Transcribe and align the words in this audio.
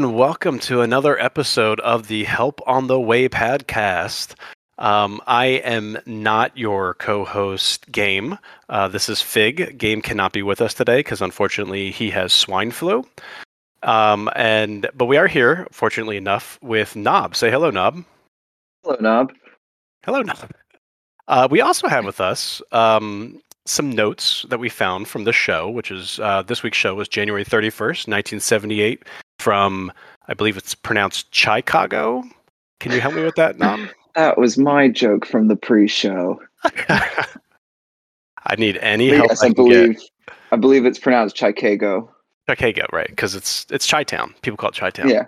and 0.00 0.14
welcome 0.14 0.58
to 0.58 0.80
another 0.80 1.20
episode 1.20 1.78
of 1.80 2.08
the 2.08 2.24
Help 2.24 2.62
on 2.66 2.86
the 2.86 2.98
Way 2.98 3.28
podcast. 3.28 4.34
Um, 4.78 5.20
I 5.26 5.44
am 5.44 5.98
not 6.06 6.56
your 6.56 6.94
co-host, 6.94 7.92
Game. 7.92 8.38
Uh, 8.70 8.88
this 8.88 9.10
is 9.10 9.20
Fig. 9.20 9.76
Game 9.76 10.00
cannot 10.00 10.32
be 10.32 10.42
with 10.42 10.62
us 10.62 10.72
today 10.72 11.00
because 11.00 11.20
unfortunately 11.20 11.90
he 11.90 12.08
has 12.12 12.32
swine 12.32 12.70
flu. 12.70 13.06
Um, 13.82 14.30
and 14.34 14.88
but 14.94 15.04
we 15.04 15.18
are 15.18 15.26
here, 15.26 15.66
fortunately 15.70 16.16
enough, 16.16 16.58
with 16.62 16.96
Knob. 16.96 17.36
Say 17.36 17.50
hello, 17.50 17.70
Knob. 17.70 18.02
Hello, 18.82 18.96
Knob. 19.02 19.34
Hello, 20.06 20.22
Knob. 20.22 20.50
Uh, 21.28 21.46
we 21.50 21.60
also 21.60 21.88
have 21.88 22.06
with 22.06 22.22
us 22.22 22.62
um, 22.72 23.38
some 23.66 23.90
notes 23.90 24.46
that 24.48 24.60
we 24.60 24.70
found 24.70 25.08
from 25.08 25.24
the 25.24 25.32
show, 25.34 25.68
which 25.68 25.90
is 25.90 26.18
uh, 26.20 26.40
this 26.40 26.62
week's 26.62 26.78
show 26.78 26.94
was 26.94 27.06
January 27.06 27.44
31st, 27.44 28.08
1978, 28.08 29.02
from, 29.40 29.92
I 30.28 30.34
believe 30.34 30.56
it's 30.56 30.74
pronounced 30.74 31.34
Chicago. 31.34 32.22
Can 32.78 32.92
you 32.92 33.00
help 33.00 33.14
me 33.14 33.22
with 33.24 33.36
that, 33.36 33.58
Knob? 33.58 33.80
That 34.16 34.38
was 34.38 34.58
my 34.58 34.88
joke 34.88 35.24
from 35.24 35.46
the 35.46 35.54
pre-show. 35.54 36.40
I 36.64 38.56
need 38.58 38.76
any 38.78 39.10
But 39.10 39.16
help 39.16 39.28
yes, 39.30 39.42
I, 39.44 39.50
believe 39.50 39.98
get. 40.00 40.10
I 40.50 40.56
believe 40.56 40.84
it's 40.84 40.98
pronounced 40.98 41.36
Chicago. 41.36 42.12
Chicago, 42.48 42.86
right? 42.92 43.06
Because 43.08 43.36
it's 43.36 43.66
it's 43.70 43.88
Chi-town. 43.88 44.34
People 44.42 44.56
call 44.56 44.70
it 44.70 44.74
Chi-town. 44.76 45.08
Yeah, 45.08 45.26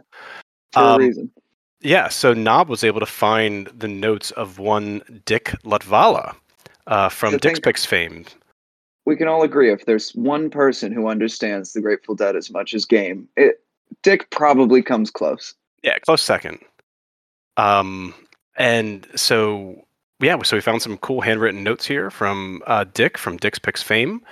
for 0.73 0.81
Um, 0.81 1.01
a 1.01 1.05
reason. 1.06 1.31
Yeah, 1.81 2.09
so 2.09 2.33
Knob 2.34 2.69
was 2.69 2.83
able 2.83 2.98
to 2.98 3.06
find 3.06 3.69
the 3.69 3.87
notes 3.89 4.33
of 4.33 4.59
one 4.59 5.22
Dick 5.27 5.55
Latvala 5.65 6.34
uh, 6.89 7.09
from 7.09 7.37
Dick's 7.39 7.61
Picks 7.61 7.84
fame. 7.87 8.25
We 9.05 9.15
can 9.17 9.28
all 9.28 9.42
agree 9.44 9.70
if 9.72 9.84
there's 9.87 10.11
one 10.17 10.50
person 10.50 10.91
who 10.91 11.06
understands 11.06 11.72
the 11.72 11.81
Grateful 11.81 12.17
Dead 12.17 12.34
as 12.34 12.50
much 12.50 12.75
as 12.75 12.84
Game, 12.84 13.28
it 13.37 13.61
Dick 14.03 14.31
probably 14.31 14.83
comes 14.83 15.11
close. 15.11 15.55
Yeah, 15.83 15.98
close 15.98 16.23
second. 16.23 16.59
Um, 17.57 18.15
and 18.57 19.07
so 19.15 19.84
yeah, 20.21 20.41
so 20.43 20.57
we 20.57 20.61
found 20.61 20.83
some 20.83 20.99
cool 20.99 21.21
handwritten 21.21 21.65
notes 21.65 21.87
here 21.87 22.11
from 22.11 22.62
uh, 22.67 22.84
Dick 22.95 23.19
from 23.19 23.37
Dick's 23.37 23.59
Picks 23.59 23.83
fame, 23.83 24.23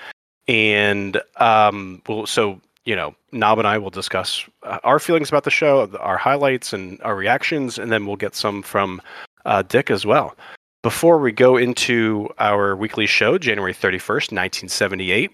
and 0.46 1.20
um, 1.36 2.02
well, 2.08 2.26
so 2.26 2.60
you 2.84 2.96
know, 2.96 3.14
Knob 3.32 3.58
and 3.58 3.68
I 3.68 3.78
will 3.78 3.90
discuss 3.90 4.44
uh, 4.62 4.78
our 4.84 4.98
feelings 4.98 5.28
about 5.28 5.44
the 5.44 5.50
show, 5.50 5.88
our 5.98 6.16
highlights, 6.16 6.72
and 6.72 7.00
our 7.02 7.14
reactions, 7.14 7.78
and 7.78 7.92
then 7.92 8.06
we'll 8.06 8.16
get 8.16 8.34
some 8.34 8.62
from 8.62 9.02
uh, 9.44 9.62
Dick 9.62 9.90
as 9.90 10.06
well. 10.06 10.34
Before 10.82 11.18
we 11.18 11.30
go 11.30 11.58
into 11.58 12.28
our 12.38 12.74
weekly 12.74 13.06
show, 13.06 13.36
January 13.36 13.74
31st, 13.74 14.32
1978, 14.32 15.30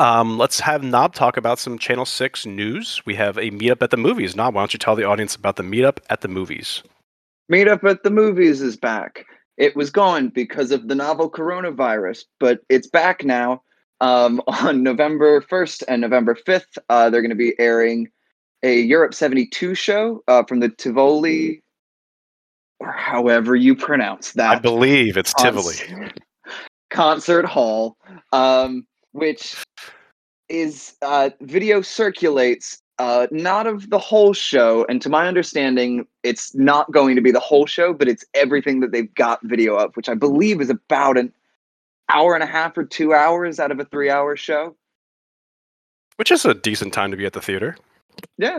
um, 0.00 0.38
let's 0.38 0.60
have 0.60 0.82
Knob 0.82 1.14
talk 1.14 1.36
about 1.36 1.58
some 1.58 1.78
Channel 1.78 2.06
6 2.06 2.46
news. 2.46 3.02
We 3.04 3.14
have 3.16 3.36
a 3.36 3.50
meetup 3.50 3.82
at 3.82 3.90
the 3.90 3.98
movies. 3.98 4.34
Knob, 4.34 4.54
why 4.54 4.62
don't 4.62 4.72
you 4.72 4.78
tell 4.78 4.96
the 4.96 5.04
audience 5.04 5.36
about 5.36 5.56
the 5.56 5.62
meetup 5.62 5.98
at 6.08 6.22
the 6.22 6.28
movies? 6.28 6.82
Meetup 7.52 7.84
at 7.84 8.02
the 8.02 8.10
movies 8.10 8.62
is 8.62 8.78
back. 8.78 9.26
It 9.58 9.76
was 9.76 9.90
gone 9.90 10.30
because 10.30 10.70
of 10.70 10.88
the 10.88 10.94
novel 10.94 11.30
coronavirus, 11.30 12.24
but 12.38 12.60
it's 12.70 12.86
back 12.86 13.24
now. 13.24 13.62
Um, 14.00 14.40
on 14.46 14.82
November 14.82 15.42
1st 15.42 15.82
and 15.86 16.00
November 16.00 16.34
5th, 16.34 16.78
uh, 16.88 17.10
they're 17.10 17.20
going 17.20 17.28
to 17.28 17.36
be 17.36 17.54
airing 17.58 18.08
a 18.62 18.80
Europe 18.80 19.12
72 19.12 19.74
show 19.74 20.22
uh, 20.28 20.44
from 20.44 20.60
the 20.60 20.70
Tivoli, 20.70 21.62
or 22.78 22.90
however 22.90 23.54
you 23.54 23.76
pronounce 23.76 24.32
that. 24.32 24.50
I 24.50 24.58
believe 24.58 25.18
it's 25.18 25.34
Tivoli. 25.34 25.76
Concert 26.90 27.44
Hall, 27.44 27.96
um, 28.32 28.86
which 29.12 29.62
is 30.48 30.94
uh, 31.02 31.30
video 31.40 31.80
circulates 31.80 32.80
uh, 33.00 33.26
not 33.30 33.66
of 33.66 33.88
the 33.88 33.98
whole 33.98 34.34
show, 34.34 34.84
and 34.90 35.00
to 35.00 35.08
my 35.08 35.26
understanding, 35.26 36.06
it's 36.22 36.54
not 36.54 36.92
going 36.92 37.16
to 37.16 37.22
be 37.22 37.30
the 37.30 37.40
whole 37.40 37.64
show, 37.64 37.94
but 37.94 38.08
it's 38.08 38.26
everything 38.34 38.80
that 38.80 38.92
they've 38.92 39.14
got 39.14 39.40
video 39.42 39.74
of, 39.76 39.96
which 39.96 40.10
I 40.10 40.14
believe 40.14 40.60
is 40.60 40.68
about 40.68 41.16
an 41.16 41.32
hour 42.10 42.34
and 42.34 42.42
a 42.42 42.46
half 42.46 42.76
or 42.76 42.84
two 42.84 43.14
hours 43.14 43.58
out 43.58 43.70
of 43.70 43.80
a 43.80 43.86
three-hour 43.86 44.36
show. 44.36 44.76
Which 46.16 46.30
is 46.30 46.44
a 46.44 46.52
decent 46.52 46.92
time 46.92 47.10
to 47.10 47.16
be 47.16 47.24
at 47.24 47.32
the 47.32 47.40
theater. 47.40 47.74
Yeah, 48.36 48.58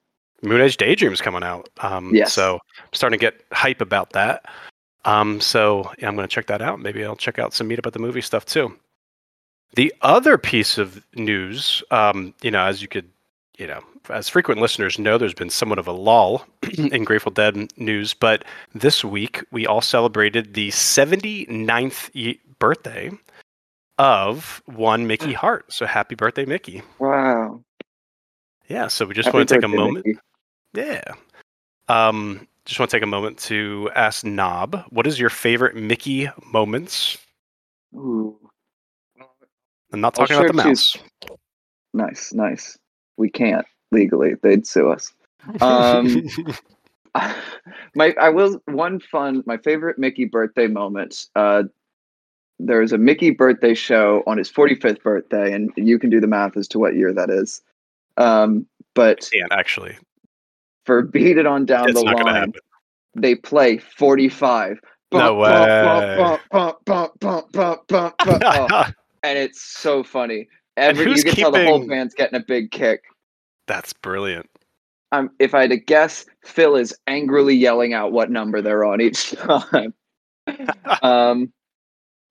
Moon 0.42 0.60
Age 0.60 0.76
Daydream's 0.76 1.20
coming 1.20 1.42
out. 1.42 1.68
Um, 1.80 2.14
Yes. 2.14 2.32
So 2.32 2.58
I'm 2.78 2.92
starting 2.92 3.18
to 3.18 3.24
get 3.24 3.44
hype 3.52 3.80
about 3.80 4.12
that. 4.12 4.44
Um, 5.04 5.40
so 5.40 5.90
yeah, 5.98 6.08
I'm 6.08 6.16
going 6.16 6.28
to 6.28 6.34
check 6.34 6.46
that 6.46 6.62
out. 6.62 6.80
Maybe 6.80 7.04
I'll 7.04 7.16
check 7.16 7.38
out 7.38 7.52
some 7.52 7.68
Meetup 7.68 7.86
at 7.86 7.92
the 7.92 7.98
Movie 7.98 8.20
stuff 8.20 8.44
too. 8.46 8.76
The 9.76 9.92
other 10.02 10.38
piece 10.38 10.78
of 10.78 11.04
news, 11.14 11.82
um, 11.90 12.32
you 12.42 12.50
know, 12.50 12.64
as 12.64 12.80
you 12.80 12.88
could, 12.88 13.08
you 13.58 13.66
know, 13.66 13.80
as 14.08 14.28
frequent 14.28 14.60
listeners 14.60 14.98
know, 14.98 15.18
there's 15.18 15.34
been 15.34 15.50
somewhat 15.50 15.78
of 15.78 15.88
a 15.88 15.92
lull 15.92 16.46
in 16.78 17.04
Grateful 17.04 17.32
Dead 17.32 17.72
news, 17.76 18.14
but 18.14 18.44
this 18.74 19.04
week 19.04 19.42
we 19.50 19.66
all 19.66 19.80
celebrated 19.80 20.54
the 20.54 20.68
79th 20.70 22.38
birthday 22.58 23.10
of 23.98 24.62
one 24.66 25.06
Mickey 25.06 25.32
Hart. 25.32 25.72
So 25.72 25.86
happy 25.86 26.14
birthday, 26.14 26.44
Mickey. 26.44 26.82
Wow. 26.98 27.62
Yeah, 28.68 28.88
so 28.88 29.06
we 29.06 29.14
just 29.14 29.26
Happy 29.26 29.38
want 29.38 29.48
to 29.48 29.54
take 29.56 29.64
a 29.64 29.68
moment. 29.68 30.06
Mickey. 30.06 30.18
Yeah. 30.74 31.14
Um, 31.88 32.46
just 32.64 32.78
want 32.78 32.90
to 32.90 32.96
take 32.96 33.02
a 33.02 33.06
moment 33.06 33.38
to 33.38 33.90
ask 33.94 34.24
Knob, 34.24 34.84
what 34.90 35.06
is 35.06 35.18
your 35.18 35.30
favorite 35.30 35.76
Mickey 35.76 36.28
moments? 36.52 37.18
Ooh. 37.94 38.36
I'm 39.92 40.00
not 40.00 40.18
I'll 40.18 40.26
talking 40.26 40.36
about 40.36 40.52
the 40.52 40.62
sure 40.62 40.70
mouse. 40.70 40.92
choose- 40.92 41.38
Nice, 41.96 42.32
nice. 42.32 42.76
We 43.16 43.30
can't 43.30 43.64
legally; 43.92 44.34
they'd 44.42 44.66
sue 44.66 44.90
us. 44.90 45.12
Um, 45.60 46.26
my 47.94 48.12
I 48.20 48.30
will 48.30 48.60
one 48.66 48.98
fun. 48.98 49.44
My 49.46 49.56
favorite 49.58 49.96
Mickey 49.96 50.24
birthday 50.24 50.66
moment. 50.66 51.26
Uh, 51.36 51.64
there 52.58 52.80
was 52.80 52.92
a 52.92 52.98
Mickey 52.98 53.30
birthday 53.30 53.74
show 53.74 54.24
on 54.26 54.38
his 54.38 54.50
45th 54.50 55.02
birthday, 55.02 55.52
and 55.52 55.72
you 55.76 55.98
can 55.98 56.10
do 56.10 56.20
the 56.20 56.26
math 56.26 56.56
as 56.56 56.66
to 56.68 56.78
what 56.80 56.96
year 56.96 57.12
that 57.12 57.30
is. 57.30 57.62
Um, 58.16 58.66
but 58.94 59.28
Can't 59.32 59.52
actually. 59.52 59.96
For 60.84 61.02
beat 61.02 61.38
it 61.38 61.46
on 61.46 61.64
down 61.66 61.88
It's 61.90 61.98
the 62.00 62.04
not 62.06 62.24
line, 62.24 62.34
happen. 62.34 62.52
they 63.14 63.34
play 63.34 63.78
45. 63.78 64.80
No 65.12 65.34
way. 65.34 65.50
Bump, 65.50 66.42
bump, 66.50 66.78
bump, 66.84 67.20
bump, 67.20 67.52
bump, 67.52 67.86
bump, 67.88 68.18
bump, 68.18 68.94
and 69.22 69.38
it's 69.38 69.60
so 69.60 70.02
funny. 70.02 70.48
Every 70.76 71.04
who's 71.04 71.18
you 71.18 71.30
can 71.30 71.34
tell 71.40 71.50
the 71.52 71.64
whole 71.64 71.78
keeping- 71.78 71.88
band's 71.88 72.14
getting 72.14 72.40
a 72.40 72.44
big 72.44 72.70
kick. 72.72 73.02
That's 73.66 73.92
brilliant. 73.92 74.50
Um, 75.12 75.30
if 75.38 75.54
I 75.54 75.62
had 75.62 75.70
to 75.70 75.76
guess, 75.76 76.26
Phil 76.44 76.74
is 76.74 76.92
angrily 77.06 77.54
yelling 77.54 77.94
out 77.94 78.10
what 78.10 78.30
number 78.30 78.60
they're 78.60 78.84
on 78.84 79.00
each 79.00 79.30
time. 79.36 79.94
um, 81.02 81.52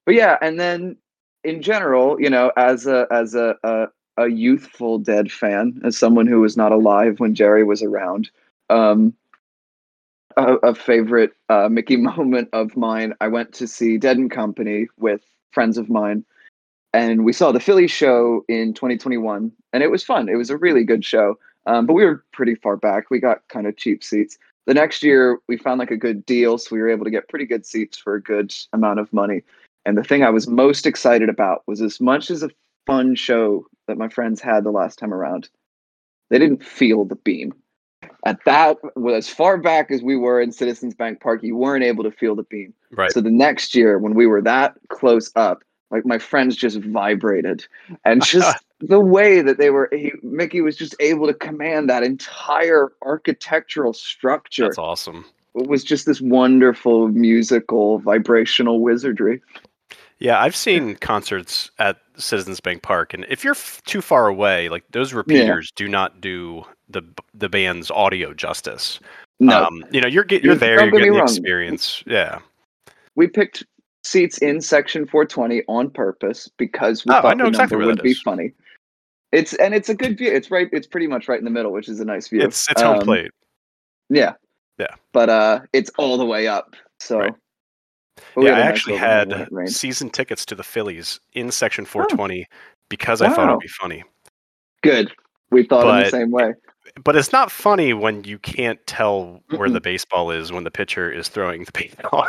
but 0.06 0.16
yeah, 0.16 0.38
and 0.42 0.60
then 0.60 0.98
in 1.46 1.62
general, 1.62 2.20
you 2.20 2.30
know, 2.30 2.52
as 2.58 2.86
a 2.86 3.08
as 3.12 3.34
a, 3.36 3.56
a 3.64 3.88
a 4.18 4.28
youthful 4.28 5.00
Dead 5.00 5.32
fan, 5.32 5.80
as 5.86 5.98
someone 5.98 6.28
who 6.28 6.42
was 6.42 6.58
not 6.58 6.74
alive 6.74 7.20
when 7.22 7.34
Jerry 7.34 7.64
was 7.64 7.82
around, 7.82 8.30
um, 8.74 9.14
a, 10.36 10.56
a 10.56 10.76
favorite 10.76 11.34
uh, 11.50 11.70
Mickey 11.70 11.96
moment 12.12 12.50
of 12.54 12.76
mine. 12.76 13.14
I 13.22 13.28
went 13.28 13.54
to 13.54 13.68
see 13.68 13.98
Dead 13.98 14.18
and 14.18 14.32
Company 14.32 14.88
with 14.98 15.22
friends 15.52 15.78
of 15.78 15.90
mine, 15.90 16.26
and 16.94 17.24
we 17.24 17.34
saw 17.34 17.52
the 17.52 17.60
Philly 17.60 17.88
show 17.88 18.44
in 18.48 18.74
2021, 18.74 19.52
and 19.72 19.84
it 19.84 19.92
was 19.92 20.04
fun. 20.04 20.30
It 20.30 20.36
was 20.36 20.50
a 20.50 20.58
really 20.58 20.84
good 20.84 21.06
show. 21.06 21.38
Um, 21.66 21.86
but 21.86 21.94
we 21.94 22.04
were 22.04 22.26
pretty 22.34 22.56
far 22.56 22.76
back. 22.76 23.10
We 23.10 23.20
got 23.20 23.48
kind 23.48 23.68
of 23.68 23.78
cheap 23.78 24.04
seats. 24.04 24.38
the 24.66 24.74
next 24.74 25.04
year 25.04 25.40
we 25.48 25.58
found 25.58 25.80
like 25.80 25.92
a 25.92 25.98
good 25.98 26.26
deal, 26.26 26.58
so 26.58 26.70
we 26.72 26.82
were 26.82 26.90
able 26.90 27.06
to 27.06 27.12
get 27.12 27.30
pretty 27.30 27.46
good 27.46 27.66
seats 27.66 27.98
for 27.98 28.16
a 28.16 28.22
good 28.22 28.54
amount 28.74 29.00
of 29.00 29.12
money. 29.14 29.44
And 29.86 29.98
the 29.98 30.04
thing 30.04 30.24
I 30.24 30.30
was 30.30 30.48
most 30.48 30.86
excited 30.86 31.30
about 31.30 31.64
was 31.68 31.82
as 31.82 32.00
much 32.00 32.32
as 32.32 32.44
a 32.44 32.50
fun 32.86 33.16
show 33.16 33.66
that 33.88 33.98
my 33.98 34.10
friends 34.10 34.42
had 34.42 34.64
the 34.64 34.72
last 34.72 34.98
time 35.00 35.14
around, 35.14 35.50
they 36.30 36.40
didn't 36.40 36.64
feel 36.64 37.06
the 37.06 37.16
beam. 37.16 37.54
At 38.26 38.44
that, 38.46 38.78
as 39.14 39.28
far 39.28 39.58
back 39.58 39.92
as 39.92 40.02
we 40.02 40.16
were 40.16 40.42
in 40.42 40.52
Citizens 40.52 40.96
Bank 40.96 41.20
Park, 41.20 41.44
you 41.44 41.58
weren't 41.58 41.84
able 41.84 42.04
to 42.04 42.12
feel 42.12 42.36
the 42.36 42.44
beam. 42.44 42.74
Right. 42.92 43.12
So 43.12 43.20
the 43.20 43.32
next 43.32 43.76
year, 43.76 44.00
when 44.00 44.14
we 44.14 44.28
were 44.28 44.42
that 44.42 44.76
close 44.88 45.32
up, 45.36 45.64
like 45.92 46.06
my 46.06 46.18
friends 46.18 46.56
just 46.56 46.80
vibrated, 46.80 47.68
and 48.06 48.24
just 48.26 48.64
the 48.80 49.00
way 49.00 49.42
that 49.42 49.58
they 49.58 49.70
were, 49.70 49.90
he, 49.92 50.14
Mickey 50.24 50.62
was 50.62 50.78
just 50.78 50.96
able 51.00 51.28
to 51.28 51.34
command 51.34 51.90
that 51.90 52.04
entire 52.04 52.94
architectural 53.02 53.94
structure. 53.94 54.64
That's 54.64 54.78
awesome. 54.78 55.26
It 55.56 55.68
was 55.68 55.84
just 55.84 56.06
this 56.06 56.22
wonderful 56.22 57.10
musical 57.10 58.00
vibrational 58.00 58.80
wizardry. 58.80 59.42
Yeah, 60.18 60.42
I've 60.42 60.56
seen 60.56 60.96
concerts 60.96 61.70
at 61.78 61.98
Citizens 62.18 62.60
Bank 62.60 62.82
Park, 62.84 63.14
and 63.14 63.26
if 63.30 63.44
you're 63.44 63.54
f- 63.56 63.82
too 63.86 64.02
far 64.02 64.28
away, 64.28 64.70
like 64.70 64.84
those 64.92 65.14
repeaters 65.14 65.72
do 65.76 65.88
not 65.88 66.22
do 66.22 66.64
the 66.90 67.02
the 67.34 67.50
band's 67.50 67.90
audio 67.92 68.34
justice. 68.34 69.00
No, 69.40 69.66
Um, 69.66 69.84
you 69.92 70.00
know, 70.02 70.08
you're 70.08 70.24
get, 70.24 70.44
you're 70.44 70.56
there, 70.56 70.82
you're 70.82 70.92
getting 70.92 71.12
the 71.14 71.20
wrong. 71.20 71.28
experience. 71.28 72.04
Yeah. 72.06 72.40
we 73.16 73.28
picked 73.28 73.64
seats 74.04 74.38
in 74.40 74.62
section 74.62 75.06
420 75.08 75.64
on 75.68 75.90
purpose 75.90 76.50
because 76.58 77.06
we 77.06 77.14
Oh, 77.14 77.22
thought 77.22 77.38
know 77.38 77.46
the 77.46 77.50
exactly 77.50 77.78
number 77.78 77.88
would 77.94 78.02
be 78.04 78.14
funny. 78.14 78.52
It's 79.32 79.54
and 79.56 79.74
it's 79.74 79.90
a 79.90 79.96
good 79.96 80.18
view. 80.18 80.32
It's 80.32 80.52
right. 80.52 80.70
It's 80.72 80.86
pretty 80.88 81.08
much 81.08 81.28
right 81.28 81.40
in 81.40 81.46
the 81.46 81.50
middle, 81.52 81.72
which 81.72 81.90
is 81.90 82.00
a 82.00 82.06
nice 82.06 82.28
view. 82.28 82.42
It's 82.42 82.70
it's 82.70 82.82
home 82.82 83.00
Um, 83.00 83.04
plate. 83.06 83.32
Yeah. 84.10 84.34
Yeah. 84.78 84.94
But 85.12 85.30
uh, 85.30 85.60
it's 85.74 85.90
all 85.98 86.18
the 86.18 86.26
way 86.26 86.48
up. 86.48 86.76
So. 87.00 87.20
Right. 87.20 87.34
But 88.16 88.24
we 88.36 88.46
Yeah, 88.46 88.54
I 88.54 88.60
nice 88.60 88.68
actually 88.70 88.98
had 88.98 89.48
season 89.66 90.10
tickets 90.10 90.46
to 90.48 90.56
the 90.56 90.64
Phillies 90.64 91.20
in 91.34 91.52
section 91.52 91.86
420 91.86 92.48
because 92.90 93.22
I 93.22 93.30
thought 93.30 93.48
it'd 93.50 93.60
be 93.60 93.68
funny. 93.68 94.04
Good. 94.82 95.12
We 95.52 95.64
thought 95.64 95.82
in 95.82 95.88
But- 95.88 96.04
the 96.06 96.10
same 96.10 96.32
way. 96.32 96.54
But 97.04 97.16
it's 97.16 97.32
not 97.32 97.50
funny 97.50 97.94
when 97.94 98.24
you 98.26 98.38
can't 98.38 98.86
tell 98.86 99.42
where 99.56 99.70
the 99.70 99.80
baseball 99.82 100.30
is 100.32 100.52
when 100.52 100.64
the 100.66 100.70
pitcher 100.70 101.10
is 101.12 101.28
throwing 101.30 101.64
the 101.64 101.72
baseball. 101.74 102.28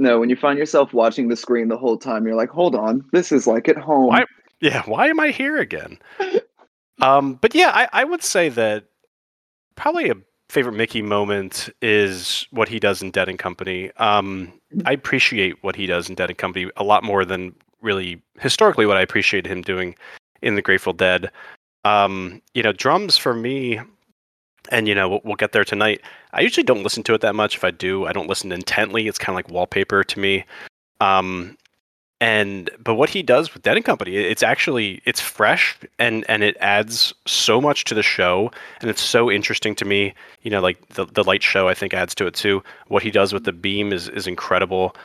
No, 0.00 0.18
when 0.18 0.30
you 0.30 0.36
find 0.36 0.58
yourself 0.58 0.92
watching 0.92 1.28
the 1.28 1.36
screen 1.36 1.68
the 1.68 1.76
whole 1.76 1.96
time, 1.98 2.26
you're 2.26 2.34
like, 2.34 2.48
"Hold 2.48 2.74
on, 2.74 3.04
this 3.12 3.30
is 3.30 3.46
like 3.46 3.68
at 3.68 3.76
home." 3.76 4.08
Why- 4.08 4.24
yeah, 4.60 4.82
why 4.86 5.08
am 5.08 5.20
I 5.20 5.30
here 5.30 5.58
again? 5.58 5.98
um, 7.02 7.34
but 7.34 7.54
yeah, 7.54 7.70
I, 7.74 7.88
I 7.92 8.04
would 8.04 8.22
say 8.22 8.48
that 8.48 8.86
probably 9.76 10.08
a 10.10 10.14
favorite 10.54 10.76
Mickey 10.76 11.02
moment 11.02 11.68
is 11.82 12.46
what 12.52 12.68
he 12.68 12.78
does 12.78 13.02
in 13.02 13.10
Dead 13.10 13.28
and 13.28 13.38
Company. 13.38 13.90
Um, 13.96 14.52
I 14.86 14.92
appreciate 14.92 15.62
what 15.62 15.74
he 15.74 15.86
does 15.86 16.08
in 16.08 16.14
Dead 16.14 16.30
and 16.30 16.38
Company 16.38 16.70
a 16.76 16.84
lot 16.84 17.02
more 17.02 17.24
than 17.24 17.52
really 17.82 18.22
historically 18.38 18.86
what 18.86 18.96
I 18.96 19.02
appreciate 19.02 19.46
him 19.46 19.62
doing 19.62 19.96
in 20.42 20.54
the 20.54 20.62
Grateful 20.62 20.92
Dead. 20.92 21.30
Um, 21.84 22.40
you 22.54 22.62
know, 22.62 22.72
drums 22.72 23.16
for 23.16 23.34
me, 23.34 23.80
and 24.70 24.86
you 24.86 24.94
know, 24.94 25.08
we'll, 25.08 25.20
we'll 25.24 25.34
get 25.34 25.50
there 25.50 25.64
tonight. 25.64 26.00
I 26.32 26.40
usually 26.40 26.64
don't 26.64 26.84
listen 26.84 27.02
to 27.02 27.14
it 27.14 27.20
that 27.22 27.34
much. 27.34 27.56
If 27.56 27.64
I 27.64 27.72
do, 27.72 28.06
I 28.06 28.12
don't 28.12 28.28
listen 28.28 28.52
intently. 28.52 29.08
It's 29.08 29.18
kind 29.18 29.34
of 29.34 29.44
like 29.44 29.52
wallpaper 29.52 30.04
to 30.04 30.18
me. 30.20 30.44
Um, 31.00 31.58
and 32.24 32.70
but 32.82 32.94
what 32.94 33.10
he 33.10 33.22
does 33.22 33.52
with 33.52 33.62
Dead 33.62 33.76
and 33.76 33.84
Company, 33.84 34.16
it's 34.16 34.42
actually 34.42 35.02
it's 35.04 35.20
fresh 35.20 35.76
and 35.98 36.24
and 36.26 36.42
it 36.42 36.56
adds 36.58 37.12
so 37.26 37.60
much 37.60 37.84
to 37.84 37.94
the 37.94 38.02
show, 38.02 38.50
and 38.80 38.88
it's 38.88 39.02
so 39.02 39.30
interesting 39.30 39.74
to 39.74 39.84
me. 39.84 40.14
You 40.40 40.50
know, 40.50 40.62
like 40.62 40.78
the 40.88 41.04
the 41.04 41.22
light 41.22 41.42
show, 41.42 41.68
I 41.68 41.74
think 41.74 41.92
adds 41.92 42.14
to 42.14 42.26
it 42.26 42.32
too. 42.32 42.62
What 42.88 43.02
he 43.02 43.10
does 43.10 43.34
with 43.34 43.44
the 43.44 43.52
beam 43.52 43.92
is 43.92 44.08
is 44.08 44.26
incredible. 44.26 44.96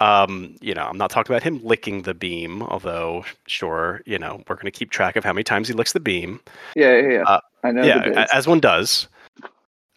Um, 0.00 0.54
you 0.60 0.74
know, 0.74 0.82
I'm 0.82 0.98
not 0.98 1.08
talking 1.08 1.34
about 1.34 1.42
him 1.42 1.64
licking 1.64 2.02
the 2.02 2.12
beam, 2.12 2.62
although 2.64 3.24
sure, 3.46 4.02
you 4.04 4.18
know, 4.18 4.42
we're 4.46 4.56
gonna 4.56 4.70
keep 4.70 4.90
track 4.90 5.16
of 5.16 5.24
how 5.24 5.32
many 5.32 5.44
times 5.44 5.68
he 5.68 5.72
licks 5.74 5.94
the 5.94 6.00
beam. 6.00 6.40
Yeah, 6.74 6.94
yeah, 7.00 7.08
yeah. 7.08 7.22
Uh, 7.22 7.40
I 7.64 7.70
know. 7.70 7.84
yeah, 7.84 8.26
as 8.34 8.46
one 8.46 8.60
does. 8.60 9.08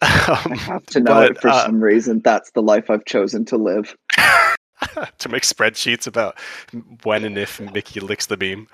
I 0.00 0.42
Um, 0.46 0.56
have 0.56 0.86
to 0.86 1.00
know 1.00 1.12
but, 1.20 1.30
it 1.32 1.40
for 1.42 1.48
uh, 1.48 1.66
some 1.66 1.84
reason. 1.84 2.20
That's 2.20 2.52
the 2.52 2.62
life 2.62 2.88
I've 2.88 3.04
chosen 3.04 3.44
to 3.44 3.58
live. 3.58 3.94
to 5.18 5.28
make 5.28 5.42
spreadsheets 5.42 6.06
about 6.06 6.38
when 7.02 7.24
and 7.24 7.38
if 7.38 7.60
Mickey 7.72 8.00
licks 8.00 8.26
the 8.26 8.36
beam. 8.36 8.66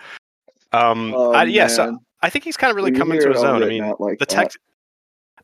Um, 0.72 1.14
Oh, 1.14 1.32
I, 1.32 1.44
yeah, 1.44 1.66
so. 1.66 1.98
I 2.22 2.30
think 2.30 2.44
he's 2.44 2.56
kind 2.56 2.70
of 2.70 2.76
really 2.76 2.92
you 2.92 2.98
come 2.98 3.12
into 3.12 3.30
his 3.30 3.42
own. 3.42 3.62
I 3.62 3.66
mean, 3.66 3.94
like 3.98 4.18
the 4.18 4.26
tech. 4.26 4.50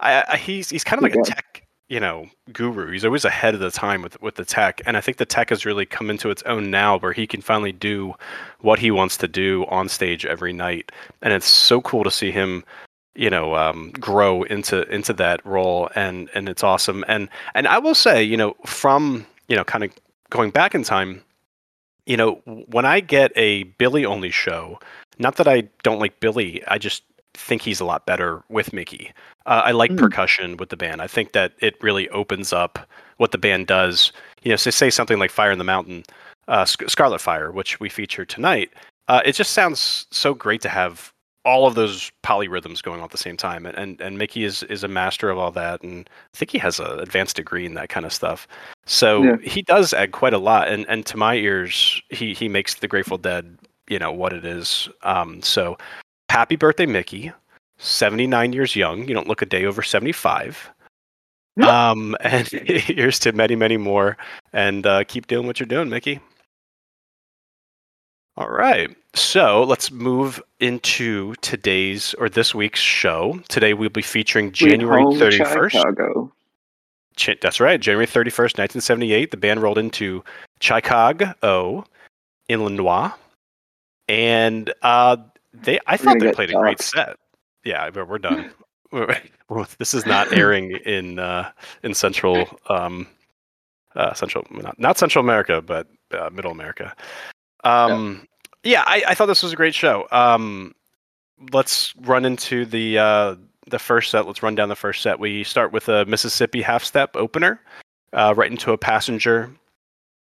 I, 0.01 0.25
I, 0.29 0.37
he's 0.37 0.71
he's 0.71 0.85
kind 0.85 0.99
of 0.99 1.03
like 1.03 1.13
Keep 1.13 1.23
a 1.23 1.27
tech, 1.27 1.67
you 1.89 2.01
know, 2.01 2.27
guru. 2.53 2.91
He's 2.91 3.05
always 3.05 3.25
ahead 3.25 3.55
of 3.55 3.61
the 3.61 3.71
time 3.71 4.03
with 4.03 4.21
with 4.23 4.35
the 4.37 4.45
tech, 4.45 4.81
and 4.87 4.97
I 4.97 5.01
think 5.01 5.19
the 5.19 5.27
tech 5.27 5.51
has 5.51 5.65
really 5.65 5.87
come 5.87 6.11
into 6.11 6.31
its 6.31 6.43
own 6.43 6.71
now, 6.71 6.99
where 6.99 7.13
he 7.13 7.27
can 7.27 7.41
finally 7.41 7.73
do 7.73 8.15
what 8.61 8.79
he 8.79 8.91
wants 8.91 9.17
to 9.19 9.29
do 9.29 9.65
on 9.67 9.89
stage 9.89 10.27
every 10.27 10.53
night, 10.53 10.91
and 11.21 11.33
it's 11.33 11.47
so 11.47 11.81
cool 11.83 12.03
to 12.05 12.11
see 12.11 12.31
him, 12.31 12.65
you 13.15 13.31
know, 13.31 13.55
um, 13.55 13.93
grow 13.93 14.43
into 14.45 14.89
into 14.93 15.13
that 15.13 15.45
role, 15.47 15.89
and 15.95 16.31
and 16.35 16.49
it's 16.49 16.65
awesome. 16.65 17.05
And 17.07 17.29
and 17.55 17.69
I 17.69 17.79
will 17.79 17.95
say, 17.95 18.23
you 18.23 18.37
know, 18.37 18.57
from 18.65 19.27
you 19.49 19.57
know, 19.57 19.65
kind 19.65 19.85
of 19.85 19.93
going 20.33 20.51
back 20.51 20.75
in 20.75 20.83
time, 20.83 21.23
you 22.07 22.17
know, 22.17 22.37
when 22.47 22.85
I 22.87 23.01
get 23.01 23.33
a 23.37 23.65
Billy 23.79 24.05
only 24.05 24.31
show, 24.31 24.81
not 25.19 25.37
that 25.37 25.47
I 25.47 25.69
don't 25.83 26.01
like 26.01 26.19
Billy, 26.21 26.65
I 26.67 26.79
just 26.79 27.03
think 27.35 27.63
he's 27.63 27.81
a 27.81 27.85
lot 27.85 28.07
better 28.07 28.43
with 28.49 28.73
Mickey. 28.73 29.13
Uh, 29.47 29.63
I 29.65 29.71
like 29.73 29.91
Mm. 29.93 29.99
percussion 29.99 30.57
with 30.57 30.71
the 30.71 30.77
band. 30.77 31.01
I 31.03 31.07
think 31.07 31.33
that 31.33 31.53
it 31.61 31.77
really 31.83 32.09
opens 32.11 32.53
up 32.53 32.79
what 33.19 33.31
the 33.31 33.39
band 33.39 33.67
does. 33.67 34.11
You 34.43 34.51
know, 34.51 34.57
so 34.57 34.71
say 34.71 34.91
something 34.91 35.19
like 35.19 35.31
Fire 35.31 35.53
in 35.53 35.59
the 35.59 35.65
Mountain, 35.65 36.05
uh, 36.49 36.65
Sc- 36.65 36.89
Scarlet 36.89 37.21
Fire, 37.21 37.53
which 37.53 37.79
we 37.79 37.89
featured 37.89 38.29
tonight. 38.29 38.71
Uh, 39.09 39.21
it 39.25 39.33
just 39.33 39.53
sounds 39.53 40.07
so 40.11 40.33
great 40.35 40.63
to 40.63 40.69
have 40.69 41.12
all 41.45 41.67
of 41.67 41.75
those 41.75 42.13
polyrhythms 42.23 42.83
going 42.83 43.01
on 43.01 43.05
at 43.05 43.11
the 43.11 43.19
same 43.19 43.37
time. 43.37 43.67
And, 43.67 43.77
and 43.77 44.01
and 44.01 44.19
Mickey 44.19 44.45
is 44.45 44.63
is 44.65 44.85
a 44.85 44.89
master 44.89 45.29
of 45.31 45.39
all 45.39 45.51
that, 45.53 45.83
and 45.83 46.09
I 46.35 46.37
think 46.37 46.51
he 46.51 46.59
has 46.59 46.79
an 46.79 47.01
advanced 47.01 47.37
degree 47.37 47.67
in 47.67 47.75
that 47.75 47.89
kind 47.89 48.07
of 48.07 48.13
stuff. 48.13 48.47
So 48.87 49.23
Yeah. 49.25 49.37
he 49.43 49.63
does 49.63 49.93
add 49.93 50.13
quite 50.13 50.35
a 50.35 50.39
lot, 50.39 50.69
and 50.69 50.87
and 50.89 51.05
to 51.07 51.17
my 51.17 51.35
ears, 51.35 52.01
he 52.11 52.33
he 52.35 52.49
makes 52.49 52.75
the 52.75 52.89
Grateful 52.89 53.19
Dead, 53.19 53.59
you 53.89 53.99
know, 53.99 54.13
what 54.13 54.33
it 54.33 54.45
is. 54.45 54.89
Um, 55.03 55.43
so 55.43 55.77
happy 56.31 56.57
birthday, 56.57 56.87
Mickey! 56.87 57.33
Seventy 57.79 58.27
nine 58.27 58.53
years 58.53 58.77
young. 58.77 59.09
You 59.09 59.15
don't 59.15 59.29
look 59.29 59.43
a 59.43 59.47
day 59.47 59.65
over 59.65 59.83
seventy 59.83 60.13
five. 60.13 60.71
um, 61.63 62.17
and 62.21 62.47
here's 62.49 63.19
to 63.21 63.33
many, 63.33 63.57
many 63.57 63.77
more, 63.77 64.17
and 64.53 64.87
uh, 64.87 65.05
keep 65.05 65.27
doing 65.27 65.47
what 65.47 65.59
you're 65.61 65.67
doing, 65.67 65.89
Mickey. 65.89 66.21
All 68.37 68.49
right. 68.49 68.95
So 69.15 69.63
let's 69.65 69.91
move 69.91 70.43
into 70.61 71.35
today's 71.43 72.15
or 72.15 72.29
this 72.29 72.55
week's 72.55 72.81
show. 72.81 73.41
Today 73.49 73.75
we'll 73.75 73.91
be 73.91 74.03
featuring 74.03 74.53
January 74.53 75.03
home 75.03 75.15
31st. 75.19 75.71
Chicago. 75.71 76.33
Ch- 77.17 77.39
That's 77.43 77.61
right, 77.61 77.79
January 77.79 78.07
31st, 78.07 78.59
1978. 78.59 79.31
The 79.31 79.37
band 79.37 79.61
rolled 79.61 79.77
into 79.77 80.25
Chicago, 80.61 81.85
Illinois. 82.49 83.11
And 84.09 84.73
uh, 84.83 85.19
they 85.53 85.79
I 85.87 85.97
thought 85.99 86.19
they 86.19 86.33
played 86.33 86.51
a 86.51 86.55
great 86.55 86.81
set. 86.81 87.17
Yeah, 87.65 87.91
but 87.91 88.09
we're 88.09 88.19
done. 88.19 88.51
This 89.79 89.93
is 89.95 90.05
not 90.07 90.33
airing 90.33 90.73
in 90.87 91.19
uh, 91.19 91.51
in 91.83 91.93
Central 91.95 92.47
um, 92.71 93.07
uh, 93.95 94.15
Central 94.15 94.47
not, 94.51 94.79
not 94.79 94.97
Central 94.99 95.23
America, 95.23 95.61
but 95.61 95.89
uh, 96.11 96.31
Middle 96.31 96.53
America. 96.53 96.95
Um, 97.65 98.27
yeah, 98.65 98.85
I, 98.87 99.03
I 99.09 99.15
thought 99.15 99.27
this 99.27 99.43
was 99.43 99.53
a 99.53 99.57
great 99.57 99.75
show. 99.75 100.07
Um, 100.11 100.75
let's 101.53 101.95
run 101.97 102.25
into 102.25 102.65
the 102.65 102.99
uh, 102.99 103.37
the 103.67 103.79
first 103.79 104.11
set. 104.11 104.27
Let's 104.27 104.43
run 104.43 104.55
down 104.55 104.69
the 104.69 104.77
first 104.77 105.03
set. 105.03 105.19
We 105.19 105.45
start 105.45 105.73
with 105.73 105.89
a 105.89 106.05
Mississippi 106.07 106.63
half 106.63 106.85
step 106.85 107.17
opener, 107.17 107.61
uh, 108.13 108.35
right 108.37 108.51
into 108.51 108.73
a 108.73 108.79
passenger. 108.79 109.51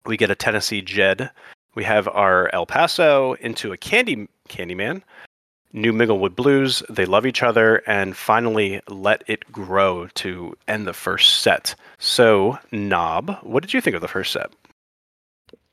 We 0.05 0.17
get 0.17 0.31
a 0.31 0.35
Tennessee 0.35 0.83
Jed. 0.83 1.31
We 1.75 1.85
have 1.85 2.09
our 2.09 2.51
El 2.53 2.67
Paso 2.67 3.35
into 3.35 3.73
a 3.73 3.77
Candy 3.77 4.29
Candyman. 4.49 5.03
New 5.73 5.93
Minglewood 5.93 6.35
Blues. 6.35 6.83
They 6.89 7.05
love 7.05 7.27
each 7.27 7.43
other, 7.43 7.83
and 7.87 8.17
finally 8.17 8.81
let 8.89 9.23
it 9.27 9.51
grow 9.53 10.07
to 10.15 10.57
end 10.67 10.87
the 10.87 10.95
first 10.95 11.43
set. 11.43 11.75
So, 11.99 12.59
Knob, 12.73 13.39
what 13.43 13.63
did 13.63 13.75
you 13.75 13.83
think 13.83 13.95
of 13.95 14.01
the 14.01 14.09
first 14.09 14.33
set? 14.33 14.51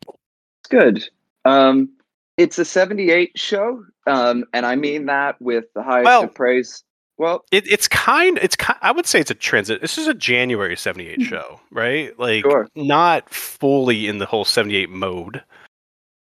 It's 0.08 0.70
good. 0.70 1.10
Um, 1.46 1.90
it's 2.38 2.58
a 2.60 2.66
78 2.66 3.32
show, 3.38 3.84
um, 4.08 4.46
and 4.54 4.66
I 4.66 4.76
mean 4.76 5.06
that 5.08 5.40
with 5.42 5.66
the 5.76 5.84
highest 5.84 6.06
Well- 6.06 6.24
of 6.24 6.34
praise. 6.36 6.84
Well, 7.20 7.46
It, 7.52 7.68
it's 7.72 7.88
kind. 7.88 8.40
It's 8.42 8.56
ki 8.56 8.74
I 8.82 8.92
would 8.92 9.06
say 9.06 9.20
it's 9.20 9.30
a 9.30 9.36
transit. 9.36 9.82
This 9.82 10.00
is 10.00 10.08
a 10.08 10.16
January 10.16 10.76
'78 10.76 11.22
show, 11.22 11.60
right? 11.72 12.18
Like 12.20 12.42
Sure. 12.44 12.68
not 12.76 13.30
fully 13.30 14.08
in 14.08 14.18
the 14.18 14.26
whole 14.26 14.44
'78 14.46 14.90
mode, 14.90 15.44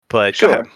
but 0.10 0.36
Sure. 0.36 0.68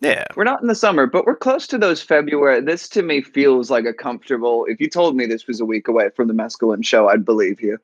Yeah, 0.00 0.24
we're 0.34 0.44
not 0.44 0.62
in 0.62 0.66
the 0.68 0.74
summer, 0.74 1.06
but 1.06 1.26
we're 1.26 1.36
close 1.36 1.66
to 1.68 1.76
those 1.78 2.02
February. 2.02 2.62
This 2.62 2.88
to 2.88 3.02
me 3.02 3.20
feels 3.20 3.70
like 3.70 3.84
a 3.84 3.92
comfortable. 3.92 4.64
If 4.66 4.80
you 4.80 4.88
told 4.88 5.14
me 5.14 5.26
this 5.26 5.46
was 5.46 5.60
a 5.60 5.66
week 5.66 5.88
away 5.88 6.08
from 6.16 6.26
the 6.28 6.34
Mescaline 6.34 6.82
show, 6.84 7.10
I'd 7.10 7.26
believe 7.26 7.60
you. 7.60 7.76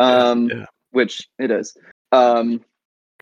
Um, 0.00 0.48
yeah. 0.48 0.64
which 0.92 1.28
it 1.38 1.50
is. 1.50 1.76
Um, 2.12 2.64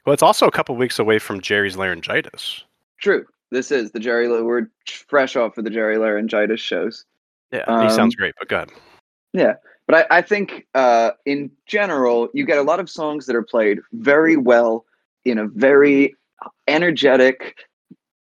Well, 0.06 0.12
it's 0.14 0.22
also 0.22 0.46
a 0.46 0.52
couple 0.52 0.76
weeks 0.76 1.00
away 1.00 1.18
from 1.18 1.40
Jerry's 1.40 1.76
laryngitis. 1.76 2.62
True. 2.98 3.26
This 3.50 3.70
is 3.70 3.92
the 3.92 4.00
Jerry. 4.00 4.28
La- 4.28 4.42
We're 4.42 4.68
fresh 4.86 5.36
off 5.36 5.58
of 5.58 5.64
the 5.64 5.70
Jerry 5.70 5.98
laryngitis 5.98 6.60
shows. 6.60 7.04
Yeah, 7.52 7.64
Um, 7.68 7.86
he 7.86 7.90
sounds 7.94 8.14
great, 8.16 8.34
but 8.38 8.48
God. 8.48 8.70
Yeah. 9.32 9.54
But 9.86 10.10
I, 10.10 10.18
I 10.18 10.22
think 10.22 10.66
uh, 10.74 11.10
in 11.26 11.50
general, 11.66 12.28
you 12.32 12.46
get 12.46 12.58
a 12.58 12.62
lot 12.62 12.80
of 12.80 12.88
songs 12.88 13.26
that 13.26 13.36
are 13.36 13.42
played 13.42 13.80
very 13.92 14.36
well 14.36 14.86
in 15.24 15.38
a 15.38 15.46
very 15.46 16.16
energetic, 16.68 17.56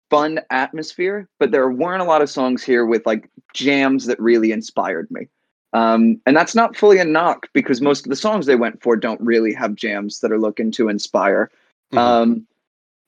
fun 0.08 0.40
atmosphere. 0.50 1.28
But 1.38 1.50
there 1.50 1.68
weren't 1.70 2.02
a 2.02 2.06
lot 2.06 2.22
of 2.22 2.30
songs 2.30 2.62
here 2.62 2.86
with 2.86 3.04
like 3.06 3.28
jams 3.54 4.06
that 4.06 4.20
really 4.20 4.52
inspired 4.52 5.10
me. 5.10 5.28
Um, 5.72 6.20
and 6.24 6.34
that's 6.34 6.54
not 6.54 6.76
fully 6.76 6.98
a 6.98 7.04
knock 7.04 7.48
because 7.52 7.80
most 7.82 8.06
of 8.06 8.10
the 8.10 8.16
songs 8.16 8.46
they 8.46 8.56
went 8.56 8.80
for 8.82 8.96
don't 8.96 9.20
really 9.20 9.52
have 9.52 9.74
jams 9.74 10.20
that 10.20 10.32
are 10.32 10.38
looking 10.40 10.70
to 10.72 10.88
inspire. 10.88 11.50
Mhm. 11.92 11.98
Um, 11.98 12.46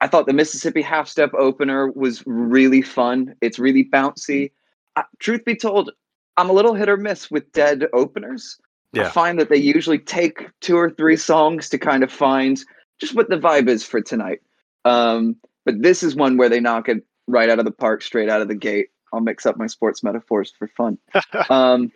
I 0.01 0.09
thought 0.09 0.27
the 0.27 0.33
Mississippi 0.33 0.83
Half 0.83 1.09
Step 1.09 1.33
opener 1.35 1.91
was 1.91 2.23
really 2.27 2.83
fun. 2.83 3.35
It's 3.41 3.59
really 3.59 3.85
bouncy. 3.85 4.51
Uh, 4.97 5.03
truth 5.19 5.45
be 5.45 5.55
told, 5.55 5.91
I'm 6.37 6.49
a 6.51 6.53
little 6.55 6.75
hit 6.75 6.89
or 6.89 6.97
miss 6.97 7.31
with 7.31 7.51
dead 7.53 7.87
openers. 7.93 8.59
I 8.97 9.11
find 9.11 9.39
that 9.39 9.51
they 9.51 9.57
usually 9.57 9.99
take 9.99 10.49
two 10.61 10.77
or 10.77 10.91
three 10.91 11.17
songs 11.17 11.69
to 11.69 11.79
kind 11.79 12.03
of 12.03 12.11
find 12.11 12.59
just 12.99 13.15
what 13.15 13.29
the 13.29 13.37
vibe 13.39 13.69
is 13.69 13.85
for 13.85 14.01
tonight. 14.01 14.41
Um, 14.85 15.37
but 15.65 15.81
this 15.83 16.03
is 16.03 16.17
one 16.17 16.37
where 16.37 16.49
they 16.49 16.61
knock 16.61 16.89
it 16.89 17.05
right 17.29 17.49
out 17.51 17.59
of 17.61 17.65
the 17.67 17.71
park, 17.71 18.03
straight 18.03 18.29
out 18.29 18.43
of 18.43 18.49
the 18.49 18.55
gate. 18.55 18.89
I'll 19.13 19.21
mix 19.21 19.45
up 19.47 19.57
my 19.57 19.67
sports 19.67 20.03
metaphors 20.03 20.53
for 20.59 20.67
fun. 20.69 20.99
Um, 21.51 21.93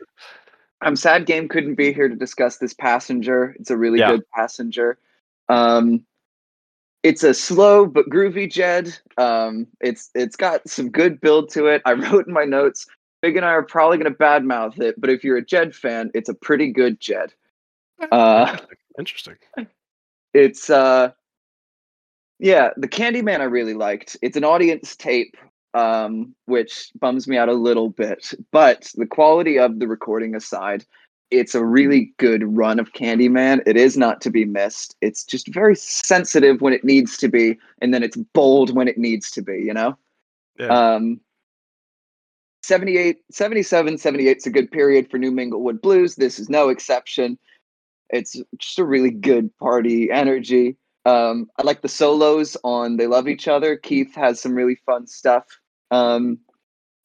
I'm 0.83 0.97
sad 0.97 1.25
Game 1.27 1.49
couldn't 1.49 1.77
be 1.77 1.93
here 1.93 2.09
to 2.09 2.15
discuss 2.17 2.59
this 2.59 2.75
passenger. 2.75 3.57
It's 3.59 3.71
a 3.71 3.77
really 3.77 3.99
Yeah. 4.01 4.11
good 4.11 4.31
passenger. 4.31 4.99
Um, 5.49 6.05
it's 7.05 7.23
a 7.23 7.35
slow 7.35 7.87
but 7.87 8.09
groovy 8.09 8.51
Jed. 8.51 8.99
Um, 9.19 9.69
it's 9.81 10.11
it's 10.15 10.35
got 10.35 10.69
some 10.69 10.91
good 10.91 11.21
build 11.21 11.51
to 11.51 11.67
it. 11.67 11.83
I 11.85 11.93
wrote 11.93 12.27
in 12.27 12.33
my 12.33 12.45
notes. 12.45 12.87
Fig 13.23 13.37
and 13.37 13.47
I 13.47 13.51
are 13.51 13.63
probably 13.63 13.97
going 13.97 14.13
to 14.13 14.19
badmouth 14.19 14.79
it, 14.81 15.01
but 15.01 15.09
if 15.09 15.25
you're 15.25 15.39
a 15.39 15.45
Jed 15.45 15.75
fan, 15.75 16.11
it's 16.13 16.29
a 16.29 16.35
pretty 16.35 16.73
good 16.73 16.99
Jed. 16.99 17.33
Uh, 18.11 18.59
Interesting. 18.99 19.37
it's 20.35 20.69
uh, 20.69 21.11
yeah, 22.41 22.71
the 22.77 22.89
Candyman 22.89 23.41
I 23.41 23.45
really 23.45 23.73
liked. 23.73 24.17
It's 24.21 24.37
an 24.37 24.45
audience 24.45 24.97
tape, 24.97 25.37
um, 25.75 26.35
which 26.47 26.91
bums 26.99 27.29
me 27.29 27.39
out 27.39 27.49
a 27.49 27.55
little 27.55 27.89
bit, 27.89 28.35
but 28.51 28.91
the 28.97 29.07
quality 29.07 29.59
of 29.59 29.79
the 29.79 29.87
recording 29.87 30.35
aside, 30.35 30.85
it's 31.31 31.55
a 31.55 31.65
really 31.65 32.13
good 32.19 32.57
run 32.57 32.79
of 32.79 32.93
Candyman. 32.93 33.63
It 33.67 33.77
is 33.77 33.97
not 33.97 34.21
to 34.23 34.31
be 34.31 34.45
missed. 34.45 34.97
It's 35.01 35.25
just 35.25 35.49
very 35.49 35.77
sensitive 35.77 36.61
when 36.61 36.73
it 36.73 36.85
needs 36.85 37.17
to 37.19 37.29
be, 37.29 37.59
and 37.81 37.93
then 37.93 38.03
it's 38.03 38.17
bold 38.17 38.75
when 38.75 38.89
it 38.89 38.99
needs 38.99 39.31
to 39.33 39.43
be, 39.43 39.55
you 39.55 39.75
know? 39.75 39.97
Yeah. 40.59 40.95
Um, 40.95 41.21
78, 42.63 43.19
77, 43.31 43.99
78 43.99 44.37
is 44.37 44.47
a 44.47 44.51
good 44.51 44.71
period 44.71 45.11
for 45.11 45.19
New 45.19 45.33
Minglewood 45.33 45.83
Blues. 45.83 46.15
This 46.15 46.39
is 46.39 46.49
no 46.49 46.71
exception. 46.71 47.39
It's 48.11 48.37
just 48.59 48.79
a 48.79 48.85
really 48.85 49.11
good 49.11 49.55
party 49.59 50.11
energy. 50.11 50.77
Um, 51.05 51.51
I 51.59 51.63
like 51.63 51.83
the 51.83 51.89
solos 51.89 52.57
on 52.65 52.97
They 52.97 53.07
Love 53.07 53.29
Each 53.29 53.49
Other. 53.49 53.77
Keith 53.77 54.15
has 54.15 54.41
some 54.41 54.55
really 54.55 54.79
fun 54.87 55.07
stuff. 55.07 55.45
Um, 55.91 56.39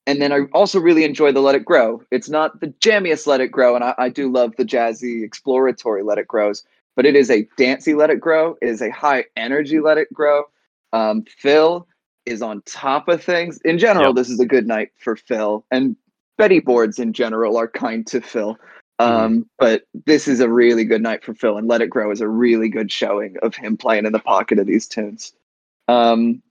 and 0.09 0.19
then 0.19 0.33
I 0.33 0.45
also 0.53 0.79
really 0.79 1.03
enjoy 1.03 1.31
the 1.31 1.39
Let 1.39 1.53
It 1.53 1.63
Grow. 1.63 2.01
It's 2.09 2.29
not 2.29 2.59
the 2.61 2.69
jammiest 2.81 3.27
Let 3.27 3.41
It 3.41 3.51
Grow, 3.51 3.75
and 3.75 3.83
I, 3.83 3.93
I 3.99 4.09
do 4.09 4.31
love 4.31 4.55
the 4.57 4.65
jazzy, 4.65 5.23
exploratory 5.23 6.01
Let 6.01 6.17
It 6.17 6.27
Grows, 6.27 6.63
but 6.95 7.05
it 7.05 7.15
is 7.15 7.29
a 7.29 7.47
dancey 7.57 7.93
Let 7.93 8.09
It 8.09 8.19
Grow. 8.19 8.57
It 8.59 8.69
is 8.69 8.81
a 8.81 8.89
high 8.89 9.25
energy 9.37 9.79
Let 9.79 9.99
It 9.99 10.11
Grow. 10.11 10.45
Um, 10.93 11.25
Phil 11.37 11.87
is 12.25 12.41
on 12.41 12.63
top 12.63 13.07
of 13.07 13.23
things. 13.23 13.59
In 13.65 13.77
general, 13.77 14.07
Yep. 14.07 14.15
this 14.15 14.29
is 14.31 14.39
a 14.39 14.47
good 14.47 14.65
night 14.65 14.89
for 14.97 15.15
Phil, 15.15 15.63
and 15.69 15.95
Betty 16.39 16.59
boards 16.59 16.97
in 16.97 17.13
general 17.13 17.55
are 17.55 17.67
kind 17.67 18.07
to 18.07 18.19
Phil. 18.19 18.57
Um, 18.97 19.47
But 19.59 19.83
this 20.07 20.27
is 20.27 20.39
a 20.39 20.49
really 20.49 20.85
good 20.85 21.03
night 21.03 21.23
for 21.23 21.35
Phil, 21.35 21.55
and 21.55 21.67
Let 21.67 21.81
It 21.81 21.91
Grow 21.91 22.09
is 22.09 22.21
a 22.21 22.27
really 22.27 22.67
good 22.67 22.91
showing 22.91 23.37
of 23.43 23.55
him 23.55 23.77
playing 23.77 24.07
in 24.07 24.11
the 24.11 24.19
pocket 24.19 24.57
of 24.57 24.65
these 24.65 24.87
tunes. 24.87 25.33
Um, 25.87 26.41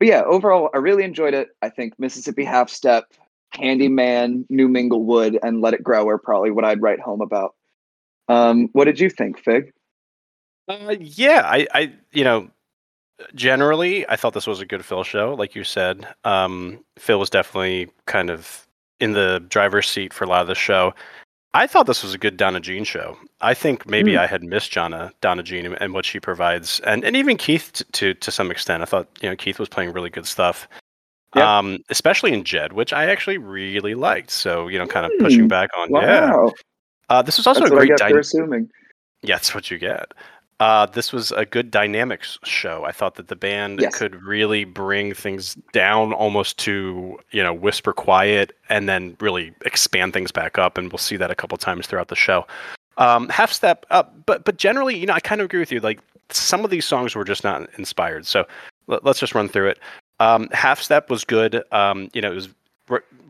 but 0.00 0.08
yeah, 0.08 0.22
overall, 0.22 0.70
I 0.74 0.78
really 0.78 1.04
enjoyed 1.04 1.34
it. 1.34 1.50
I 1.62 1.68
think 1.68 1.94
Mississippi 1.98 2.42
Half 2.42 2.70
Step, 2.70 3.04
Candyman, 3.54 4.46
New 4.48 4.66
Minglewood, 4.66 5.38
and 5.42 5.60
Let 5.60 5.74
It 5.74 5.84
Grow 5.84 6.08
are 6.08 6.18
probably 6.18 6.50
what 6.50 6.64
I'd 6.64 6.82
write 6.82 7.00
home 7.00 7.20
about. 7.20 7.54
Um, 8.28 8.70
what 8.72 8.86
did 8.86 8.98
you 8.98 9.10
think, 9.10 9.38
Fig? 9.38 9.72
Uh, 10.68 10.96
yeah, 10.98 11.42
I, 11.44 11.66
I, 11.74 11.92
you 12.12 12.24
know, 12.24 12.48
generally, 13.34 14.08
I 14.08 14.16
thought 14.16 14.32
this 14.32 14.46
was 14.46 14.60
a 14.60 14.66
good 14.66 14.84
Phil 14.84 15.04
show, 15.04 15.34
like 15.34 15.54
you 15.54 15.64
said. 15.64 16.06
Um, 16.24 16.82
Phil 16.98 17.20
was 17.20 17.28
definitely 17.28 17.90
kind 18.06 18.30
of 18.30 18.66
in 19.00 19.12
the 19.12 19.44
driver's 19.48 19.88
seat 19.88 20.14
for 20.14 20.24
a 20.24 20.28
lot 20.28 20.40
of 20.42 20.46
the 20.48 20.54
show. 20.54 20.94
I 21.52 21.66
thought 21.66 21.86
this 21.86 22.02
was 22.04 22.14
a 22.14 22.18
good 22.18 22.36
Donna 22.36 22.60
Jean 22.60 22.84
show. 22.84 23.16
I 23.40 23.54
think 23.54 23.84
maybe 23.88 24.12
Mm. 24.12 24.18
I 24.18 24.26
had 24.28 24.44
missed 24.44 24.70
Jonna, 24.72 25.10
Donna 25.20 25.42
Jean 25.42 25.74
and, 25.74 25.92
what 25.92 26.04
she 26.04 26.20
provides, 26.20 26.78
and, 26.80 27.04
and 27.04 27.16
even 27.16 27.36
Keith 27.36 27.70
t- 27.74 27.84
to 27.92 28.14
to 28.14 28.30
some 28.30 28.50
extent. 28.52 28.82
I 28.82 28.86
thought 28.86 29.08
you 29.20 29.28
know 29.28 29.34
Keith 29.36 29.58
was 29.58 29.68
playing 29.68 29.92
really 29.92 30.10
good 30.10 30.26
stuff, 30.26 30.68
Yeah. 31.34 31.58
um, 31.58 31.78
especially 31.88 32.32
in 32.32 32.44
Jed, 32.44 32.72
which 32.72 32.92
I 32.92 33.06
actually 33.10 33.38
really 33.38 33.94
liked. 33.96 34.30
So 34.30 34.68
you 34.68 34.78
know, 34.78 34.86
kind 34.86 35.06
of 35.06 35.12
pushing 35.18 35.46
Mm. 35.46 35.48
back 35.48 35.70
on 35.76 35.90
yeah. 35.90 36.32
Uh, 37.08 37.22
this 37.22 37.36
was 37.36 37.46
also 37.48 37.60
that's 37.60 37.72
a 37.72 37.74
what 37.74 37.82
I 37.82 37.86
great 37.86 37.98
get 37.98 37.98
for 37.98 38.04
dynamic. 38.04 38.20
assuming. 38.24 38.70
Yeah, 39.22 39.34
that's 39.36 39.52
what 39.54 39.70
you 39.72 39.78
get. 39.78 40.12
Uh, 40.60 40.84
this 40.84 41.10
was 41.10 41.32
a 41.32 41.46
good 41.46 41.70
dynamics 41.70 42.38
show. 42.44 42.84
I 42.84 42.92
thought 42.92 43.14
that 43.14 43.28
the 43.28 43.36
band 43.36 43.80
Yes. 43.80 43.96
could 43.96 44.22
really 44.22 44.64
bring 44.64 45.14
things 45.14 45.54
down 45.72 46.12
almost 46.12 46.58
to 46.58 47.18
you 47.30 47.42
know 47.42 47.52
whisper 47.54 47.92
quiet, 47.94 48.56
and 48.68 48.88
then 48.88 49.16
really 49.20 49.52
expand 49.64 50.12
things 50.12 50.30
back 50.30 50.58
up. 50.58 50.76
And 50.76 50.92
we'll 50.92 50.98
see 50.98 51.16
that 51.16 51.30
a 51.30 51.34
couple 51.34 51.56
times 51.58 51.86
throughout 51.86 52.08
the 52.08 52.16
show. 52.16 52.46
Um, 52.98 53.30
half 53.30 53.50
step 53.52 53.86
up, 53.90 54.14
but 54.26 54.44
but 54.44 54.58
generally, 54.58 54.96
you 54.96 55.06
know, 55.06 55.14
I 55.14 55.20
kind 55.20 55.40
of 55.40 55.46
agree 55.46 55.60
with 55.60 55.72
you. 55.72 55.80
Like 55.80 55.98
some 56.28 56.62
of 56.62 56.70
these 56.70 56.84
songs 56.84 57.14
were 57.14 57.24
just 57.24 57.42
not 57.42 57.66
inspired. 57.78 58.26
So 58.26 58.46
let, 58.86 59.04
us 59.06 59.18
just 59.18 59.34
run 59.34 59.48
through 59.48 59.68
it. 59.68 59.78
Um, 60.20 60.48
half 60.52 60.82
step 60.82 61.08
was 61.08 61.24
good. 61.24 61.64
Um, 61.72 62.10
you 62.12 62.20
know, 62.20 62.30
it 62.30 62.34
was 62.34 62.48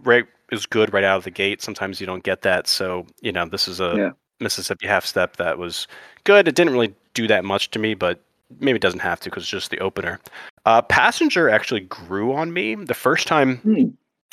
right. 0.02 0.24
It 0.50 0.54
was 0.56 0.66
good 0.66 0.92
right 0.92 1.04
out 1.04 1.18
of 1.18 1.22
the 1.22 1.30
gate. 1.30 1.62
Sometimes 1.62 2.00
you 2.00 2.06
don't 2.08 2.24
get 2.24 2.42
that. 2.42 2.66
So 2.66 3.06
you 3.20 3.30
know, 3.30 3.46
this 3.46 3.68
is 3.68 3.78
a 3.78 3.94
Yeah. 3.96 4.10
Mississippi 4.40 4.86
half 4.86 5.04
step 5.04 5.36
that 5.36 5.58
was 5.58 5.86
good. 6.24 6.48
It 6.48 6.54
didn't 6.54 6.72
really 6.72 6.94
do 7.14 7.26
that 7.28 7.44
much 7.44 7.70
to 7.72 7.78
me, 7.78 7.94
but 7.94 8.20
maybe 8.58 8.76
it 8.76 8.82
doesn't 8.82 9.00
have 9.00 9.20
to 9.20 9.30
because 9.30 9.42
it's 9.44 9.50
just 9.50 9.70
the 9.70 9.78
opener. 9.80 10.18
Uh, 10.66 10.82
Passenger 10.82 11.48
actually 11.48 11.80
grew 11.80 12.32
on 12.34 12.52
me. 12.52 12.74
The 12.74 12.94
first 12.94 13.26
time 13.26 13.56
Hmm. 13.58 13.84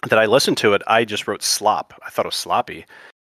that 0.09 0.19
I 0.19 0.25
listened 0.25 0.57
to 0.57 0.73
it, 0.73 0.81
I 0.87 1.05
just 1.05 1.27
wrote 1.27 1.43
slop. 1.43 1.93
I 2.05 2.09
thought 2.09 2.25
it 2.25 2.29
was 2.29 2.35
sloppy. 2.35 2.85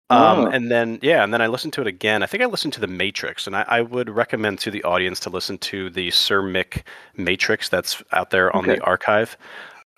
Um, 0.09 0.39
Oh. 0.39 0.45
And 0.47 0.71
then, 0.71 0.99
yeah, 1.01 1.23
and 1.23 1.33
then 1.33 1.41
I 1.41 1.47
listened 1.47 1.73
to 1.73 1.81
it 1.81 1.87
again. 1.87 2.23
I 2.23 2.27
think 2.27 2.41
I 2.41 2.45
listened 2.45 2.71
to 2.73 2.79
the 2.79 2.87
Matrix, 2.87 3.45
and 3.45 3.55
I, 3.57 3.65
I 3.67 3.81
would 3.81 4.09
recommend 4.09 4.59
to 4.59 4.71
the 4.71 4.81
audience 4.83 5.19
to 5.21 5.29
listen 5.29 5.57
to 5.59 5.89
the 5.89 6.11
Sir 6.11 6.41
Mick 6.41 6.83
Matrix 7.17 7.67
that's 7.67 8.01
out 8.13 8.29
there 8.29 8.55
on 8.55 8.63
Okay. 8.63 8.75
the 8.75 8.81
archive. 8.83 9.37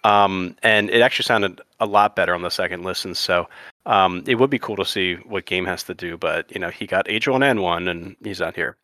Um, 0.03 0.55
and 0.63 0.89
it 0.89 1.01
actually 1.01 1.25
sounded 1.25 1.61
a 1.79 1.85
lot 1.85 2.15
better 2.15 2.33
on 2.33 2.41
the 2.41 2.49
second 2.49 2.83
listen. 2.83 3.13
So 3.13 3.47
um, 3.85 4.23
it 4.27 4.35
would 4.35 4.49
be 4.49 4.59
cool 4.59 4.75
to 4.75 4.85
see 4.85 5.15
what 5.15 5.45
Game 5.45 5.65
has 5.65 5.83
to 5.83 5.93
do, 5.93 6.17
but 6.17 6.51
you 6.51 6.59
know, 6.59 6.69
he 6.69 6.85
got 6.85 7.07
H1N1 7.07 7.89
and 7.89 8.15
he's 8.23 8.39
not 8.39 8.55
here. 8.55 8.77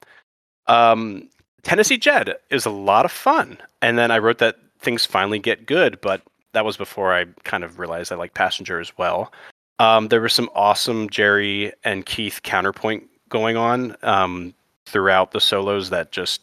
Um, 0.67 1.29
Tennessee 1.63 1.97
Jed 1.97 2.35
is 2.49 2.65
a 2.65 2.71
lot 2.71 3.05
of 3.05 3.11
fun. 3.11 3.57
And 3.81 3.97
then 3.97 4.11
I 4.11 4.19
wrote 4.19 4.37
that 4.39 4.57
things 4.79 5.05
finally 5.05 5.39
get 5.39 5.65
good, 5.65 5.99
but 6.01 6.21
that 6.53 6.65
was 6.65 6.77
before 6.77 7.13
I 7.13 7.25
kind 7.43 7.63
of 7.63 7.79
realized 7.79 8.11
I 8.11 8.15
like 8.15 8.33
Passenger 8.33 8.79
as 8.79 8.97
well. 8.97 9.31
Um, 9.79 10.07
there 10.07 10.21
was 10.21 10.33
some 10.33 10.49
awesome 10.55 11.09
Jerry 11.09 11.73
and 11.83 12.05
Keith 12.05 12.41
counterpoint 12.43 13.03
going 13.29 13.57
on 13.57 13.97
um, 14.03 14.53
throughout 14.85 15.31
the 15.31 15.41
solos 15.41 15.89
that 15.89 16.11
just 16.11 16.41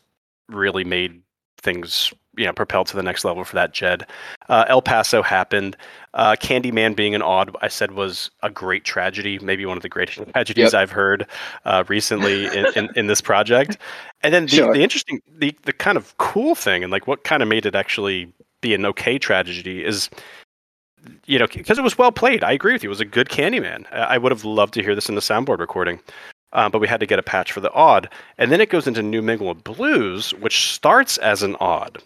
really 0.49 0.85
made 0.85 1.23
things 1.59 2.13
you 2.37 2.47
know 2.47 2.53
propelled 2.53 2.87
to 2.89 2.97
the 2.97 3.03
next 3.03 3.25
level 3.25 3.45
for 3.45 3.55
that 3.57 3.73
Jed. 3.73 4.07
Uh, 4.49 4.65
El 4.69 4.83
Paso 4.83 5.23
happened. 5.23 5.77
Uh, 6.15 6.37
Candyman 6.41 6.95
being 6.95 7.15
an 7.15 7.23
AUD, 7.23 7.57
I 7.63 7.69
said 7.69 7.93
was 7.93 8.31
a 8.43 8.51
great 8.51 8.85
tragedy, 8.85 9.39
maybe 9.39 9.65
one 9.67 9.77
of 9.77 9.83
the 9.83 9.89
greatest 9.89 10.21
tragedies 10.33 10.73
Yep. 10.73 10.75
I've 10.75 10.91
heard 10.91 11.27
uh, 11.65 11.85
recently 11.89 12.47
in, 12.57 12.67
in, 12.77 12.91
in 12.97 13.07
this 13.07 13.21
project. 13.21 13.79
And 14.23 14.33
then 14.35 14.45
the, 14.47 14.57
Sure. 14.57 14.75
the 14.75 14.83
interesting, 14.83 15.21
the, 15.39 15.57
the 15.63 15.73
kind 15.73 15.97
of 15.97 16.17
cool 16.19 16.55
thing, 16.55 16.83
and 16.83 16.93
like 16.93 17.07
what 17.07 17.25
kind 17.25 17.43
of 17.43 17.49
made 17.49 17.67
it 17.67 17.75
actually 17.75 18.33
be 18.61 18.75
an 18.75 18.85
okay 18.87 19.19
tragedy 19.19 19.85
is 19.85 20.09
you 21.27 21.39
know, 21.39 21.47
because 21.47 21.79
it 21.79 21.83
was 21.83 21.99
well 21.99 22.13
played. 22.13 22.45
I 22.45 22.53
agree 22.53 22.73
with 22.73 22.83
you. 22.83 22.89
It 22.89 22.91
was 22.91 23.01
a 23.01 23.05
good 23.05 23.29
Candyman. 23.29 23.91
I 23.93 24.19
would 24.19 24.33
have 24.33 24.45
loved 24.45 24.75
to 24.75 24.83
hear 24.83 24.95
this 24.95 25.09
in 25.09 25.15
the 25.15 25.21
soundboard 25.21 25.59
recording, 25.59 25.99
uh, 26.53 26.69
but 26.69 26.81
we 26.81 26.87
had 26.87 27.01
to 27.01 27.07
get 27.07 27.19
a 27.19 27.23
patch 27.23 27.51
for 27.53 27.61
the 27.61 27.73
AUD. 27.73 28.09
And 28.39 28.53
then 28.53 28.61
it 28.61 28.71
goes 28.71 28.87
into 28.87 29.03
New 29.03 29.23
Minglewood 29.23 29.65
Blues, 29.65 30.33
which 30.35 30.73
starts 30.73 31.19
as 31.19 31.43
an 31.43 31.57
AUD. 31.57 32.01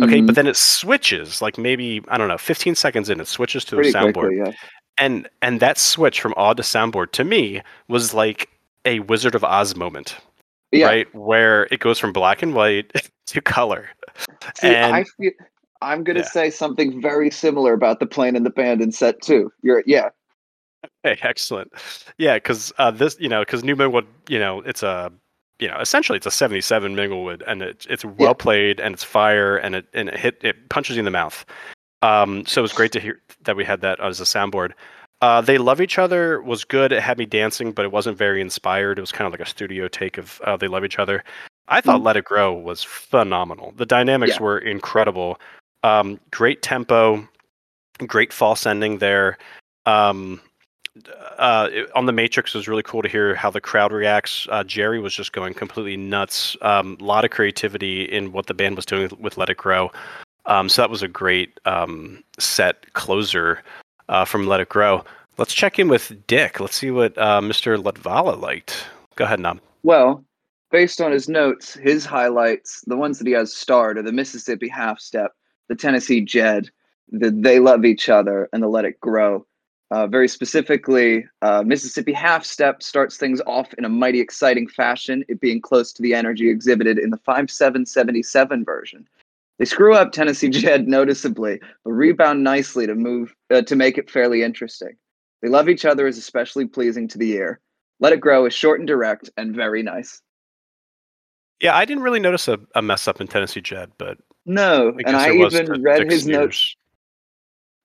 Okay, 0.00 0.20
Mhm. 0.20 0.26
but 0.26 0.34
then 0.36 0.46
it 0.46 0.56
switches, 0.56 1.42
like 1.42 1.58
maybe 1.58 2.00
I 2.08 2.16
don't 2.16 2.28
know, 2.28 2.38
15 2.38 2.74
seconds 2.74 3.10
in, 3.10 3.20
it 3.20 3.26
switches 3.28 3.64
to 3.66 3.76
pretty 3.76 3.90
a 3.90 3.92
soundboard, 3.92 4.12
quickly, 4.14 4.36
yeah. 4.38 4.52
and 4.98 5.28
and 5.42 5.60
that 5.60 5.76
switch 5.78 6.20
from 6.20 6.32
AUD 6.36 6.56
to 6.58 6.62
soundboard 6.62 7.12
to 7.12 7.24
me 7.24 7.60
was 7.88 8.14
like 8.14 8.48
a 8.86 9.00
Wizard 9.00 9.34
of 9.34 9.44
Oz 9.44 9.76
moment. 9.76 10.16
Yeah. 10.70 10.86
right? 10.86 11.14
Where 11.14 11.68
it 11.70 11.80
goes 11.80 11.98
from 11.98 12.14
black 12.14 12.42
and 12.42 12.54
white 12.54 12.90
to 13.26 13.42
color. 13.42 13.90
See, 14.56 14.68
and 14.68 14.94
I 14.96 15.04
feel 15.04 15.32
I'm 15.82 16.02
gonna 16.04 16.20
Yeah. 16.20 16.24
say 16.26 16.48
something 16.50 17.02
very 17.02 17.30
similar 17.30 17.74
about 17.74 18.00
the 18.00 18.06
playing 18.06 18.36
in 18.36 18.44
the 18.44 18.50
band 18.50 18.80
in 18.80 18.90
set 18.92 19.20
two. 19.20 19.52
You're 19.62 19.82
yeah, 19.86 20.08
Hey, 21.02 21.18
excellent. 21.22 21.70
Yeah, 22.16 22.36
because 22.36 22.72
uh, 22.78 22.90
this, 22.90 23.16
you 23.20 23.28
know, 23.28 23.42
because 23.42 23.62
Newman 23.62 23.92
would, 23.92 24.06
you 24.28 24.38
know, 24.38 24.60
it's 24.62 24.82
a, 24.82 25.12
you 25.62 25.68
know, 25.68 25.78
essentially 25.78 26.16
it's 26.16 26.26
a 26.26 26.30
'77 26.32 26.96
Minglewood, 26.96 27.42
and 27.46 27.62
it, 27.62 27.86
it's 27.88 28.04
well 28.04 28.34
played, 28.34 28.80
and 28.80 28.92
it's 28.94 29.04
fire, 29.04 29.56
and 29.56 29.76
it 29.76 29.86
and 29.94 30.08
it 30.08 30.18
hit 30.18 30.38
it 30.42 30.68
punches 30.70 30.96
you 30.96 31.00
in 31.00 31.04
the 31.04 31.10
mouth. 31.12 31.44
Um, 32.02 32.44
so 32.46 32.60
it 32.60 32.62
was 32.62 32.72
great 32.72 32.90
to 32.92 33.00
hear 33.00 33.20
that 33.44 33.54
we 33.54 33.64
had 33.64 33.80
that 33.82 34.00
as 34.00 34.20
a 34.20 34.24
soundboard. 34.24 34.72
Uh, 35.20 35.40
they 35.40 35.56
love 35.58 35.80
each 35.80 35.98
other 36.00 36.42
was 36.42 36.64
good. 36.64 36.90
It 36.90 37.00
had 37.00 37.16
me 37.16 37.26
dancing, 37.26 37.70
but 37.70 37.84
it 37.84 37.92
wasn't 37.92 38.18
very 38.18 38.40
inspired. 38.40 38.98
It 38.98 39.02
was 39.02 39.12
kind 39.12 39.26
of 39.26 39.32
like 39.32 39.46
a 39.46 39.48
studio 39.48 39.86
take 39.86 40.18
of 40.18 40.40
uh, 40.44 40.56
they 40.56 40.66
love 40.66 40.84
each 40.84 40.98
other. 40.98 41.22
I 41.68 41.80
thought 41.80 42.00
Mhm. 42.00 42.04
Let 42.06 42.16
It 42.16 42.24
Grow 42.24 42.52
was 42.52 42.82
phenomenal. 42.82 43.72
The 43.76 43.86
dynamics 43.86 44.34
Yeah. 44.34 44.42
were 44.42 44.58
incredible. 44.58 45.40
Um, 45.84 46.18
great 46.32 46.60
tempo, 46.62 47.28
great 48.04 48.32
false 48.32 48.66
ending 48.66 48.98
there. 48.98 49.38
Um, 49.86 50.40
uh, 51.38 51.68
on 51.94 52.06
the 52.06 52.12
Matrix 52.12 52.54
it 52.54 52.58
was 52.58 52.68
really 52.68 52.82
cool 52.82 53.02
to 53.02 53.08
hear 53.08 53.34
how 53.34 53.50
the 53.50 53.60
crowd 53.60 53.92
reacts. 53.92 54.46
Uh, 54.50 54.62
Jerry 54.64 55.00
was 55.00 55.14
just 55.14 55.32
going 55.32 55.54
completely 55.54 55.96
nuts. 55.96 56.56
A 56.60 56.70
um, 56.70 56.96
lot 57.00 57.24
of 57.24 57.30
creativity 57.30 58.04
in 58.04 58.32
what 58.32 58.46
the 58.46 58.54
band 58.54 58.76
was 58.76 58.86
doing 58.86 59.10
with 59.18 59.36
Let 59.36 59.48
It 59.48 59.56
Grow. 59.56 59.90
Um, 60.46 60.68
so 60.68 60.82
that 60.82 60.90
was 60.90 61.02
a 61.02 61.08
great 61.08 61.58
um, 61.64 62.22
set 62.38 62.92
closer 62.94 63.62
uh, 64.08 64.24
from 64.24 64.46
Let 64.46 64.60
It 64.60 64.68
Grow. 64.68 65.04
Let's 65.38 65.54
check 65.54 65.78
in 65.78 65.88
with 65.88 66.14
Dick. 66.26 66.60
Let's 66.60 66.76
see 66.76 66.90
what 66.90 67.16
uh, 67.16 67.40
Mr. 67.40 67.82
Latvala 67.82 68.38
liked. 68.38 68.84
Go 69.16 69.24
ahead, 69.24 69.40
Knob. 69.40 69.60
Well, 69.82 70.24
based 70.70 71.00
on 71.00 71.10
his 71.10 71.28
notes, 71.28 71.74
his 71.74 72.04
highlights, 72.04 72.82
the 72.86 72.96
ones 72.96 73.18
that 73.18 73.26
he 73.26 73.32
has 73.32 73.54
starred, 73.54 73.96
are 73.98 74.02
the 74.02 74.12
Mississippi 74.12 74.68
Half 74.68 75.00
Step, 75.00 75.32
the 75.68 75.74
Tennessee 75.74 76.20
Jed, 76.20 76.68
the 77.10 77.30
They 77.30 77.60
Love 77.60 77.84
Each 77.84 78.08
Other, 78.08 78.48
and 78.52 78.62
the 78.62 78.68
Let 78.68 78.84
It 78.84 79.00
Grow. 79.00 79.46
Uh, 79.92 80.06
very 80.06 80.26
specifically, 80.26 81.26
uh, 81.42 81.62
Mississippi 81.62 82.14
Half 82.14 82.46
Step 82.46 82.82
starts 82.82 83.18
things 83.18 83.42
off 83.46 83.74
in 83.74 83.84
a 83.84 83.90
mighty 83.90 84.20
exciting 84.20 84.66
fashion, 84.66 85.22
it 85.28 85.38
being 85.38 85.60
close 85.60 85.92
to 85.92 86.00
the 86.00 86.14
energy 86.14 86.48
exhibited 86.48 86.98
in 86.98 87.10
the 87.10 87.18
5777 87.18 88.64
version. 88.64 89.06
They 89.58 89.66
screw 89.66 89.94
up 89.94 90.10
Tennessee 90.10 90.48
Jed 90.48 90.88
noticeably, 90.88 91.60
but 91.84 91.92
rebound 91.92 92.42
nicely 92.42 92.86
to 92.86 92.94
move 92.94 93.34
uh, 93.50 93.60
to 93.60 93.76
make 93.76 93.98
it 93.98 94.10
fairly 94.10 94.42
interesting. 94.42 94.96
They 95.42 95.48
love 95.48 95.68
each 95.68 95.84
other 95.84 96.06
is 96.06 96.16
especially 96.16 96.66
pleasing 96.66 97.06
to 97.08 97.18
the 97.18 97.32
ear. 97.32 97.60
Let 98.00 98.14
It 98.14 98.20
Grow 98.20 98.46
is 98.46 98.54
short 98.54 98.80
and 98.80 98.88
direct 98.88 99.28
and 99.36 99.54
very 99.54 99.82
nice. 99.82 100.22
Yeah, 101.60 101.76
I 101.76 101.84
didn't 101.84 102.02
really 102.02 102.18
notice 102.18 102.48
a, 102.48 102.58
a 102.74 102.80
mess 102.80 103.06
up 103.08 103.20
in 103.20 103.26
Tennessee 103.26 103.60
Jed, 103.60 103.92
but 103.98 104.16
No, 104.46 104.94
I 105.00 105.02
and 105.04 105.16
I 105.18 105.32
even 105.32 105.82
read 105.82 106.10
his 106.10 106.26
notes 106.26 106.56
ears. 106.56 106.76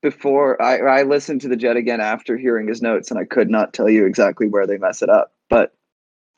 Before. 0.02 0.62
I, 0.62 0.78
I 1.00 1.04
listened 1.04 1.42
to 1.42 1.48
the 1.48 1.56
Jed 1.56 1.76
again 1.76 2.00
after 2.02 2.38
hearing 2.38 2.68
his 2.68 2.82
notes, 2.82 3.10
and 3.10 3.20
I 3.20 3.26
could 3.26 3.50
not 3.50 3.74
tell 3.74 3.90
you 3.90 4.06
exactly 4.06 4.48
where 4.48 4.68
they 4.68 4.78
mess 4.78 5.02
it 5.02 5.10
up. 5.10 5.34
But 5.50 5.74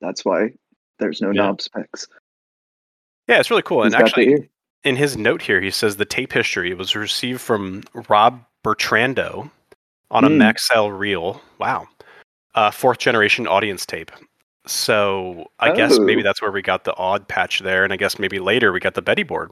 that's 0.01 0.23
why 0.23 0.53
there's 0.99 1.21
no 1.21 1.31
Yeah. 1.31 1.43
knobs 1.43 1.67
picks. 1.67 2.07
Yeah, 3.27 3.39
it's 3.39 3.49
really 3.51 3.61
cool. 3.63 3.83
He's 3.83 3.93
and 3.93 4.03
actually, 4.03 4.49
in 4.83 4.95
his 4.95 5.17
note 5.17 5.41
here, 5.41 5.61
he 5.61 5.71
says 5.71 5.97
the 5.97 6.05
tape 6.05 6.31
history 6.33 6.73
was 6.73 6.95
received 6.95 7.41
from 7.41 7.83
Rob 8.07 8.43
Bertrando 8.65 9.51
on 10.09 10.23
a 10.23 10.29
Mm. 10.29 10.37
Maxell 10.37 10.97
reel. 10.97 11.41
Wow. 11.59 11.87
Uh, 12.55 12.71
fourth 12.71 12.97
generation 12.97 13.45
audience 13.47 13.85
tape. 13.85 14.11
So 14.65 15.49
I 15.59 15.73
guess 15.75 15.99
maybe 15.99 16.21
Oh. 16.21 16.23
that's 16.23 16.41
where 16.41 16.51
we 16.51 16.61
got 16.61 16.83
the 16.83 16.93
AUD 16.95 17.27
patch 17.27 17.59
there, 17.59 17.83
and 17.83 17.91
I 17.93 17.97
guess 17.97 18.19
maybe 18.19 18.39
later 18.39 18.71
we 18.71 18.79
got 18.79 18.93
the 18.95 19.01
Betty 19.01 19.23
board. 19.23 19.51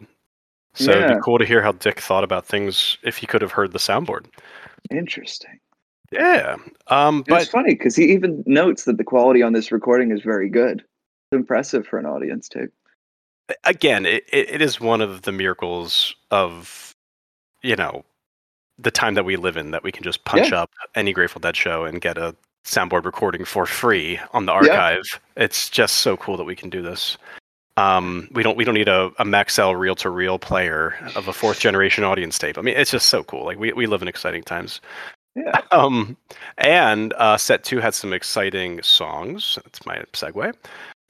So 0.77 0.91
it'd 0.91 1.07
be 1.07 1.21
cool 1.23 1.39
to 1.39 1.45
hear 1.45 1.61
how 1.61 1.71
Dick 1.71 1.99
thought 1.99 2.23
about 2.23 2.45
things 2.45 2.97
if 3.03 3.17
he 3.17 3.25
could 3.25 3.41
have 3.41 3.51
heard 3.51 3.73
the 3.73 3.79
soundboard. 3.79 4.25
Interesting. 4.91 5.59
Yeah. 6.11 6.55
Um, 6.87 7.23
but 7.27 7.41
it's 7.41 7.51
funny 7.51 7.73
because 7.73 7.95
he 7.95 8.05
even 8.05 8.43
notes 8.45 8.85
that 8.85 8.97
the 8.97 9.03
quality 9.03 9.41
on 9.41 9.53
this 9.53 9.71
recording 9.71 10.11
is 10.11 10.21
very 10.21 10.49
good. 10.49 10.79
It's 10.79 11.39
impressive 11.39 11.85
for 11.85 11.99
an 11.99 12.05
audience 12.05 12.47
tape. 12.47 12.69
again, 13.63 14.05
it, 14.05 14.23
it, 14.31 14.61
is 14.61 14.79
one 14.79 15.01
of 15.01 15.23
the 15.23 15.31
miracles 15.31 16.15
of, 16.31 16.93
you 17.61 17.75
know, 17.75 18.05
the 18.77 18.91
time 18.91 19.15
that 19.15 19.25
we 19.25 19.35
live 19.35 19.57
in 19.57 19.71
that 19.71 19.83
we 19.83 19.91
can 19.91 20.03
just 20.03 20.23
punch 20.25 20.51
up 20.51 20.69
any 20.95 21.11
Grateful 21.11 21.39
Dead 21.39 21.55
show 21.55 21.85
and 21.85 21.99
get 22.01 22.17
a 22.17 22.35
soundboard 22.65 23.05
recording 23.05 23.45
for 23.45 23.65
free 23.65 24.19
on 24.33 24.45
the 24.45 24.51
Yeah. 24.51 24.57
archive. 24.73 25.19
It's 25.35 25.69
just 25.69 25.97
so 25.97 26.17
cool 26.17 26.37
that 26.37 26.43
we 26.43 26.55
can 26.55 26.69
do 26.69 26.81
this. 26.81 27.17
Um, 27.77 28.27
we 28.31 28.43
don't 28.43 28.57
we 28.57 28.63
don't 28.65 28.73
need 28.73 28.87
a, 28.87 29.11
a 29.19 29.23
Maxell 29.23 29.77
reel 29.77 29.95
to 29.95 30.09
reel 30.09 30.39
player 30.39 30.95
of 31.15 31.27
a 31.27 31.33
fourth 31.33 31.59
generation 31.59 32.03
audience 32.03 32.37
tape. 32.37 32.57
I 32.57 32.61
mean, 32.61 32.75
it's 32.75 32.91
just 32.91 33.07
so 33.07 33.23
cool. 33.23 33.45
Like 33.45 33.59
we, 33.59 33.71
we 33.71 33.85
live 33.85 34.01
in 34.01 34.07
exciting 34.07 34.43
times. 34.43 34.81
Yeah. 35.35 35.61
Um, 35.71 36.17
and 36.57 37.13
uh, 37.13 37.37
set 37.37 37.63
two 37.63 37.79
had 37.79 37.93
some 37.93 38.11
exciting 38.11 38.81
songs. 38.81 39.59
That's 39.63 39.85
my 39.85 39.97
segue. 40.13 40.53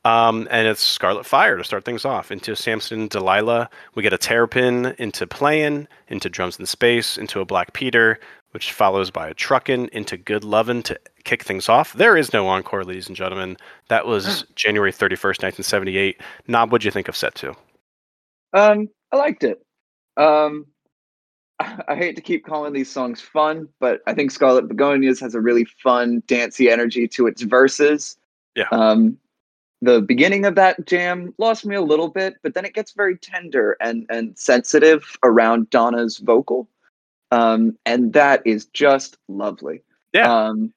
Um, 0.04 0.48
and 0.52 0.68
it's 0.68 0.82
Scarlet 0.82 1.26
Fire 1.26 1.58
to 1.58 1.64
start 1.64 1.86
things 1.86 2.06
off. 2.06 2.32
Into 2.32 2.56
Samson 2.56 3.08
Delilah, 3.08 3.70
we 3.96 4.04
get 4.04 4.14
a 4.14 4.18
terrapin 4.18 4.96
into 4.98 5.28
playing, 5.28 5.88
into 6.08 6.30
drums 6.30 6.60
in 6.60 6.66
space, 6.66 7.18
into 7.18 7.40
a 7.40 7.46
Black 7.46 7.74
Peter, 7.74 8.20
which 8.58 8.72
follows 8.72 9.12
by 9.12 9.28
a 9.28 9.36
truckin', 9.36 9.88
into 9.90 10.18
Good 10.18 10.44
Lovin' 10.44 10.82
to 10.82 11.00
kick 11.26 11.44
things 11.44 11.70
off. 11.70 11.94
There 11.94 12.18
is 12.18 12.34
no 12.34 12.48
encore, 12.48 12.84
ladies 12.84 13.06
and 13.06 13.16
gentlemen. 13.16 13.56
That 13.90 14.08
was 14.08 14.46
January 14.56 14.92
31st, 14.92 15.44
1978. 15.44 16.20
Knob, 16.48 16.72
what'd 16.72 16.84
you 16.84 16.90
think 16.90 17.08
of 17.08 17.16
set 17.16 17.36
two? 17.36 17.56
Um, 18.54 18.90
I 19.12 19.18
liked 19.18 19.44
it. 19.44 19.64
Um, 20.18 20.66
I 21.60 21.96
hate 21.96 22.16
to 22.16 22.22
keep 22.24 22.48
calling 22.48 22.74
these 22.74 22.90
songs 22.90 23.22
fun, 23.22 23.70
but 23.80 24.02
I 24.08 24.16
think 24.16 24.32
Scarlet 24.32 24.68
Begonias 24.68 25.20
has 25.20 25.36
a 25.36 25.40
really 25.40 25.66
fun, 25.66 26.24
dancey 26.26 26.72
energy 26.72 27.08
to 27.10 27.28
its 27.28 27.44
verses. 27.44 28.18
Yeah. 28.56 28.70
Um, 28.72 29.20
the 29.84 30.02
beginning 30.02 30.48
of 30.48 30.56
that 30.56 30.84
jam 30.88 31.32
lost 31.38 31.64
me 31.64 31.76
a 31.76 31.82
little 31.84 32.08
bit, 32.08 32.38
but 32.42 32.56
then 32.56 32.66
it 32.66 32.74
gets 32.74 32.94
very 32.94 33.20
tender 33.20 33.78
and 33.80 34.08
and 34.10 34.36
sensitive 34.36 35.16
around 35.24 35.70
Donna's 35.70 36.18
vocal, 36.18 36.68
um, 37.32 37.78
and 37.86 38.14
that 38.14 38.42
is 38.46 38.66
just 38.68 39.18
lovely. 39.28 39.82
Yeah. 40.14 40.32
Um, 40.48 40.74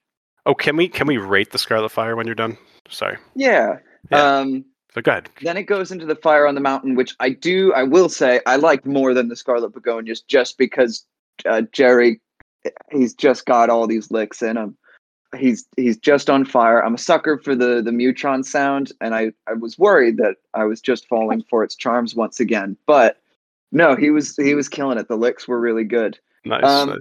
Oh, 0.47 0.55
can 0.55 0.75
we 0.77 0.89
can 0.89 1.07
we 1.07 1.19
rate 1.19 1.51
the 1.53 1.59
Scarlet 1.59 1.91
Fire 1.91 2.17
when 2.17 2.27
you're 2.27 2.35
done? 2.35 2.57
Sorry. 2.89 3.19
yeah. 3.35 3.79
Yeah. 4.11 4.39
Um, 4.39 4.65
So 4.95 5.03
go 5.03 5.11
ahead. 5.13 5.29
then 5.43 5.57
it 5.59 5.65
goes 5.65 5.93
into 5.93 6.07
the 6.07 6.17
fire 6.17 6.47
on 6.47 6.55
the 6.55 6.61
mountain 6.63 6.95
which 6.97 7.15
i 7.21 7.29
do 7.31 7.73
i 7.75 7.83
will 7.85 8.09
say 8.09 8.41
i 8.47 8.57
like 8.57 8.85
more 8.87 9.13
than 9.15 9.29
the 9.29 9.37
scarlet 9.37 9.73
begonias 9.75 10.23
just 10.27 10.57
because 10.59 11.05
uh, 11.45 11.61
jerry 11.71 12.21
he's 12.91 13.13
just 13.15 13.45
got 13.47 13.69
all 13.71 13.87
these 13.87 14.11
licks 14.11 14.43
in 14.43 14.57
him 14.57 14.77
he's 15.37 15.67
he's 15.77 15.97
just 15.99 16.29
on 16.31 16.45
fire 16.47 16.83
i'm 16.85 16.95
a 16.95 16.99
sucker 16.99 17.39
for 17.39 17.55
the 17.55 17.83
the 17.83 17.93
mutron 17.93 18.43
sound 18.43 18.91
and 19.03 19.15
i 19.15 19.31
i 19.47 19.53
was 19.53 19.79
worried 19.79 20.17
that 20.17 20.37
i 20.55 20.65
was 20.65 20.81
just 20.81 21.07
falling 21.07 21.45
for 21.51 21.63
its 21.63 21.77
charms 21.77 22.15
once 22.17 22.41
again 22.41 22.77
but 22.87 23.21
no 23.71 23.95
he 23.95 24.11
was 24.11 24.35
he 24.37 24.55
was 24.55 24.69
killing 24.69 24.99
it 24.99 25.07
the 25.09 25.17
licks 25.17 25.47
were 25.47 25.61
really 25.61 25.85
good 25.85 26.19
Nice. 26.45 26.65
Um, 26.65 26.89
nice. 26.91 26.99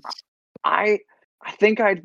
I 0.63 0.99
I 1.45 1.51
think 1.53 1.79
I 1.79 2.01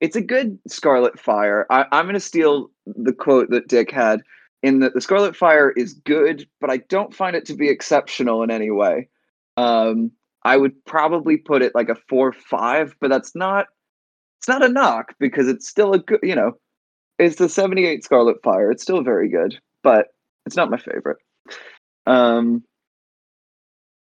it's 0.00 0.16
a 0.16 0.20
good 0.20 0.58
Scarlet 0.68 1.18
Fire. 1.18 1.66
I, 1.70 1.86
I'm 1.92 2.06
gonna 2.06 2.20
steal 2.20 2.70
the 2.86 3.12
quote 3.12 3.50
that 3.50 3.68
Dick 3.68 3.90
had 3.90 4.20
in 4.62 4.80
that 4.80 4.94
the 4.94 5.00
Scarlet 5.00 5.36
Fire 5.36 5.70
is 5.70 5.94
good, 5.94 6.48
but 6.60 6.70
I 6.70 6.78
don't 6.88 7.14
find 7.14 7.36
it 7.36 7.44
to 7.46 7.54
be 7.54 7.68
exceptional 7.68 8.42
in 8.42 8.50
any 8.50 8.70
way. 8.70 9.08
Um, 9.56 10.12
I 10.44 10.56
would 10.56 10.84
probably 10.84 11.36
put 11.36 11.62
it 11.62 11.74
like 11.74 11.88
a 11.88 11.96
four 12.08 12.32
five, 12.32 12.94
but 13.00 13.10
that's 13.10 13.34
not 13.34 13.66
it's 14.38 14.48
not 14.48 14.64
a 14.64 14.68
knock 14.68 15.14
because 15.18 15.48
it's 15.48 15.68
still 15.68 15.94
a 15.94 15.98
good 15.98 16.20
you 16.22 16.34
know, 16.34 16.52
it's 17.18 17.36
the 17.36 17.48
78 17.48 18.04
Scarlet 18.04 18.42
Fire. 18.42 18.70
It's 18.70 18.82
still 18.82 19.02
very 19.02 19.28
good, 19.28 19.58
but 19.82 20.08
it's 20.46 20.56
not 20.56 20.70
my 20.70 20.78
favorite. 20.78 21.18
Um 22.06 22.62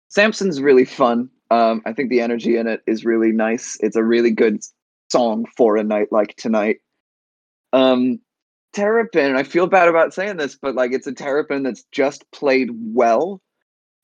Samson's 0.10 0.62
really 0.62 0.86
fun. 0.86 1.30
Um, 1.54 1.84
I 1.86 1.94
think 1.94 2.10
the 2.10 2.22
energy 2.22 2.58
in 2.58 2.68
it 2.68 2.82
is 2.88 3.06
really 3.06 3.32
nice. 3.32 3.78
It's 3.80 3.96
a 3.96 4.04
really 4.04 4.32
good 4.32 4.64
song 5.12 5.46
for 5.56 5.78
a 5.78 5.84
night 5.84 6.12
like 6.12 6.36
tonight. 6.36 6.78
Um, 7.72 8.22
Terrapin, 8.74 9.36
I 9.36 9.44
feel 9.44 9.68
bad 9.68 9.88
about 9.88 10.16
saying 10.16 10.38
this, 10.38 10.56
but 10.56 10.74
like 10.74 10.94
it's 10.94 11.06
a 11.06 11.14
Terrapin 11.14 11.62
that's 11.62 11.84
just 11.92 12.30
played 12.32 12.72
well. 12.72 13.40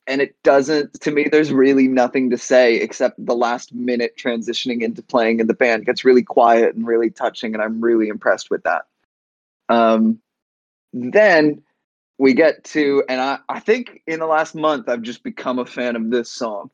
And 0.05 0.21
it 0.21 0.35
doesn't, 0.43 1.01
to 1.01 1.12
me, 1.12 1.27
there's 1.31 1.51
really 1.51 1.88
nothing 1.88 2.29
to 2.29 2.38
say 2.38 2.75
except 2.75 3.25
the 3.25 3.35
last 3.35 3.73
minute 3.73 4.13
transitioning 4.15 4.83
into 4.83 5.01
playing 5.01 5.39
in 5.39 5.47
the 5.47 5.55
band 5.55 5.88
gets 5.88 6.05
really 6.05 6.23
quiet 6.23 6.75
and 6.75 6.85
really 6.85 7.09
touching. 7.09 7.55
And 7.55 7.63
I'm 7.63 7.81
really 7.81 8.09
impressed 8.09 8.51
with 8.51 8.62
that. 8.63 8.83
Um, 9.69 10.19
then 10.93 11.63
we 12.19 12.35
get 12.35 12.63
to, 12.75 13.03
and 13.09 13.19
I, 13.19 13.39
I 13.49 13.59
think 13.59 14.03
in 14.05 14.19
the 14.19 14.27
last 14.27 14.53
month, 14.53 14.88
I've 14.88 15.01
just 15.01 15.23
become 15.23 15.57
a 15.57 15.65
fan 15.65 15.95
of 15.95 16.12
this 16.12 16.29
song. 16.31 16.69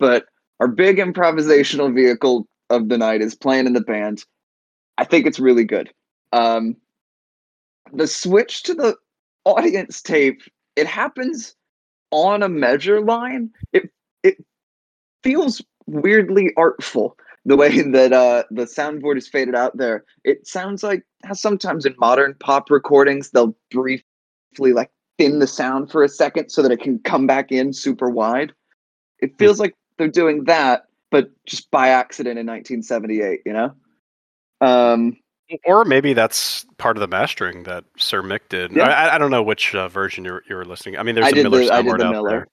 But 0.00 0.24
our 0.58 0.66
big 0.66 0.96
improvisational 0.96 1.94
vehicle 1.94 2.48
of 2.70 2.88
the 2.88 2.98
night 2.98 3.20
is 3.20 3.36
playing 3.36 3.66
in 3.66 3.74
the 3.74 3.80
band. 3.80 4.24
I 4.98 5.04
think 5.04 5.26
it's 5.26 5.38
really 5.38 5.64
good. 5.64 5.90
Um, 6.32 6.76
the 7.92 8.06
switch 8.06 8.64
to 8.64 8.74
the 8.74 8.96
audience 9.44 10.02
tape, 10.02 10.42
it 10.74 10.86
happens 10.86 11.54
on 12.10 12.42
a 12.42 12.48
measure 12.48 13.00
line. 13.00 13.50
It 13.72 13.90
it 14.22 14.44
feels 15.22 15.62
weirdly 15.86 16.52
artful 16.56 17.16
the 17.44 17.56
way 17.56 17.82
that 17.82 18.12
uh, 18.12 18.44
the 18.50 18.64
soundboard 18.64 19.16
is 19.16 19.28
faded 19.28 19.54
out 19.54 19.76
there. 19.76 20.04
It 20.24 20.46
sounds 20.46 20.82
like 20.82 21.04
how 21.24 21.34
sometimes 21.34 21.86
in 21.86 21.94
modern 21.98 22.34
pop 22.40 22.70
recordings 22.70 23.30
they'll 23.30 23.54
briefly 23.70 24.04
like 24.72 24.90
thin 25.18 25.38
the 25.38 25.46
sound 25.46 25.90
for 25.90 26.02
a 26.02 26.08
second 26.08 26.50
so 26.50 26.62
that 26.62 26.72
it 26.72 26.80
can 26.80 26.98
come 27.00 27.26
back 27.26 27.52
in 27.52 27.72
super 27.72 28.08
wide. 28.08 28.52
It 29.20 29.36
feels 29.38 29.60
like 29.60 29.74
they're 30.00 30.08
doing 30.08 30.44
that, 30.44 30.86
but 31.10 31.30
just 31.44 31.70
by 31.70 31.90
accident 31.90 32.38
in 32.38 32.46
1978. 32.46 33.42
You 33.44 33.52
know. 33.52 33.74
Um, 34.62 35.16
or 35.64 35.84
maybe 35.84 36.12
that's 36.14 36.64
part 36.78 36.96
of 36.96 37.00
the 37.00 37.08
mastering 37.08 37.64
that 37.64 37.84
Sir 37.98 38.22
Mick 38.22 38.40
did. 38.48 38.72
Yeah. 38.72 38.84
I, 38.84 39.16
I 39.16 39.18
don't 39.18 39.30
know 39.30 39.42
which 39.42 39.74
uh, 39.74 39.88
version 39.88 40.24
you 40.24 40.32
were, 40.32 40.44
you 40.48 40.56
were 40.56 40.64
listening. 40.64 40.96
I 40.96 41.02
mean, 41.02 41.14
there's 41.14 41.26
I 41.26 41.30
a 41.30 41.34
Miller 41.34 41.58
the- 41.60 41.66
the 41.66 42.04
out 42.04 42.10
Miller. 42.12 42.30
there. 42.30 42.46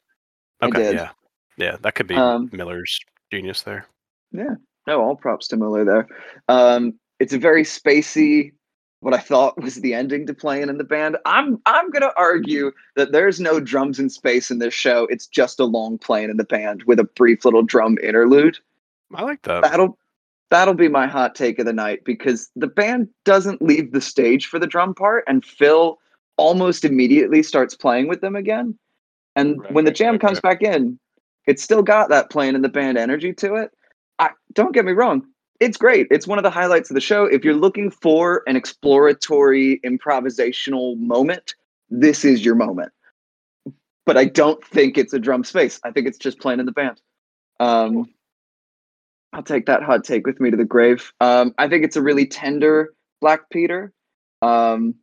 Okay, 0.70 0.94
yeah, 0.94 1.12
yeah, 1.58 1.78
that 1.82 1.94
could 1.96 2.08
be 2.08 2.16
Um, 2.16 2.50
Miller's 2.52 3.00
genius 3.32 3.62
there. 3.62 3.86
Yeah, 4.32 4.56
no, 4.88 5.02
all 5.02 5.16
props 5.16 5.48
to 5.50 5.58
Miller 5.58 5.86
there. 5.86 6.08
Um, 6.50 7.00
it's 7.20 7.34
a 7.34 7.38
very 7.38 7.64
spacey. 7.64 8.54
What 9.02 9.14
I 9.14 9.20
thought 9.20 9.62
was 9.62 9.76
the 9.76 9.94
ending 9.94 10.26
to 10.26 10.34
playing 10.34 10.70
in 10.70 10.78
the 10.78 10.84
band. 10.84 11.18
I'm 11.26 11.62
I'm 11.66 11.92
gonna 11.92 12.12
argue 12.18 12.72
that 12.96 13.12
there's 13.12 13.40
no 13.40 13.60
drums 13.60 14.00
in 14.00 14.10
space 14.10 14.50
in 14.50 14.60
this 14.60 14.74
show. 14.74 15.06
It's 15.10 15.28
just 15.28 15.60
a 15.60 15.66
long 15.66 16.00
playing 16.00 16.32
in 16.32 16.38
the 16.38 16.44
band 16.44 16.84
with 16.88 17.00
a 17.00 17.04
brief 17.04 17.46
little 17.46 17.62
drum 17.62 17.98
interlude. 18.02 18.58
I 19.14 19.22
like 19.22 19.44
that. 19.44 19.62
That'll 19.62 19.98
that'll 20.50 20.74
be 20.74 20.88
my 20.88 21.06
hot 21.06 21.36
take 21.36 21.60
of 21.60 21.66
the 21.66 21.74
night 21.74 22.06
because 22.06 22.50
the 22.56 22.68
band 22.68 23.08
doesn't 23.24 23.62
leave 23.62 23.92
the 23.92 24.02
stage 24.02 24.48
for 24.48 24.58
the 24.58 24.68
drum 24.68 24.96
part, 24.96 25.24
and 25.28 25.46
Phil 25.46 26.00
almost 26.38 26.86
immediately 26.86 27.44
starts 27.44 27.76
playing 27.76 28.08
with 28.08 28.22
them 28.22 28.36
again. 28.36 28.78
And 29.36 29.60
Right, 29.60 29.74
when 29.74 29.86
the 29.86 29.92
jam 29.92 30.14
right, 30.14 30.22
comes 30.22 30.40
back 30.42 30.62
in, 30.64 31.00
it's 31.46 31.64
still 31.64 31.84
got 31.84 32.10
that 32.10 32.30
playing 32.30 32.56
in 32.56 32.62
the 32.62 32.70
band 32.70 32.98
energy 32.98 33.34
to 33.34 33.56
it. 33.56 33.72
I 34.20 34.32
don't 34.54 34.74
get 34.74 34.86
me 34.86 34.94
wrong. 34.94 35.26
It's 35.60 35.78
great. 35.78 36.08
It's 36.12 36.28
one 36.28 36.38
of 36.38 36.44
the 36.44 36.52
highlights 36.52 36.92
of 36.92 36.94
the 36.96 37.02
show. 37.02 37.26
If 37.26 37.44
you're 37.44 37.56
looking 37.56 37.90
for 37.90 38.44
an 38.48 38.56
exploratory 38.56 39.80
improvisational 39.84 40.98
moment, 40.98 41.56
this 41.90 42.24
is 42.24 42.46
your 42.46 42.56
moment. 42.56 42.92
But 44.06 44.18
I 44.18 44.26
don't 44.26 44.64
think 44.66 44.98
it's 44.98 45.14
a 45.14 45.20
drum 45.20 45.44
space. 45.44 45.80
I 45.84 45.92
think 45.92 46.08
it's 46.08 46.20
just 46.20 46.40
playing 46.40 46.60
in 46.60 46.66
the 46.66 46.72
band. 46.72 47.02
Um, 47.60 48.06
I'll 49.34 49.44
take 49.44 49.66
that 49.66 49.84
hot 49.84 50.04
take 50.04 50.26
with 50.26 50.40
me 50.40 50.52
to 50.52 50.58
the 50.58 50.66
grave. 50.66 51.12
Um, 51.20 51.54
I 51.58 51.68
think 51.68 51.84
it's 51.84 51.96
a 51.96 52.02
really 52.02 52.26
tender 52.26 52.94
Black 53.20 53.50
Peter. 53.50 53.92
Um, 54.42 54.96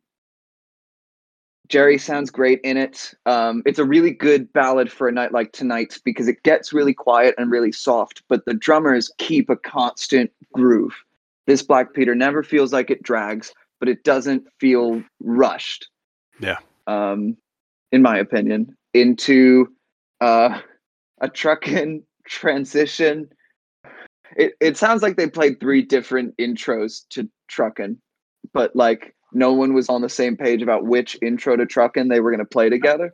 Jerry 1.67 1.97
sounds 1.97 2.29
great 2.29 2.59
in 2.63 2.77
it. 2.77 3.13
Um, 3.25 3.63
it's 3.65 3.79
a 3.79 3.85
really 3.85 4.11
good 4.11 4.51
ballad 4.53 4.91
for 4.91 5.07
a 5.07 5.11
night 5.11 5.31
like 5.31 5.51
tonight 5.51 5.99
because 6.03 6.27
it 6.27 6.43
gets 6.43 6.73
really 6.73 6.93
quiet 6.93 7.35
and 7.37 7.49
really 7.49 7.71
soft, 7.71 8.23
but 8.27 8.45
the 8.45 8.53
drummers 8.53 9.11
keep 9.17 9.49
a 9.49 9.55
constant 9.55 10.31
groove. 10.53 10.93
This 11.47 11.61
Black 11.61 11.93
Peter 11.93 12.15
never 12.15 12.43
feels 12.43 12.73
like 12.73 12.89
it 12.89 13.03
drags, 13.03 13.53
but 13.79 13.89
it 13.89 14.03
doesn't 14.03 14.45
feel 14.59 15.03
rushed. 15.19 15.89
Yeah. 16.39 16.57
Um, 16.87 17.37
in 17.91 18.01
my 18.01 18.17
opinion, 18.17 18.75
into 18.93 19.67
uh, 20.21 20.59
a 21.21 21.29
truckin' 21.29 22.03
transition. 22.27 23.29
It 24.35 24.53
it 24.59 24.77
sounds 24.77 25.01
like 25.01 25.15
they 25.15 25.29
played 25.29 25.59
three 25.59 25.81
different 25.81 26.35
intros 26.37 27.07
to 27.11 27.29
truckin', 27.47 27.97
but 28.53 28.75
like 28.75 29.14
no 29.35 29.53
one 29.53 29.73
was 29.73 29.89
on 29.89 30.01
the 30.01 30.09
same 30.09 30.37
page 30.37 30.61
about 30.61 30.85
which 30.85 31.17
intro 31.21 31.55
to 31.55 31.65
truckin' 31.65 32.09
they 32.09 32.21
were 32.21 32.31
going 32.31 32.39
to 32.39 32.45
play 32.45 32.69
together. 32.69 33.11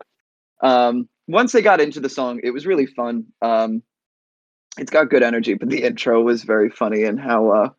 Um, 0.62 1.10
once 1.28 1.52
they 1.52 1.62
got 1.62 1.82
into 1.82 2.00
the 2.00 2.10
song, 2.10 2.40
it 2.44 2.52
was 2.52 2.68
really 2.68 2.86
fun. 2.86 3.26
Um, 3.42 3.82
it's 4.78 4.92
got 4.92 5.10
good 5.10 5.24
energy, 5.24 5.56
but 5.56 5.70
the 5.70 5.84
intro 5.84 6.22
was 6.22 6.44
very 6.44 6.70
funny 6.70 7.04
and 7.04 7.20
how 7.20 7.50
uh, 7.50 7.70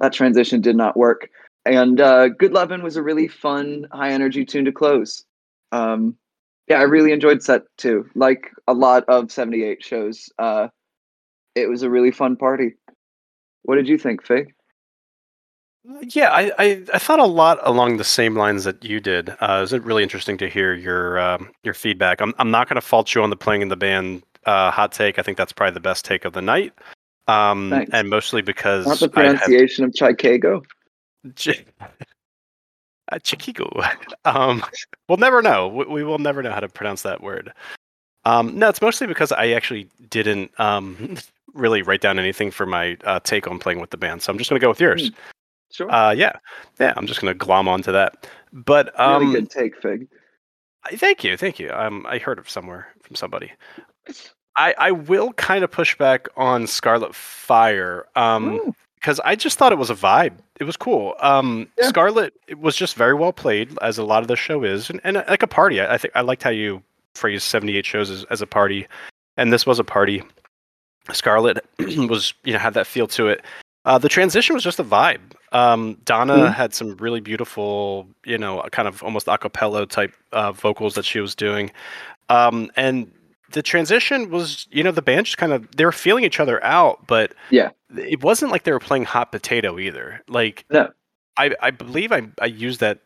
that 0.00 0.12
transition 0.12 0.60
did 0.60 0.74
not 0.74 0.96
work. 0.96 1.28
And 1.66 2.00
uh, 2.00 2.28
Good 2.28 2.52
Lovin' 2.52 2.82
was 2.82 2.96
a 2.96 3.02
really 3.02 3.28
fun, 3.28 3.86
high 3.92 4.12
energy 4.12 4.44
tune 4.44 4.64
to 4.64 4.72
close. 4.72 5.24
Um, 5.70 6.16
yeah, 6.68 6.78
I 6.78 6.84
really 6.84 7.12
enjoyed 7.12 7.42
set 7.42 7.62
two. 7.76 8.06
Like 8.14 8.50
a 8.66 8.72
lot 8.72 9.04
of 9.08 9.30
78 9.30 9.84
shows, 9.84 10.30
uh, 10.38 10.68
it 11.54 11.68
was 11.68 11.82
a 11.82 11.90
really 11.90 12.10
fun 12.10 12.36
party. 12.36 12.74
What 13.62 13.76
did 13.76 13.88
you 13.88 13.98
think, 13.98 14.24
Fig? 14.24 14.54
Yeah, 16.02 16.30
I, 16.30 16.52
I, 16.58 16.82
I 16.94 16.98
thought 16.98 17.18
a 17.18 17.26
lot 17.26 17.58
along 17.62 17.98
the 17.98 18.04
same 18.04 18.34
lines 18.34 18.64
that 18.64 18.84
you 18.84 18.98
did. 18.98 19.30
Uh, 19.30 19.34
it 19.40 19.60
was 19.60 19.72
really 19.72 20.02
interesting 20.02 20.36
to 20.38 20.48
hear 20.48 20.74
your 20.74 21.18
um, 21.18 21.50
your 21.62 21.74
feedback. 21.74 22.20
I'm 22.20 22.34
I'm 22.38 22.50
not 22.50 22.68
going 22.68 22.74
to 22.76 22.80
fault 22.80 23.14
you 23.14 23.22
on 23.22 23.30
the 23.30 23.36
playing 23.36 23.62
in 23.62 23.68
the 23.68 23.76
band 23.76 24.22
uh, 24.46 24.70
hot 24.70 24.92
take. 24.92 25.18
I 25.18 25.22
think 25.22 25.38
that's 25.38 25.52
probably 25.52 25.74
the 25.74 25.80
best 25.80 26.04
take 26.04 26.24
of 26.24 26.32
the 26.32 26.42
night, 26.42 26.72
um, 27.28 27.70
Thanks. 27.70 27.90
and 27.92 28.08
mostly 28.10 28.42
because 28.42 28.86
Not 28.86 28.98
the 28.98 29.10
I 29.18 29.24
have 29.26 29.36
pronunciation 29.38 29.84
of 29.84 29.94
Chicago. 29.94 30.62
Ch- 31.34 31.64
uh, 33.12 33.18
Chiquigo. 33.20 33.70
Um, 34.24 34.64
we'll 35.08 35.18
never 35.18 35.40
know. 35.40 35.68
We, 35.68 35.84
we 35.84 36.02
will 36.02 36.18
never 36.18 36.42
know 36.42 36.50
how 36.50 36.58
to 36.58 36.68
pronounce 36.68 37.02
that 37.02 37.22
word. 37.22 37.52
Um, 38.24 38.58
no, 38.58 38.68
it's 38.68 38.82
mostly 38.82 39.06
because 39.06 39.30
I 39.30 39.50
actually 39.50 39.88
didn't 40.10 40.50
um, 40.58 41.16
really 41.54 41.82
write 41.82 42.00
down 42.00 42.18
anything 42.18 42.50
for 42.50 42.66
my 42.66 42.96
uh, 43.04 43.20
take 43.20 43.46
on 43.46 43.60
playing 43.60 43.78
with 43.78 43.90
the 43.90 43.96
band. 43.96 44.22
So 44.22 44.32
I'm 44.32 44.38
just 44.38 44.50
going 44.50 44.58
to 44.58 44.64
go 44.64 44.68
with 44.68 44.80
yours. 44.80 45.12
Sure. 45.76 45.92
Uh, 45.92 46.10
yeah, 46.12 46.32
yeah. 46.80 46.94
I'm 46.96 47.06
just 47.06 47.20
going 47.20 47.30
to 47.32 47.36
glom 47.38 47.68
onto 47.68 47.92
that. 47.92 48.26
But 48.50 48.98
um, 48.98 49.22
really 49.28 49.40
good 49.40 49.50
take, 49.50 49.76
Fig. 49.82 50.08
I- 50.84 50.96
Thank 50.96 51.22
you, 51.22 51.36
thank 51.36 51.58
you. 51.58 51.70
Um, 51.70 52.06
I 52.08 52.16
heard 52.18 52.38
of 52.38 52.48
somewhere 52.48 52.88
from 53.02 53.14
somebody. 53.16 53.52
I 54.56 54.74
I 54.78 54.90
will 54.92 55.32
kind 55.34 55.64
of 55.64 55.70
push 55.70 55.96
back 55.98 56.28
on 56.36 56.66
Scarlet 56.66 57.14
Fire. 57.14 58.06
Um, 58.16 58.74
because 58.94 59.20
I 59.20 59.36
just 59.36 59.58
thought 59.58 59.70
it 59.72 59.78
was 59.78 59.90
a 59.90 59.94
vibe. 59.94 60.32
It 60.58 60.64
was 60.64 60.76
cool. 60.78 61.14
Um, 61.20 61.68
Yeah. 61.78 61.88
Scarlet 61.88 62.32
it 62.48 62.58
was 62.58 62.74
just 62.74 62.94
very 62.96 63.12
well 63.14 63.32
played, 63.32 63.76
as 63.82 63.98
a 63.98 64.02
lot 64.04 64.22
of 64.22 64.28
the 64.28 64.36
show 64.36 64.64
is, 64.64 64.88
and, 64.88 65.00
and 65.04 65.18
uh, 65.18 65.24
like 65.28 65.42
a 65.42 65.46
party. 65.46 65.80
I, 65.82 65.94
I 65.94 65.98
think 65.98 66.12
I 66.16 66.22
liked 66.22 66.42
how 66.42 66.50
you 66.50 66.82
phrased 67.14 67.44
seventy 67.44 67.76
eight 67.76 67.84
shows 67.84 68.08
as, 68.10 68.24
as 68.30 68.40
a 68.40 68.46
party, 68.46 68.86
and 69.36 69.52
this 69.52 69.66
was 69.66 69.78
a 69.78 69.84
party. 69.84 70.22
Scarlet 71.12 71.64
was 71.78 72.32
you 72.44 72.52
know 72.54 72.58
had 72.58 72.74
that 72.74 72.86
feel 72.86 73.06
to 73.08 73.28
it. 73.28 73.44
Uh, 73.86 73.96
the 73.98 74.08
transition 74.08 74.54
was 74.54 74.62
just 74.64 74.78
a 74.80 74.84
vibe. 74.84 75.20
Um, 75.52 75.96
Donna 76.04 76.34
Mhm. 76.34 76.52
had 76.52 76.74
some 76.74 76.96
really 76.96 77.20
beautiful, 77.20 78.06
you 78.26 78.36
know, 78.36 78.62
kind 78.72 78.86
of 78.88 79.02
almost 79.02 79.28
a 79.28 79.38
cappella 79.38 79.86
type 79.86 80.12
uh, 80.32 80.52
vocals 80.52 80.94
that 80.96 81.04
she 81.04 81.20
was 81.20 81.34
doing, 81.34 81.70
um, 82.28 82.70
and 82.76 83.10
the 83.52 83.62
transition 83.62 84.28
was, 84.30 84.66
you 84.72 84.82
know, 84.82 84.90
the 84.90 85.00
band 85.02 85.26
just 85.26 85.38
kind 85.38 85.52
of 85.52 85.64
they 85.76 85.84
were 85.84 85.92
feeling 85.92 86.24
each 86.24 86.40
other 86.40 86.62
out, 86.64 87.06
but 87.06 87.32
Yeah. 87.50 87.70
it 87.96 88.22
wasn't 88.24 88.50
like 88.50 88.64
they 88.64 88.72
were 88.72 88.80
playing 88.80 89.04
hot 89.04 89.30
potato 89.30 89.78
either. 89.78 90.20
Like 90.28 90.64
No. 90.68 90.90
I 91.36 91.52
I 91.62 91.70
believe 91.70 92.10
I 92.12 92.22
I 92.42 92.46
used 92.46 92.80
that 92.80 92.98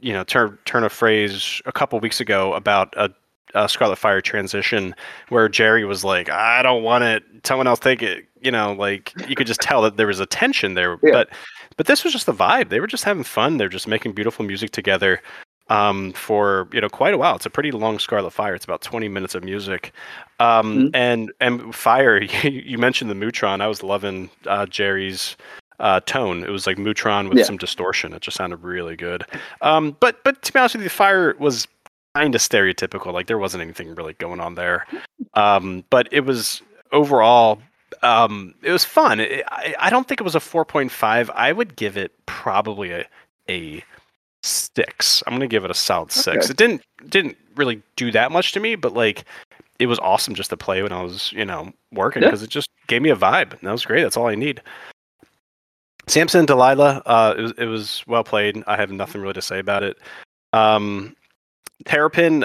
you 0.00 0.12
know 0.12 0.24
turn 0.24 0.58
turn 0.64 0.82
of 0.82 0.92
phrase 0.92 1.62
a 1.64 1.70
couple 1.72 1.98
weeks 2.00 2.20
ago 2.20 2.52
about 2.54 2.92
a, 2.96 3.10
a 3.54 3.68
Scarlet 3.68 3.96
Fire 3.96 4.20
transition 4.20 4.94
where 5.28 5.48
Jerry 5.48 5.84
was 5.84 6.04
like, 6.04 6.28
I 6.30 6.62
don't 6.62 6.82
want 6.82 7.04
it. 7.04 7.22
Someone 7.44 7.66
else 7.66 7.78
take 7.80 8.02
it. 8.02 8.24
You 8.40 8.50
know, 8.52 8.72
like 8.72 9.12
you 9.28 9.34
could 9.34 9.46
just 9.48 9.60
tell 9.60 9.82
that 9.82 9.96
there 9.96 10.06
was 10.06 10.20
a 10.20 10.26
tension 10.26 10.74
there. 10.74 10.98
Yeah. 11.02 11.10
But 11.12 11.28
but 11.76 11.86
this 11.86 12.04
was 12.04 12.12
just 12.12 12.26
the 12.26 12.32
vibe. 12.34 12.68
They 12.68 12.80
were 12.80 12.86
just 12.86 13.04
having 13.04 13.24
fun. 13.24 13.56
They're 13.56 13.68
just 13.68 13.88
making 13.88 14.12
beautiful 14.12 14.44
music 14.44 14.70
together 14.70 15.20
um, 15.70 16.12
for 16.12 16.68
you 16.72 16.80
know 16.80 16.88
quite 16.88 17.14
a 17.14 17.18
while. 17.18 17.34
It's 17.36 17.46
a 17.46 17.50
pretty 17.50 17.72
long 17.72 17.98
Scarlet 17.98 18.30
Fire. 18.32 18.54
It's 18.54 18.64
about 18.64 18.80
twenty 18.80 19.08
minutes 19.08 19.34
of 19.34 19.42
music, 19.44 19.92
um, 20.40 20.74
Mhm. 20.76 20.90
and 20.94 21.32
and 21.40 21.74
Fire. 21.74 22.20
You, 22.44 22.50
you 22.50 22.78
mentioned 22.78 23.10
the 23.10 23.14
Mutron. 23.14 23.60
I 23.60 23.66
was 23.66 23.82
loving 23.82 24.30
uh, 24.46 24.66
Jerry's 24.66 25.36
uh, 25.80 26.00
tone. 26.06 26.42
It 26.44 26.50
was 26.50 26.66
like 26.66 26.76
Mutron 26.76 27.28
with 27.28 27.38
Yeah. 27.38 27.44
some 27.44 27.56
distortion. 27.56 28.12
It 28.12 28.22
just 28.22 28.36
sounded 28.36 28.62
really 28.62 28.96
good. 28.96 29.24
Um, 29.62 29.96
but 30.00 30.22
but 30.24 30.42
to 30.42 30.52
be 30.52 30.58
honest 30.58 30.74
with 30.76 30.82
you, 30.82 30.88
the 30.88 30.94
Fire 30.94 31.34
was 31.38 31.66
kind 32.18 32.34
of 32.34 32.40
stereotypical. 32.40 33.12
Like 33.12 33.26
there 33.28 33.38
wasn't 33.38 33.62
anything 33.62 33.94
really 33.94 34.14
going 34.14 34.40
on 34.40 34.54
there. 34.56 34.86
Um, 35.34 35.84
but 35.90 36.08
it 36.10 36.20
was 36.22 36.62
overall. 36.92 37.60
Um, 38.02 38.54
it 38.62 38.72
was 38.72 38.84
fun. 38.84 39.20
It, 39.20 39.44
I, 39.48 39.74
I 39.78 39.90
don't 39.90 40.06
think 40.08 40.20
it 40.20 40.24
was 40.24 40.34
a 40.34 40.40
4.5. 40.40 41.30
I 41.34 41.52
would 41.52 41.76
give 41.76 41.96
it 41.96 42.12
probably 42.26 42.90
a, 42.92 43.04
a 43.48 43.82
six. 44.42 45.22
I'm 45.26 45.34
gonna 45.34 45.46
give 45.46 45.64
it 45.64 45.70
a 45.70 45.74
solid 45.74 46.10
six. 46.12 46.50
It 46.50 46.56
didn't 46.56 46.82
didn't 47.08 47.36
really 47.56 47.82
do 47.96 48.10
that 48.12 48.30
much 48.32 48.52
to 48.52 48.60
me, 48.60 48.74
but 48.76 48.94
like 48.94 49.24
it 49.78 49.86
was 49.86 49.98
awesome 50.00 50.34
just 50.34 50.50
to 50.50 50.56
play 50.56 50.82
when 50.82 50.92
I 50.92 51.02
was 51.02 51.32
you 51.32 51.44
know 51.44 51.72
working 51.92 52.22
Yeah. 52.22 52.28
because 52.28 52.42
it 52.42 52.50
just 52.50 52.68
gave 52.88 53.00
me 53.02 53.10
a 53.10 53.16
vibe. 53.16 53.52
And 53.52 53.60
that 53.62 53.72
was 53.72 53.84
great. 53.84 54.02
That's 54.02 54.16
all 54.16 54.26
I 54.26 54.34
need. 54.34 54.60
Samson 56.06 56.40
and 56.40 56.48
Delilah, 56.48 57.02
uh, 57.06 57.34
it 57.36 57.42
was 57.42 57.52
it 57.58 57.66
was 57.66 58.04
well 58.06 58.24
played. 58.24 58.62
I 58.66 58.76
have 58.76 58.90
nothing 58.90 59.20
really 59.20 59.34
to 59.34 59.42
say 59.42 59.58
about 59.58 59.82
it. 59.82 59.96
Um, 60.52 61.14
Terrapin, 61.84 62.44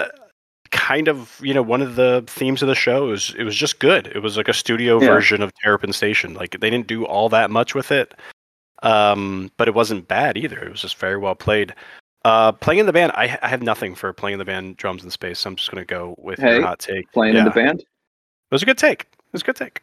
kind 0.70 1.08
of 1.08 1.38
you 1.42 1.54
know 1.54 1.62
one 1.62 1.82
of 1.82 1.96
the 1.96 2.24
themes 2.26 2.62
of 2.62 2.68
the 2.68 2.74
show. 2.74 3.10
is 3.12 3.34
it 3.38 3.44
was 3.44 3.56
just 3.56 3.78
good. 3.78 4.06
It 4.08 4.20
was 4.20 4.36
like 4.36 4.48
a 4.48 4.52
studio 4.54 5.00
Yeah. 5.00 5.08
version 5.08 5.42
of 5.42 5.52
Terrapin 5.62 5.92
Station. 5.92 6.34
Like 6.34 6.58
they 6.60 6.70
didn't 6.70 6.86
do 6.86 7.04
all 7.04 7.28
that 7.30 7.50
much 7.50 7.74
with 7.74 7.90
it, 7.92 8.14
um, 8.82 9.50
but 9.56 9.68
it 9.68 9.74
wasn't 9.74 10.08
bad 10.08 10.36
either. 10.36 10.58
It 10.58 10.70
was 10.70 10.80
just 10.82 10.96
very 10.96 11.16
well 11.16 11.34
played. 11.34 11.74
Uh, 12.24 12.52
playing 12.52 12.80
in 12.80 12.86
the 12.86 12.92
band, 12.92 13.12
I, 13.14 13.38
I 13.42 13.48
have 13.48 13.62
nothing 13.62 13.94
for 13.94 14.12
playing 14.14 14.34
in 14.34 14.38
the 14.38 14.44
band 14.46 14.78
drums 14.78 15.04
in 15.04 15.10
space. 15.10 15.40
So 15.40 15.50
I'm 15.50 15.56
just 15.56 15.70
gonna 15.70 15.84
go 15.84 16.14
with 16.18 16.38
Hey, 16.38 16.56
your 16.56 16.62
hot 16.66 16.78
take. 16.78 17.10
Playing 17.12 17.36
in 17.36 17.44
the 17.44 17.50
band. 17.50 17.80
It 17.80 17.86
was 18.50 18.62
a 18.62 18.66
good 18.66 18.78
take. 18.78 19.02
It 19.02 19.32
was 19.32 19.42
a 19.42 19.44
good 19.44 19.56
take. 19.56 19.82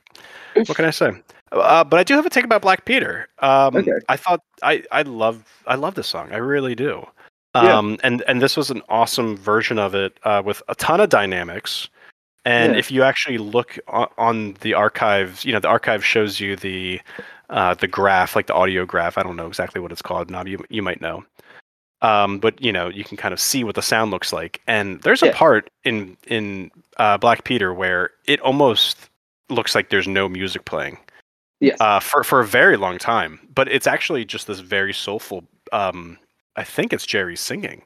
What 0.66 0.76
can 0.76 0.86
I 0.86 0.92
say? 0.92 1.12
Uh, 1.52 1.84
but 1.84 2.00
I 2.00 2.04
do 2.04 2.16
have 2.16 2.26
a 2.26 2.30
take 2.30 2.46
about 2.46 2.62
Black 2.62 2.86
Peter. 2.86 3.28
Um, 3.40 3.76
Okay. 3.76 3.92
I 4.10 4.16
thought 4.18 4.40
I 4.64 4.84
I 4.92 5.02
love 5.04 5.44
I 5.68 5.76
love 5.76 5.96
this 5.96 6.08
song. 6.08 6.32
I 6.32 6.38
really 6.38 6.76
do. 6.76 7.06
Yeah. 7.56 7.78
Um, 7.78 7.98
and 8.04 8.22
and 8.28 8.42
this 8.42 8.56
was 8.56 8.70
an 8.72 8.82
awesome 8.90 9.36
version 9.38 9.78
of 9.80 9.94
it 9.96 10.18
uh, 10.24 10.42
with 10.46 10.62
a 10.70 10.76
ton 10.76 11.00
of 11.02 11.10
dynamics. 11.10 11.90
And 12.46 12.74
Yeah. 12.74 12.80
if 12.80 12.90
you 12.92 13.04
actually 13.04 13.38
look 13.38 13.78
on, 13.88 14.08
on 14.18 14.54
the 14.62 14.74
archives, 14.74 15.44
you 15.46 15.52
know 15.52 15.60
the 15.60 15.68
archive 15.68 16.04
shows 16.04 16.40
you 16.40 16.56
the 16.56 17.02
uh, 17.50 17.74
the 17.74 17.88
graph, 17.88 18.36
like 18.36 18.48
the 18.48 18.54
audio 18.54 18.86
graph. 18.86 19.18
I 19.18 19.24
don't 19.24 19.36
know 19.36 19.48
exactly 19.48 19.82
what 19.82 19.92
it's 19.92 20.02
called. 20.02 20.30
Now 20.32 20.44
you 20.46 20.64
you 20.70 20.82
might 20.82 21.02
know. 21.02 21.24
Um, 22.02 22.40
but 22.40 22.60
you 22.62 22.72
know 22.72 22.88
you 22.90 23.04
can 23.04 23.18
kind 23.18 23.34
of 23.34 23.40
see 23.40 23.64
what 23.64 23.76
the 23.76 23.82
sound 23.82 24.12
looks 24.12 24.34
like. 24.34 24.62
And 24.68 25.02
there's 25.02 25.22
a 25.22 25.28
Yeah. 25.28 25.34
part 25.38 25.70
in 25.84 26.18
in 26.28 26.72
uh, 26.98 27.18
Black 27.18 27.44
Peter 27.44 27.74
where 27.74 28.12
it 28.28 28.40
almost 28.42 29.10
looks 29.50 29.76
like 29.76 29.90
there's 29.90 30.08
no 30.08 30.28
music 30.30 30.64
playing 30.66 30.98
Yes. 31.60 31.78
uh, 31.82 32.00
for 32.00 32.24
for 32.24 32.40
a 32.40 32.46
very 32.48 32.78
long 32.78 32.98
time. 32.98 33.40
But 33.54 33.68
it's 33.68 33.86
actually 33.88 34.24
just 34.26 34.48
this 34.48 34.60
very 34.62 34.94
soulful. 34.94 35.44
Um, 35.74 36.18
I 36.56 36.64
think 36.64 36.94
it's 36.94 37.06
Jerry 37.06 37.36
singing, 37.36 37.84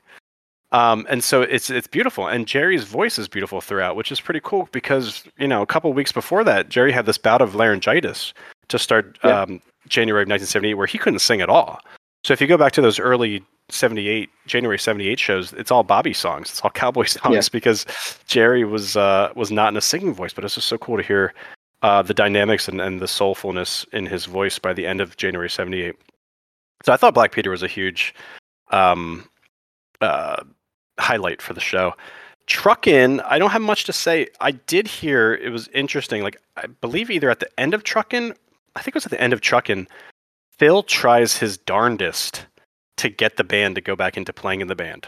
um, 0.72 1.06
and 1.10 1.24
so 1.24 1.42
it's 1.42 1.70
it's 1.70 1.88
beautiful. 1.88 2.28
And 2.28 2.48
Jerry's 2.48 2.84
voice 2.84 3.18
is 3.20 3.28
beautiful 3.28 3.62
throughout, 3.62 3.96
which 3.96 4.12
is 4.12 4.20
pretty 4.20 4.42
cool 4.44 4.68
because 4.72 5.24
you 5.38 5.48
know 5.48 5.62
a 5.62 5.66
couple 5.68 5.92
weeks 5.94 6.12
before 6.12 6.44
that, 6.44 6.70
Jerry 6.70 6.92
had 6.92 7.06
this 7.06 7.18
bout 7.18 7.42
of 7.42 7.56
laryngitis 7.56 8.34
to 8.70 8.80
start 8.80 9.18
Yeah. 9.24 9.42
um, 9.44 9.62
January 9.88 10.24
of 10.24 10.28
1978, 10.30 10.74
where 10.74 10.88
he 10.88 10.98
couldn't 10.98 11.20
sing 11.20 11.42
at 11.42 11.50
all. 11.50 11.80
So 12.24 12.34
if 12.34 12.42
you 12.42 12.48
go 12.48 12.58
back 12.58 12.72
to 12.74 12.82
those 12.82 13.00
early 13.00 13.44
78 13.70 14.30
January 14.48 14.80
78 14.80 15.20
shows, 15.20 15.54
it's 15.54 15.70
all 15.70 15.84
Bobby 15.84 16.14
songs. 16.14 16.50
It's 16.50 16.62
all 16.62 16.72
cowboy 16.72 17.04
songs 17.06 17.50
because 17.50 17.86
Jerry 18.26 18.64
was 18.66 18.96
uh, 18.98 19.32
was 19.36 19.52
not 19.52 19.70
in 19.72 19.78
a 19.78 19.82
singing 19.82 20.14
voice, 20.14 20.34
but 20.34 20.44
it's 20.44 20.56
just 20.56 20.68
so 20.68 20.80
cool 20.80 20.98
to 20.98 21.04
hear 21.04 21.34
uh, 21.84 22.02
the 22.02 22.16
dynamics 22.16 22.68
and, 22.68 22.82
and 22.82 23.00
the 23.00 23.06
soulfulness 23.06 23.86
in 23.94 24.08
his 24.08 24.26
voice 24.26 24.58
by 24.58 24.74
the 24.74 24.88
end 24.88 25.02
of 25.02 25.16
January 25.18 25.50
78. 25.50 25.96
So 26.84 26.92
I 26.94 26.98
thought 26.98 27.14
Black 27.14 27.32
Peter 27.32 27.52
was 27.52 27.62
a 27.64 27.68
huge 27.68 28.16
um, 28.72 29.28
uh, 30.02 30.44
highlight 31.00 31.42
for 31.42 31.54
the 31.54 31.62
show. 31.62 31.94
Truckin', 32.48 33.24
I 33.26 33.40
don't 33.40 33.50
have 33.52 33.62
much 33.62 33.86
to 33.86 33.94
say. 33.94 34.28
I 34.40 34.52
did 34.52 34.88
hear 34.88 35.34
it 35.34 35.50
was 35.50 35.68
interesting. 35.70 36.22
Like 36.22 36.40
I 36.58 36.68
believe 36.68 37.10
either 37.10 37.30
at 37.30 37.40
the 37.40 37.60
end 37.60 37.74
of 37.74 37.84
Truckin', 37.84 38.36
I 38.76 38.82
think 38.82 38.90
it 38.90 38.96
was 38.96 39.06
at 39.06 39.12
the 39.12 39.22
end 39.22 39.34
of 39.34 39.42
Truckin', 39.42 39.88
Phil 40.58 40.84
tries 40.84 41.38
his 41.38 41.58
darndest 41.58 42.46
to 42.98 43.10
get 43.10 43.38
the 43.38 43.44
band 43.44 43.76
to 43.76 43.82
go 43.82 43.96
back 43.96 44.16
into 44.16 44.32
playing 44.32 44.62
in 44.62 44.68
the 44.68 44.76
band. 44.76 45.08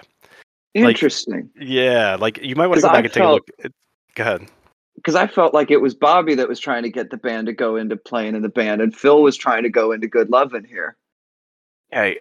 like- 0.76 0.96
Interesting. 0.96 1.50
Yeah, 1.60 2.17
like 2.20 2.39
you 2.41 2.56
might 2.56 2.67
want 2.67 2.82
to 2.82 2.88
go 2.88 2.89
I 2.89 2.93
back 2.93 3.06
and 3.06 3.13
take 3.13 3.24
a 3.24 3.32
look. 3.32 3.48
Go 4.15 4.24
ahead. 4.24 4.48
Because 4.96 5.15
I 5.15 5.28
felt 5.28 5.54
like 5.54 5.70
it 5.70 5.80
was 5.80 5.93
Bobby 5.93 6.34
that 6.36 6.50
was 6.50 6.60
trying 6.60 6.82
to 6.82 6.89
get 6.89 7.12
the 7.12 7.17
band 7.17 7.46
to 7.46 7.54
go 7.54 7.76
into 7.76 7.96
playing 7.96 8.36
in 8.36 8.41
the 8.41 8.50
band, 8.50 8.82
and 8.82 8.96
Phil 8.96 9.22
was 9.22 9.38
trying 9.38 9.62
to 9.62 9.70
go 9.70 9.91
into 9.91 10.08
Good 10.08 10.32
Lovin' 10.32 10.65
here. 10.65 10.98
Hey, 11.91 12.20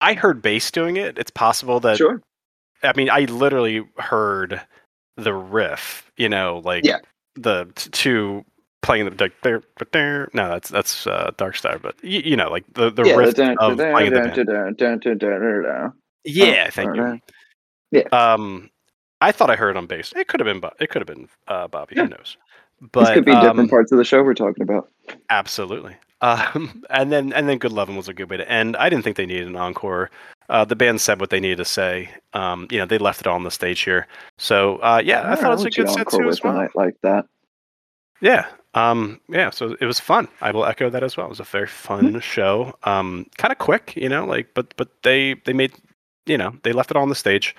I, 0.00 0.14
heard 0.14 0.42
bass 0.42 0.70
doing 0.70 0.96
it. 0.96 1.18
It's 1.18 1.30
possible 1.30 1.80
that 1.80 1.96
Sure. 1.96 2.20
I 2.82 2.92
mean, 2.96 3.10
I 3.10 3.20
literally 3.24 3.84
heard 3.98 4.60
the 5.16 5.34
riff, 5.34 6.10
you 6.16 6.28
know, 6.28 6.62
like 6.64 6.84
Yeah. 6.84 6.98
the 7.34 7.66
t- 7.74 7.90
two 7.90 8.44
playing 8.82 9.06
the 9.06 9.14
like, 9.22 9.32
there, 9.42 9.62
but 9.76 9.90
there. 9.92 10.28
No, 10.32 10.48
that's 10.48 10.68
that's 10.68 11.06
uh, 11.06 11.32
Dark 11.36 11.56
Star, 11.56 11.78
but 11.78 11.96
y- 12.04 12.22
you 12.24 12.36
know, 12.36 12.50
like 12.50 12.64
the 12.74 12.90
the 12.90 13.02
yeah. 13.04 13.14
riff 13.16 13.34
dun, 13.34 13.56
of 13.58 13.76
playing 13.76 14.12
the 14.12 14.20
band. 14.20 14.34
Yeah, 16.24 16.70
thank 16.70 16.94
you. 16.94 17.02
dun. 17.02 17.22
Yeah. 17.90 18.02
Um, 18.12 18.70
I 19.20 19.32
thought 19.32 19.50
I 19.50 19.56
heard 19.56 19.70
it 19.70 19.76
on 19.76 19.86
bass. 19.86 20.12
It 20.14 20.28
could 20.28 20.38
have 20.40 20.44
been, 20.46 20.60
Bo- 20.60 20.74
it 20.78 20.90
could 20.90 21.00
have 21.02 21.08
been 21.08 21.28
uh, 21.48 21.66
Bobby. 21.66 21.96
Who 21.96 22.06
knows? 22.06 22.36
But 22.92 23.14
could 23.14 23.24
be 23.24 23.32
um, 23.32 23.44
different 23.44 23.70
parts 23.70 23.90
of 23.90 23.98
the 23.98 24.04
show 24.04 24.22
we're 24.22 24.34
talking 24.34 24.62
about. 24.62 24.88
Absolutely. 25.30 25.96
Um, 26.20 26.82
and 26.90 27.12
then 27.12 27.32
and 27.32 27.48
then 27.48 27.58
Good 27.58 27.72
Lovin' 27.72 27.96
was 27.96 28.08
a 28.08 28.14
good 28.14 28.30
way 28.30 28.36
to 28.36 28.50
end. 28.50 28.76
I 28.76 28.88
didn't 28.88 29.04
think 29.04 29.16
they 29.16 29.26
needed 29.26 29.46
an 29.48 29.56
encore. 29.56 30.10
Uh, 30.48 30.64
the 30.64 30.76
band 30.76 31.00
said 31.00 31.20
what 31.20 31.30
they 31.30 31.40
needed 31.40 31.58
to 31.58 31.64
say. 31.64 32.10
Um, 32.32 32.66
you 32.70 32.78
know, 32.78 32.86
they 32.86 32.98
left 32.98 33.20
it 33.20 33.26
all 33.26 33.34
on 33.36 33.44
the 33.44 33.50
stage 33.50 33.80
here. 33.80 34.06
So 34.38 34.76
uh, 34.78 35.02
yeah, 35.04 35.20
I 35.20 35.22
Alright, 35.22 35.38
thought 35.40 35.50
it 35.52 35.54
was 35.56 35.64
a 35.66 35.70
good 35.70 35.90
set 35.90 36.08
too 36.10 36.28
as 36.28 36.42
well. 36.42 36.54
night 36.54 36.74
like 36.74 36.96
that. 37.02 37.26
Yeah. 38.20 38.46
Um, 38.74 39.20
yeah, 39.28 39.50
so 39.50 39.76
it 39.80 39.86
was 39.86 39.98
fun. 40.00 40.28
I 40.40 40.50
will 40.50 40.64
echo 40.64 40.90
that 40.90 41.02
as 41.02 41.16
well. 41.16 41.26
It 41.26 41.30
was 41.30 41.40
a 41.40 41.44
very 41.44 41.66
fun 41.66 42.20
show. 42.20 42.74
Um, 42.84 43.26
kind 43.36 43.52
of 43.52 43.58
quick, 43.58 43.94
you 43.96 44.08
know, 44.08 44.24
like 44.26 44.48
but 44.54 44.74
but 44.76 44.88
they 45.02 45.34
they 45.44 45.52
made 45.52 45.72
you 46.26 46.36
know 46.38 46.54
they 46.62 46.72
left 46.72 46.90
it 46.90 46.96
all 46.96 47.02
on 47.02 47.08
the 47.08 47.14
stage. 47.14 47.54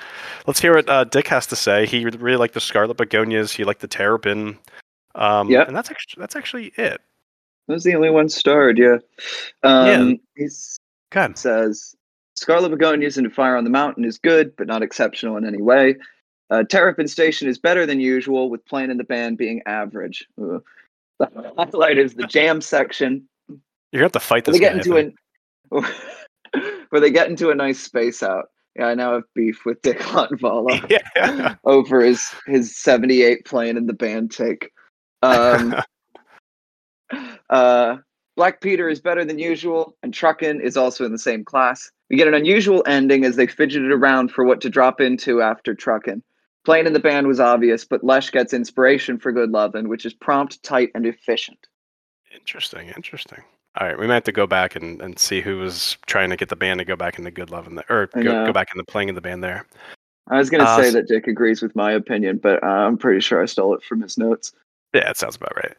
Let's 0.48 0.60
hear 0.60 0.76
what 0.76 0.88
uh, 0.89 1.04
Dick 1.06 1.28
has 1.28 1.45
to 1.48 1.56
say. 1.56 1.86
He 1.86 2.06
really 2.06 2.38
liked 2.38 2.54
the 2.54 2.60
Scarlet 2.62 2.98
Begonias. 2.98 3.52
He 3.52 3.63
liked 3.63 3.82
the 3.82 3.88
Terrapin. 3.88 4.58
Um, 5.15 5.50
Yep. 5.50 5.67
and 5.67 5.76
that's 5.78 5.89
actually 5.91 6.22
that's 6.22 6.36
actually 6.36 6.72
it. 6.78 7.02
That 7.69 7.75
was 7.75 7.84
the 7.84 7.93
only 7.93 8.10
one 8.10 8.29
starred, 8.29 8.79
yeah. 8.79 8.97
Um, 9.62 10.19
He 10.36 10.47
Good. 11.12 11.38
says 11.38 11.95
Scarlet 12.36 12.71
Begonias 12.71 13.15
into 13.15 13.29
Fire 13.29 13.55
on 13.55 13.63
the 13.63 13.69
Mountain 13.69 14.05
is 14.05 14.17
good, 14.17 14.55
but 14.55 14.65
not 14.65 14.82
exceptional 14.82 15.38
in 15.38 15.45
any 15.45 15.62
way. 15.62 15.95
Uh, 16.49 16.63
Terrapin 16.63 17.08
Station 17.08 17.47
is 17.47 17.60
better 17.60 17.86
than 17.86 17.99
usual, 17.99 18.49
with 18.49 18.65
playing 18.65 18.89
in 18.89 18.97
the 18.97 19.03
band 19.03 19.38
being 19.38 19.62
average. 19.67 20.25
Ugh. 20.41 20.63
The 21.19 21.53
highlight 21.58 21.99
is 21.99 22.15
the 22.15 22.25
jam 22.25 22.60
section. 22.60 23.27
You're 23.91 23.99
gonna 23.99 24.05
have 24.05 24.12
to 24.13 24.19
fight 24.19 24.45
this 24.45 24.53
they 24.53 24.60
get 24.60 24.71
guy. 24.71 24.77
Into 24.79 24.97
an 24.97 25.15
where 26.89 26.99
they 27.01 27.12
get 27.12 27.29
into 27.29 27.51
a 27.51 27.55
nice 27.55 27.79
space 27.79 28.23
out. 28.23 28.45
Yeah, 28.75 28.88
I 28.88 28.95
now 28.95 29.13
have 29.13 29.23
beef 29.36 29.63
with 29.63 29.79
Dick 29.84 29.99
Latvala 29.99 30.89
yeah. 31.15 31.55
over 31.65 32.01
his 32.01 32.27
his 32.47 32.75
78 32.75 33.45
playing 33.45 33.77
in 33.77 33.86
the 33.86 33.93
band 33.93 34.32
take. 34.32 34.71
Um, 35.21 35.75
uh, 37.50 37.98
Black 38.36 38.62
Peter 38.62 38.88
is 38.89 39.00
better 39.00 39.26
than 39.26 39.39
usual, 39.39 39.95
and 40.04 40.13
Truckin' 40.13 40.62
is 40.62 40.78
also 40.78 41.06
in 41.06 41.12
the 41.12 41.19
same 41.19 41.43
class. 41.43 41.91
We 42.10 42.17
get 42.17 42.28
an 42.28 42.34
unusual 42.34 42.84
ending 42.88 43.26
as 43.26 43.36
they 43.36 43.48
fidgeted 43.48 43.91
around 43.91 44.32
for 44.32 44.43
what 44.43 44.62
to 44.62 44.69
drop 44.69 45.02
into 45.02 45.41
after 45.41 45.76
Truckin'. 45.76 46.22
Playing 46.65 46.88
in 46.88 46.93
the 46.93 47.00
band 47.00 47.28
was 47.28 47.39
obvious, 47.39 47.86
but 47.86 48.04
Lesh 48.04 48.32
gets 48.32 48.54
inspiration 48.54 49.17
for 49.17 49.32
Good 49.32 49.52
Lovin', 49.52 49.89
which 49.89 50.06
is 50.06 50.13
prompt, 50.13 50.62
tight, 50.63 50.91
and 50.93 51.06
efficient. 51.06 51.60
Interesting, 52.34 52.89
interesting. 52.89 53.43
All 53.80 53.88
right, 53.88 53.98
we 53.98 54.08
might 54.08 54.15
have 54.15 54.24
to 54.24 54.32
go 54.32 54.48
back 54.48 54.76
and, 54.76 55.02
and 55.02 55.17
see 55.17 55.41
who 55.41 55.58
was 55.58 55.98
trying 56.06 56.30
to 56.32 56.36
get 56.36 56.50
the 56.50 56.56
band 56.56 56.80
to 56.80 56.86
go 56.86 56.95
back 56.95 57.17
into 57.17 57.32
Good 57.32 57.50
Love 57.50 57.67
in 57.67 57.76
the 57.76 57.84
or 57.89 58.08
go, 58.08 58.45
go 58.45 58.52
back 58.52 58.69
into 58.74 58.84
playing 58.84 59.10
in 59.10 59.15
the 59.15 59.22
band 59.22 59.43
there. 59.43 59.65
I 60.28 60.38
was 60.38 60.50
going 60.50 60.63
to 60.63 60.69
Uh, 60.69 60.82
say 60.82 60.91
that 60.91 61.08
Dick 61.08 61.28
agrees 61.28 61.62
with 61.62 61.76
my 61.76 61.91
opinion, 61.91 62.38
but 62.38 62.63
uh, 62.63 62.67
I'm 62.67 62.98
pretty 62.98 63.19
sure 63.19 63.41
I 63.41 63.45
stole 63.45 63.74
it 63.74 63.84
from 63.84 64.02
his 64.02 64.17
notes. 64.17 64.54
Yeah, 64.93 65.10
it 65.10 65.17
sounds 65.17 65.36
about 65.36 65.54
right. 65.56 65.76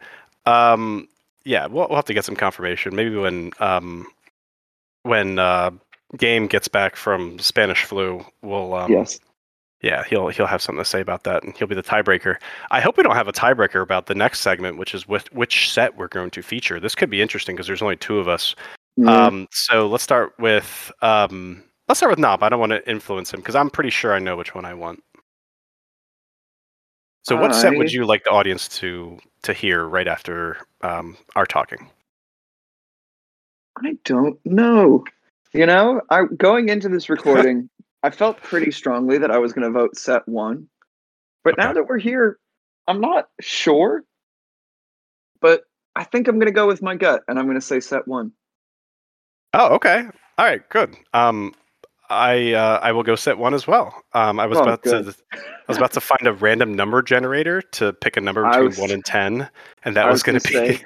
Um, 0.47 1.09
yeah, 1.45 1.67
we'll, 1.67 1.89
we'll 1.89 1.97
have 1.97 2.05
to 2.07 2.15
get 2.15 2.25
some 2.25 2.37
confirmation. 2.37 2.95
Maybe 2.95 3.17
when 3.17 3.53
um, 3.61 4.07
when 5.03 5.39
uh, 5.39 5.71
Game 6.17 6.47
gets 6.47 6.69
back 6.69 6.97
from 6.97 7.39
Spanish 7.39 7.85
flu, 7.85 8.25
we'll 8.43 8.75
um, 8.75 8.93
yes. 8.93 9.21
yeah, 9.83 10.05
he'll 10.05 10.29
he'll 10.29 10.47
have 10.47 10.63
something 10.63 10.83
to 10.83 10.89
say 10.89 11.01
about 11.01 11.25
that, 11.25 11.43
and 11.43 11.57
he'll 11.57 11.69
be 11.69 11.75
the 11.75 11.83
tiebreaker. 11.83 12.37
I 12.71 12.81
hope 12.81 12.97
we 12.97 13.03
don't 13.03 13.17
have 13.17 13.29
a 13.29 13.33
tiebreaker 13.33 13.83
about 13.83 14.07
the 14.07 14.15
next 14.15 14.41
segment, 14.41 14.77
which 14.77 14.95
is 14.95 15.09
with 15.09 15.33
which 15.33 15.71
set 15.71 15.97
we're 15.97 16.09
going 16.09 16.31
to 16.31 16.43
feature. 16.43 16.81
This 16.81 16.95
could 16.95 17.11
be 17.11 17.23
interesting 17.23 17.57
because 17.57 17.67
there's 17.67 17.83
only 17.83 17.97
two 17.97 18.19
of 18.19 18.29
us. 18.29 18.55
Yeah. 18.97 19.27
Um, 19.27 19.47
so 19.51 19.87
let's 19.87 20.05
start 20.05 20.35
with 20.39 20.93
um, 21.01 21.63
let's 21.89 21.99
start 21.99 22.11
with 22.11 22.19
Knob. 22.19 22.43
I 22.43 22.49
don't 22.49 22.61
want 22.61 22.73
to 22.73 22.89
influence 22.91 23.33
him 23.33 23.41
because 23.41 23.55
I'm 23.55 23.71
pretty 23.71 23.91
sure 23.91 24.13
I 24.13 24.19
know 24.19 24.37
which 24.37 24.55
one 24.55 24.65
I 24.65 24.75
want. 24.75 25.03
So, 27.23 27.37
what 27.37 27.55
set 27.55 27.77
would 27.77 27.93
you 27.93 28.07
like 28.07 28.25
the 28.25 28.31
audience 28.31 28.69
to 28.81 29.19
to 29.43 29.53
hear 29.53 29.85
right 29.85 30.09
after 30.09 30.59
um, 30.83 31.17
our 31.37 31.47
talking? 31.47 31.91
I 33.79 33.97
don't 34.05 34.39
know. 34.45 35.05
You 35.53 35.67
know, 35.67 36.01
I 36.11 36.25
going 36.37 36.69
into 36.69 36.89
this 36.89 37.09
recording, 37.11 37.69
I 38.03 38.11
felt 38.11 38.39
pretty 38.39 38.71
strongly 38.71 39.19
that 39.19 39.31
I 39.31 39.39
was 39.39 39.53
going 39.53 39.67
to 39.67 39.79
vote 39.79 39.97
set 39.97 40.27
one. 40.27 40.69
But 41.45 41.57
now 41.57 41.73
that 41.73 41.87
we're 41.89 41.99
here, 41.99 42.39
I'm 42.87 43.01
not 43.01 43.29
sure. 43.41 44.05
But 45.41 45.65
I 45.97 46.05
think 46.05 46.29
I'm 46.29 46.37
going 46.37 46.47
to 46.47 46.53
go 46.53 46.67
with 46.67 46.83
my 46.83 46.97
gut, 46.97 47.23
and 47.29 47.39
I'm 47.39 47.47
going 47.47 47.57
to 47.57 47.67
say 47.67 47.81
set 47.81 48.07
one. 48.07 48.33
Oh, 49.55 49.75
okay. 49.75 50.05
All 50.39 50.45
right, 50.45 50.67
good. 50.69 50.95
Um, 51.13 51.55
I 52.11 52.53
uh, 52.55 52.81
I 52.83 52.93
will 52.93 53.05
go 53.05 53.15
set 53.15 53.39
one 53.39 53.55
as 53.55 53.67
well. 53.67 54.03
Um, 54.13 54.39
I 54.41 54.47
was 54.47 54.59
Oh, 54.59 54.63
about 54.63 54.83
good. 54.83 55.07
to 55.07 55.15
I 55.33 55.39
was 55.69 55.77
about 55.77 55.93
to 55.93 56.01
find 56.01 56.27
a 56.27 56.33
random 56.33 56.75
number 56.75 57.03
generator 57.03 57.63
to 57.63 57.93
pick 57.93 58.17
a 58.17 58.21
number 58.21 58.45
between 58.45 58.67
was- 58.67 58.79
one 58.79 58.91
and 58.91 59.05
ten, 59.05 59.49
and 59.85 59.97
that 59.97 60.07
I 60.07 60.11
was, 60.11 60.23
going 60.23 60.39
to 60.39 60.49
be 60.49 60.55
say- 60.55 60.85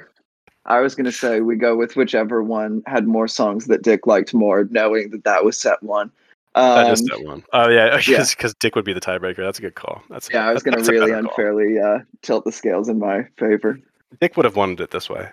I 0.66 0.80
was 0.80 0.94
going 0.94 1.06
to 1.06 1.12
say 1.12 1.40
we 1.40 1.56
go 1.56 1.76
with 1.76 1.96
whichever 1.96 2.42
one 2.42 2.82
had 2.86 3.06
more 3.06 3.26
songs 3.26 3.66
that 3.66 3.82
Dick 3.82 4.06
liked 4.06 4.34
more, 4.34 4.68
knowing 4.70 5.10
that 5.10 5.24
that 5.24 5.44
was 5.44 5.58
set 5.58 5.82
one. 5.82 6.10
Um, 6.56 6.76
that 6.76 6.92
is 6.92 7.06
set 7.06 7.24
one. 7.24 7.42
Oh 7.52 7.68
yeah, 7.68 7.98
yeah. 8.06 8.24
because 8.28 8.54
Dick 8.60 8.76
would 8.76 8.84
be 8.84 8.92
the 8.92 9.00
tiebreaker. 9.00 9.38
That's 9.38 9.58
a 9.58 9.62
good 9.62 9.74
call. 9.74 10.02
That's 10.10 10.28
yeah, 10.30 10.46
I 10.48 10.52
was 10.52 10.62
going 10.62 10.82
to 10.82 10.92
really 10.92 11.10
unfairly 11.12 11.78
uh, 11.80 11.98
tilt 12.22 12.44
the 12.44 12.52
scales 12.52 12.88
in 12.88 12.98
my 12.98 13.24
favor. 13.38 13.80
Dick 14.20 14.36
would 14.36 14.44
have 14.44 14.56
wanted 14.56 14.80
it 14.80 14.90
this 14.90 15.08
way. 15.08 15.28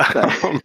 Okay. 0.00 0.58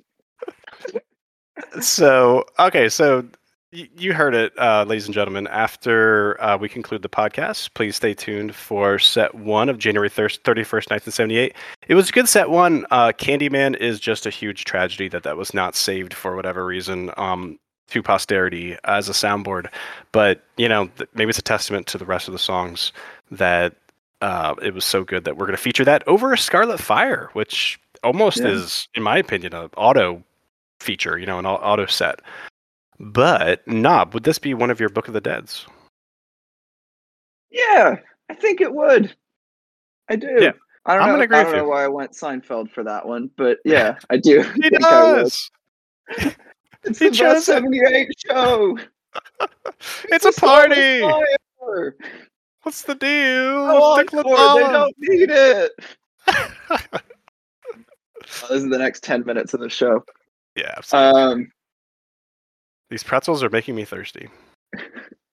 Um, 1.74 1.82
so 1.82 2.46
okay, 2.58 2.88
so 2.90 3.26
you 3.72 4.14
heard 4.14 4.34
it, 4.34 4.58
uh, 4.58 4.84
ladies 4.88 5.06
and 5.06 5.14
gentlemen. 5.14 5.46
After 5.48 6.42
uh, 6.42 6.58
we 6.58 6.68
conclude 6.68 7.04
the 7.04 7.10
podcast, 7.10 7.74
please 7.76 7.96
stay 7.96 8.16
tuned 8.16 8.56
for 8.56 8.98
set 8.98 9.36
one 9.36 9.70
of 9.70 9.78
January 9.78 10.10
31st, 10.10 10.90
1978. 10.90 11.54
It 11.88 11.96
was 11.96 12.10
a 12.10 12.12
good 12.12 12.28
set 12.28 12.50
one. 12.50 12.86
Uh, 12.90 13.12
Candyman 13.12 13.78
is 13.78 14.00
just 14.00 14.26
a 14.26 14.32
huge 14.32 14.66
tragedy 14.66 15.08
that 15.10 15.24
that 15.24 15.38
was 15.38 15.54
not 15.54 15.76
saved 15.76 16.16
for 16.16 16.36
whatever 16.36 16.66
reason 16.66 17.12
um, 17.18 17.60
to 17.90 18.02
posterity 18.02 18.76
as 18.86 19.08
a 19.08 19.14
soundboard. 19.14 19.68
But, 20.12 20.44
you 20.58 20.68
know, 20.68 20.88
th- 20.98 21.10
maybe 21.14 21.30
it's 21.30 21.40
a 21.40 21.44
testament 21.44 21.86
to 21.88 22.00
the 22.00 22.06
rest 22.06 22.28
of 22.28 22.32
the 22.32 22.40
songs 22.40 22.92
that 23.30 23.76
uh, 24.22 24.56
it 24.64 24.74
was 24.74 24.84
so 24.84 25.04
good 25.04 25.26
that 25.26 25.38
we're 25.38 25.46
going 25.46 25.56
to 25.56 25.62
feature 25.62 25.86
that 25.86 26.08
over 26.08 26.36
Scarlet 26.36 26.80
Fire, 26.80 27.30
which 27.34 27.80
almost 28.04 28.40
yeah. 28.40 28.48
is, 28.48 28.88
in 28.96 29.04
my 29.04 29.18
opinion, 29.18 29.54
an 29.54 29.70
auto 29.78 30.24
feature, 30.80 31.20
you 31.20 31.26
know, 31.28 31.38
an 31.38 31.46
auto 31.46 31.86
set. 31.86 32.22
But 33.00 33.66
Knob, 33.68 34.14
would 34.14 34.24
this 34.24 34.40
be 34.40 34.54
one 34.54 34.70
of 34.70 34.80
your 34.80 34.90
Book 34.90 35.08
of 35.08 35.14
the 35.14 35.22
Deads? 35.22 35.66
Yeah, 37.50 37.98
I 38.30 38.34
think 38.34 38.62
it 38.62 38.74
would. 38.74 39.16
I 40.10 40.16
do. 40.16 40.38
Yeah. 40.40 40.52
I 40.86 40.96
don't, 40.96 41.04
I'm 41.04 41.30
know, 41.30 41.38
I 41.38 41.44
don't 41.44 41.56
know 41.56 41.68
why 41.68 41.84
I 41.84 41.88
went 41.88 42.12
Seinfeld 42.12 42.72
for 42.72 42.84
that 42.84 43.06
one, 43.06 43.30
but 43.38 43.60
yeah, 43.66 43.98
I 44.10 44.18
do. 44.18 44.42
He 44.62 44.70
does. 44.70 45.50
it's 46.84 47.00
he 47.00 47.10
the 47.10 47.18
best 47.18 47.46
78 47.46 48.08
show. 48.28 48.78
it's, 50.06 50.26
a 50.26 50.32
party. 50.40 51.02
What's 52.64 52.82
the 52.82 52.96
deal? 52.96 53.10
Oh, 53.10 53.98
they 53.98 54.06
don't 54.06 54.96
need 54.98 55.30
it. 55.30 55.72
oh, 56.28 56.78
this 58.50 58.64
is 58.64 58.70
the 58.70 58.78
next 58.78 59.04
10 59.04 59.26
minutes 59.26 59.54
of 59.54 59.60
the 59.60 59.70
show. 59.70 60.04
Yeah, 60.56 60.74
absolutely. 60.78 61.22
Um, 61.22 61.52
these 62.90 63.04
pretzels 63.04 63.44
are 63.44 63.50
making 63.50 63.76
me 63.76 63.86
thirsty. 63.86 64.30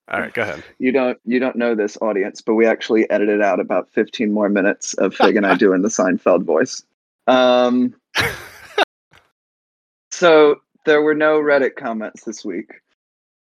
All 0.09 0.21
right, 0.21 0.33
go 0.33 0.42
ahead. 0.42 0.62
You 0.79 0.92
don't 0.92 1.19
you 1.25 1.40
don't 1.40 1.57
know 1.57 1.75
this 1.75 1.99
audience, 2.01 2.40
but 2.40 2.55
we 2.55 2.66
actually 2.66 3.11
edited 3.11 3.42
out 3.42 3.59
about 3.59 3.88
15 3.90 4.33
more 4.33 4.49
minutes 4.49 4.95
of 4.95 5.14
Fig 5.14 5.37
and 5.37 5.47
I 5.47 5.55
doing 5.59 5.83
the 5.83 5.88
Seinfeld 5.88 6.45
voice. 6.45 6.85
Um, 7.27 7.95
so 10.12 10.57
there 10.85 11.03
were 11.03 11.14
no 11.14 11.40
Reddit 11.40 11.75
comments 11.77 12.25
this 12.25 12.45
week. 12.45 12.71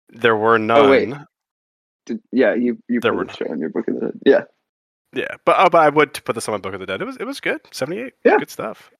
There 0.09 0.37
were 0.37 0.59
none. 0.59 0.79
Oh, 0.79 0.91
wait. 0.91 1.15
Did, 2.07 2.21
yeah, 2.33 2.55
you 2.55 2.79
you 2.89 3.01
there 3.01 3.13
put 3.13 3.41
were 3.41 3.47
in 3.53 3.61
your 3.61 3.69
book 3.69 3.89
of 3.89 3.95
the 3.95 4.01
dead. 4.01 4.21
Yeah. 4.25 4.43
Yeah, 5.15 5.37
but 5.45 5.57
oh, 5.59 5.69
but 5.71 5.83
I 5.83 5.89
would 5.89 6.23
put 6.25 6.35
this 6.35 6.49
on 6.49 6.53
my 6.53 6.59
book 6.59 6.75
of 6.75 6.81
the 6.81 6.87
dead. 6.87 7.03
It 7.03 7.05
was 7.05 7.17
it 7.17 7.25
was 7.25 7.41
good. 7.41 7.61
78. 7.73 8.15
Yeah. 8.25 8.39
Good 8.39 8.51
stuff. 8.51 8.91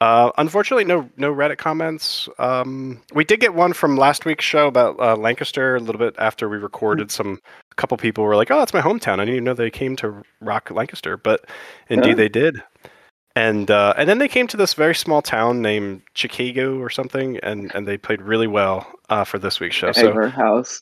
Uh, 0.00 0.30
unfortunately, 0.38 0.84
no 0.84 1.10
no 1.16 1.34
Reddit 1.34 1.58
comments. 1.58 2.28
Um, 2.38 3.02
we 3.14 3.24
did 3.24 3.40
get 3.40 3.54
one 3.54 3.72
from 3.72 3.96
last 3.96 4.24
week's 4.24 4.44
show 4.44 4.68
about 4.68 4.98
uh, 5.00 5.16
Lancaster. 5.16 5.74
A 5.74 5.80
little 5.80 5.98
bit 5.98 6.14
after 6.18 6.48
we 6.48 6.56
recorded, 6.56 7.10
some 7.10 7.40
a 7.72 7.74
couple 7.74 7.96
people 7.96 8.22
were 8.22 8.36
like, 8.36 8.50
"Oh, 8.50 8.58
that's 8.58 8.72
my 8.72 8.80
hometown. 8.80 9.14
I 9.14 9.24
didn't 9.24 9.34
even 9.34 9.44
know 9.44 9.54
they 9.54 9.70
came 9.70 9.96
to 9.96 10.22
rock 10.40 10.70
Lancaster," 10.70 11.16
but 11.16 11.46
indeed 11.88 12.10
yeah. 12.10 12.14
they 12.14 12.28
did. 12.28 12.62
And 13.34 13.72
uh, 13.72 13.94
and 13.96 14.08
then 14.08 14.18
they 14.18 14.28
came 14.28 14.46
to 14.48 14.56
this 14.56 14.74
very 14.74 14.94
small 14.94 15.20
town 15.20 15.62
named 15.62 16.02
Chicago 16.14 16.78
or 16.78 16.90
something, 16.90 17.38
and 17.42 17.74
and 17.74 17.86
they 17.86 17.98
played 17.98 18.22
really 18.22 18.46
well 18.46 18.86
uh, 19.08 19.24
for 19.24 19.40
this 19.40 19.58
week's 19.58 19.74
show. 19.74 19.90
So 19.90 20.28
house. 20.28 20.80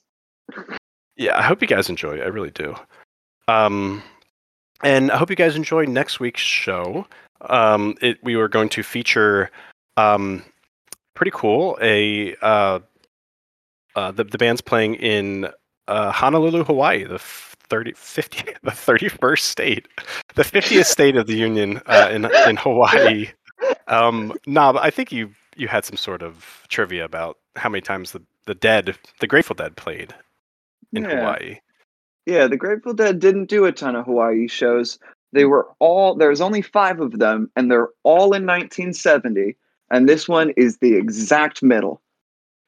Yeah, 1.17 1.39
I 1.39 1.43
hope 1.43 1.63
you 1.63 1.69
guys 1.69 1.89
enjoy. 1.89 2.21
I 2.21 2.27
really 2.27 2.51
do. 2.51 2.75
Um, 3.49 4.03
and 4.83 5.11
I 5.11 5.17
hope 5.17 5.31
you 5.31 5.37
guys 5.37 5.57
enjoy 5.57 5.87
next 5.87 6.21
week's 6.21 6.43
show 6.43 7.07
um, 7.42 7.94
it, 8.01 8.18
we 8.22 8.37
were 8.37 8.49
going 8.49 8.68
to 8.70 8.83
feature 8.83 9.51
um, 9.96 10.42
pretty 11.14 11.33
cool 11.35 11.79
a 11.81 12.37
uh, 12.42 12.81
uh, 13.94 14.11
the 14.12 14.25
the 14.25 14.38
band's 14.38 14.61
playing 14.61 14.94
in 14.96 15.49
uh, 15.88 16.12
Honolulu, 16.12 16.64
Hawaii, 16.64 17.05
the 17.05 17.18
30, 17.18 17.92
50, 17.92 18.53
the 18.62 18.70
31st 18.70 19.40
state, 19.40 19.88
the 20.35 20.42
50th 20.42 20.87
state 20.87 21.16
of 21.16 21.27
the 21.27 21.37
union 21.37 21.81
uh, 21.87 22.09
in 22.11 22.25
in 22.49 22.57
Hawaii. 22.57 23.29
Um, 23.88 24.33
nah, 24.46 24.79
I 24.81 24.90
think 24.90 25.12
you 25.12 25.31
you 25.57 25.68
had 25.68 25.85
some 25.85 25.96
sort 25.96 26.22
of 26.22 26.66
trivia 26.68 27.05
about 27.05 27.38
how 27.57 27.68
many 27.68 27.81
times 27.81 28.12
the 28.12 28.22
the 28.46 28.55
Dead, 28.55 28.96
the 29.20 29.27
Grateful 29.27 29.55
Dead, 29.55 29.77
played 29.77 30.14
in 30.92 31.05
yeah. 31.05 31.16
Hawaii. 31.16 31.59
Yeah, 32.27 32.49
the 32.49 32.57
Grateful 32.57 32.92
Dead 32.92 33.18
didn't 33.18 33.46
do 33.46 33.64
a 33.64 33.72
ton 33.72 33.96
of 33.96 34.07
Hawaii 34.07 34.49
shows, 34.49 34.99
they 35.33 35.45
were 35.45 35.69
all 35.79 36.15
there's 36.15 36.41
only 36.41 36.62
five 36.62 37.01
of 37.01 37.19
them, 37.19 37.51
and 37.57 37.71
they're 37.71 37.89
all 38.03 38.33
in 38.35 38.47
1970. 38.47 39.57
And 39.91 40.09
this 40.09 40.29
one 40.29 40.51
is 40.57 40.79
the 40.79 40.95
exact 40.95 41.62
middle. 41.62 42.03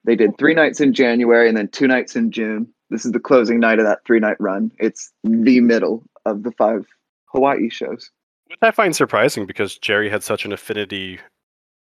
They 0.05 0.16
did 0.16 0.38
three 0.38 0.55
nights 0.55 0.81
in 0.81 0.94
January 0.94 1.49
and 1.49 1.57
then 1.57 1.68
two 1.68 1.88
nights 1.88 2.14
in 2.14 2.31
June. 2.31 2.68
This 2.90 3.05
is 3.05 3.12
the 3.12 3.21
closing 3.21 3.59
night 3.59 3.79
of 3.79 3.85
that 3.85 4.05
three 4.07 4.21
night 4.21 4.37
run. 4.40 4.71
It's 4.79 5.12
the 5.25 5.61
middle 5.61 6.05
of 6.25 6.44
the 6.44 6.53
five 6.53 6.87
Hawaii 7.27 7.68
shows. 7.68 8.11
Which 8.47 8.59
I 8.62 8.71
find 8.71 8.97
surprising 8.97 9.47
because 9.47 9.77
Jerry 9.77 10.09
had 10.09 10.23
such 10.23 10.44
an 10.44 10.53
affinity 10.53 11.18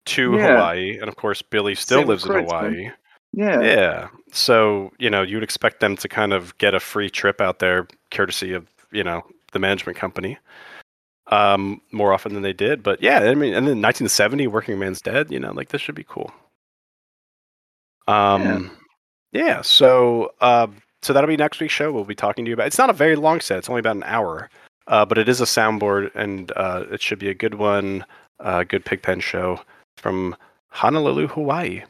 to 0.07 0.37
yeah. 0.37 0.55
Hawaii, 0.55 0.99
and 0.99 1.09
of 1.09 1.17
course 1.17 1.43
Billy 1.43 1.75
still 1.75 2.01
Same 2.01 2.09
lives 2.09 2.25
in 2.25 2.33
Hawaii. 2.33 2.91
Yeah. 3.33 3.61
Yeah. 3.61 4.09
So, 4.33 4.91
you 4.99 5.11
know, 5.11 5.23
you'd 5.23 5.43
expect 5.43 5.81
them 5.81 5.97
to 5.97 6.09
kind 6.09 6.33
of 6.33 6.57
get 6.59 6.75
a 6.75 6.81
free 6.81 7.11
trip 7.11 7.41
out 7.41 7.59
there 7.59 7.87
courtesy 8.11 8.55
of, 8.55 8.67
you 8.91 9.05
know, 9.05 9.23
the 9.53 9.59
management 9.59 9.99
company 9.99 10.39
um, 11.29 11.81
more 11.93 12.13
often 12.13 12.35
than 12.35 12.43
they 12.43 12.53
did. 12.53 12.83
But 12.83 13.03
yeah, 13.03 13.21
I 13.21 13.35
mean, 13.35 13.55
and 13.55 13.67
then 13.67 13.83
1970, 13.83 14.47
Workingman's 14.47 15.01
Dead. 15.01 15.31
You 15.31 15.39
know, 15.39 15.53
like 15.53 15.69
this 15.69 15.81
should 15.81 15.95
be 15.95 16.05
cool. 16.05 16.33
Um, 18.07 18.71
yeah. 19.33 19.43
yeah 19.43 19.63
so 19.63 20.33
uh, 20.41 20.67
so 21.03 21.13
that'll 21.13 21.29
be 21.29 21.37
next 21.37 21.61
week's 21.61 21.75
show. 21.75 21.93
We'll 21.93 22.05
be 22.05 22.15
talking 22.15 22.45
to 22.45 22.49
you 22.49 22.55
about. 22.55 22.67
It's 22.67 22.79
not 22.79 22.91
a 22.91 22.95
very 22.95 23.17
long 23.17 23.41
set. 23.41 23.59
It's 23.59 23.69
only 23.69 23.81
about 23.81 23.97
an 23.97 24.05
hour, 24.05 24.51
uh, 24.87 25.05
but 25.05 25.19
it 25.19 25.29
is 25.29 25.41
a 25.41 25.45
soundboard, 25.45 26.15
and 26.15 26.53
uh, 26.57 26.85
it 26.91 27.03
should 27.03 27.19
be 27.19 27.29
a 27.29 27.35
good 27.35 27.55
one. 27.55 28.05
Uh, 28.41 28.65
good 28.65 28.85
Pigpen 28.85 29.21
show 29.21 29.61
from 29.97 30.37
Honolulu, 30.69 31.27
Hawaii. 31.27 31.83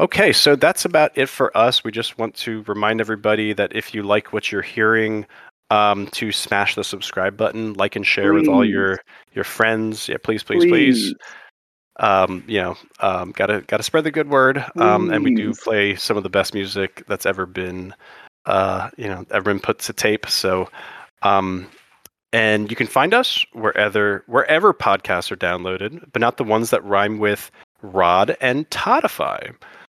Okay, 0.00 0.32
so 0.32 0.56
that's 0.56 0.84
about 0.84 1.16
it 1.16 1.28
for 1.28 1.56
us. 1.56 1.84
We 1.84 1.92
just 1.92 2.18
want 2.18 2.34
to 2.36 2.64
remind 2.66 3.00
everybody 3.00 3.52
that 3.52 3.76
if 3.76 3.94
you 3.94 4.02
like 4.02 4.32
what 4.32 4.50
you're 4.50 4.62
hearing, 4.62 5.24
um, 5.70 6.06
to 6.08 6.32
smash 6.32 6.74
the 6.74 6.84
subscribe 6.84 7.36
button, 7.36 7.74
like 7.74 7.96
and 7.96 8.06
share 8.06 8.32
please. 8.32 8.40
with 8.40 8.48
all 8.48 8.64
your 8.64 8.98
your 9.32 9.44
friends. 9.44 10.08
Yeah, 10.08 10.16
please, 10.22 10.42
please, 10.42 10.64
please. 10.64 11.08
please. 11.08 11.14
Um, 12.00 12.42
you 12.46 12.60
know, 12.60 12.76
um, 13.00 13.32
gotta 13.32 13.62
gotta 13.66 13.82
spread 13.82 14.04
the 14.04 14.10
good 14.10 14.28
word. 14.28 14.64
Um, 14.76 15.10
and 15.10 15.22
we 15.22 15.34
do 15.34 15.54
play 15.54 15.94
some 15.94 16.16
of 16.16 16.22
the 16.22 16.28
best 16.28 16.52
music 16.54 17.04
that's 17.06 17.26
ever 17.26 17.46
been, 17.46 17.94
uh, 18.46 18.90
you 18.96 19.06
know, 19.06 19.24
ever 19.30 19.44
been 19.44 19.60
put 19.60 19.78
to 19.80 19.92
tape. 19.92 20.26
So, 20.26 20.68
um, 21.22 21.68
and 22.32 22.68
you 22.68 22.76
can 22.76 22.88
find 22.88 23.14
us 23.14 23.46
wherever 23.52 24.24
wherever 24.26 24.74
podcasts 24.74 25.30
are 25.30 25.36
downloaded, 25.36 26.04
but 26.12 26.20
not 26.20 26.36
the 26.36 26.44
ones 26.44 26.70
that 26.70 26.84
rhyme 26.84 27.18
with 27.18 27.50
Rod 27.82 28.36
and 28.40 28.68
Toddify. 28.70 29.54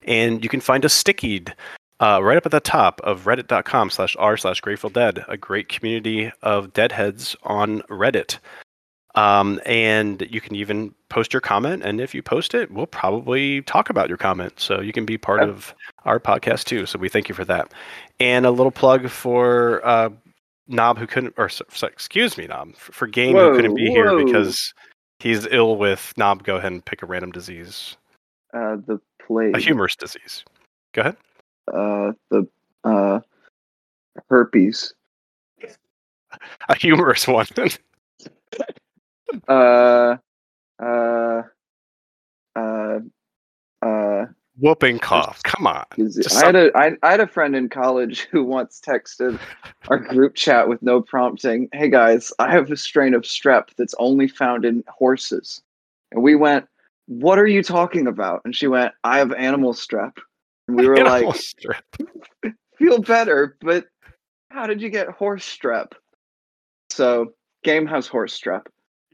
And 0.04 0.44
you 0.44 0.50
can 0.50 0.62
find 0.62 0.84
us 0.84 0.94
stickied 0.94 1.54
uh, 2.00 2.20
right 2.24 2.38
up 2.38 2.48
at 2.48 2.52
the 2.52 2.60
top 2.60 3.00
of 3.04 3.26
reddit.com 3.26 3.92
slash 3.92 4.16
r 4.18 4.36
slash 4.36 4.60
grateful 4.62 4.90
dead, 4.90 5.24
a 5.28 5.38
great 5.38 5.70
community 5.70 6.32
of 6.42 6.74
deadheads 6.74 7.36
on 7.44 7.82
Reddit. 7.84 8.40
Um, 9.16 9.60
and 9.66 10.26
you 10.30 10.40
can 10.40 10.56
even 10.56 10.94
post 11.10 11.34
your 11.34 11.42
comment. 11.42 11.84
And 11.84 12.00
if 12.00 12.16
you 12.16 12.24
post 12.24 12.54
it, 12.54 12.72
we'll 12.72 12.86
probably 12.86 13.62
talk 13.64 13.90
about 13.90 14.08
your 14.08 14.18
comment. 14.18 14.54
So 14.60 14.80
you 14.80 14.94
can 14.94 15.06
be 15.06 15.18
part 15.18 15.44
of 15.44 15.76
our 16.06 16.20
podcast 16.20 16.66
too. 16.66 16.86
So 16.86 16.98
we 16.98 17.10
thank 17.10 17.28
you 17.28 17.36
for 17.36 17.46
that. 17.46 17.74
And 18.20 18.46
a 18.46 18.52
little 18.52 18.72
plug 18.72 19.10
for 19.10 19.86
uh, 19.86 20.10
Knob, 20.68 20.98
who 20.98 21.08
couldn't, 21.08 21.34
or 21.38 21.50
excuse 21.84 22.38
me, 22.38 22.48
Knob, 22.48 22.76
for, 22.76 22.92
for 22.94 23.08
Game, 23.08 23.36
whoa, 23.36 23.50
who 23.50 23.56
couldn't 23.58 23.76
be 23.76 23.90
whoa. 23.90 23.96
here 23.96 24.26
because 24.26 24.74
he's 25.20 25.46
ill 25.48 25.78
with 25.78 26.14
Knob. 26.16 26.44
Go 26.44 26.56
ahead 26.56 26.72
and 26.72 26.84
pick 26.84 27.04
a 27.04 27.06
random 27.06 27.32
disease. 27.32 27.98
Uh, 28.54 28.78
the 28.88 29.00
plague. 29.26 29.56
A 29.56 29.60
humorous 29.60 29.96
disease. 29.96 30.46
Go 30.94 31.02
ahead. 31.02 31.18
Uh, 31.68 32.12
the 32.30 32.48
uh, 32.84 33.20
herpes. 34.30 34.94
A 36.70 36.76
humorous 36.76 37.28
one. 37.28 37.46
uh, 39.48 40.18
uh, 40.82 41.42
uh, 42.56 43.00
uh, 43.82 44.26
whooping 44.60 45.00
cough. 45.00 45.42
Come 45.44 45.68
on. 45.68 45.86
I 45.98 46.46
had 46.46 46.56
a 46.56 46.72
I, 46.76 46.92
I 47.04 47.12
had 47.12 47.20
a 47.20 47.28
friend 47.28 47.56
in 47.56 47.70
college 47.70 48.22
who 48.32 48.44
once 48.44 48.82
texted 48.86 49.40
our 49.88 49.98
group 49.98 50.36
chat 50.36 50.68
with 50.68 50.82
no 50.82 51.02
prompting, 51.02 51.70
"Hey 51.74 51.90
guys, 51.90 52.32
I 52.40 52.52
have 52.52 52.72
a 52.72 52.78
strain 52.78 53.14
of 53.14 53.24
strep 53.24 53.70
that's 53.78 53.96
only 54.00 54.28
found 54.28 54.66
in 54.66 54.84
horses." 54.88 55.62
And 56.12 56.24
we 56.24 56.36
went, 56.36 56.68
"What 57.08 57.40
are 57.40 57.48
you 57.48 57.64
talking 57.64 58.08
about?" 58.08 58.42
And 58.46 58.56
she 58.56 58.68
went, 58.68 58.94
"I 59.04 59.18
have 59.18 59.34
animal 59.34 59.74
strep." 59.74 60.18
And 60.68 60.78
we 60.78 60.88
were 60.88 61.00
animal 61.00 61.30
like, 61.30 61.36
strep. 61.36 62.54
"Feel 62.78 63.00
better, 63.00 63.58
but 63.62 63.86
how 64.50 64.68
did 64.68 64.82
you 64.82 64.90
get 64.90 65.10
horse 65.10 65.46
strep?" 65.46 65.94
So, 66.90 67.34
game 67.64 67.88
has 67.88 68.08
horse 68.08 68.38
strep. 68.40 68.66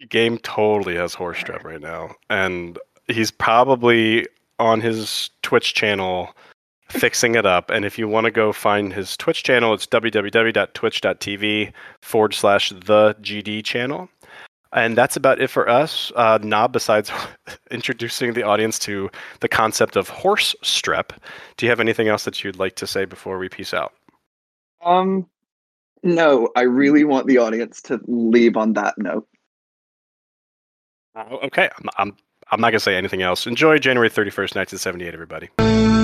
Game 0.09 0.37
totally 0.39 0.95
has 0.95 1.13
horse 1.13 1.39
strep 1.39 1.63
right 1.63 1.81
now, 1.81 2.15
and 2.29 2.77
he's 3.07 3.31
probably 3.31 4.27
on 4.59 4.81
his 4.81 5.29
Twitch 5.41 5.73
channel 5.73 6.35
fixing 6.89 7.35
it 7.35 7.45
up. 7.45 7.69
And 7.69 7.85
if 7.85 7.97
you 7.97 8.07
want 8.07 8.25
to 8.25 8.31
go 8.31 8.53
find 8.53 8.93
his 8.93 9.17
Twitch 9.17 9.43
channel, 9.43 9.73
it's 9.73 9.85
www.twitch.tv 9.87 11.73
forward 12.01 12.33
slash 12.33 12.69
the 12.69 13.15
GD 13.21 13.63
channel. 13.63 14.09
And 14.73 14.97
that's 14.97 15.15
about 15.15 15.41
it 15.41 15.49
for 15.49 15.69
us. 15.69 16.11
Uh, 16.15 16.39
Knob, 16.41 16.73
besides 16.73 17.11
introducing 17.71 18.33
the 18.33 18.43
audience 18.43 18.77
to 18.79 19.09
the 19.39 19.47
concept 19.47 19.95
of 19.95 20.09
horse 20.09 20.55
strep, 20.63 21.11
do 21.55 21.65
you 21.65 21.69
have 21.69 21.79
anything 21.79 22.09
else 22.09 22.25
that 22.25 22.43
you'd 22.43 22.59
like 22.59 22.75
to 22.75 22.87
say 22.87 23.05
before 23.05 23.37
we 23.37 23.49
peace 23.49 23.73
out? 23.73 23.93
Um, 24.83 25.27
no, 26.03 26.49
I 26.55 26.61
really 26.61 27.03
want 27.03 27.27
the 27.27 27.37
audience 27.37 27.81
to 27.83 27.99
leave 28.07 28.57
on 28.57 28.73
that 28.73 28.97
note. 28.97 29.27
Uh, 31.17 31.37
okay, 31.45 31.69
I'm, 31.79 31.89
I'm 31.97 32.17
I'm 32.51 32.61
not 32.61 32.69
gonna 32.69 32.79
say 32.79 32.95
anything 32.95 33.23
else. 33.23 33.47
Enjoy 33.47 33.77
January 33.79 34.09
31st, 34.09 34.55
1978, 34.55 35.13
everybody. 35.13 35.96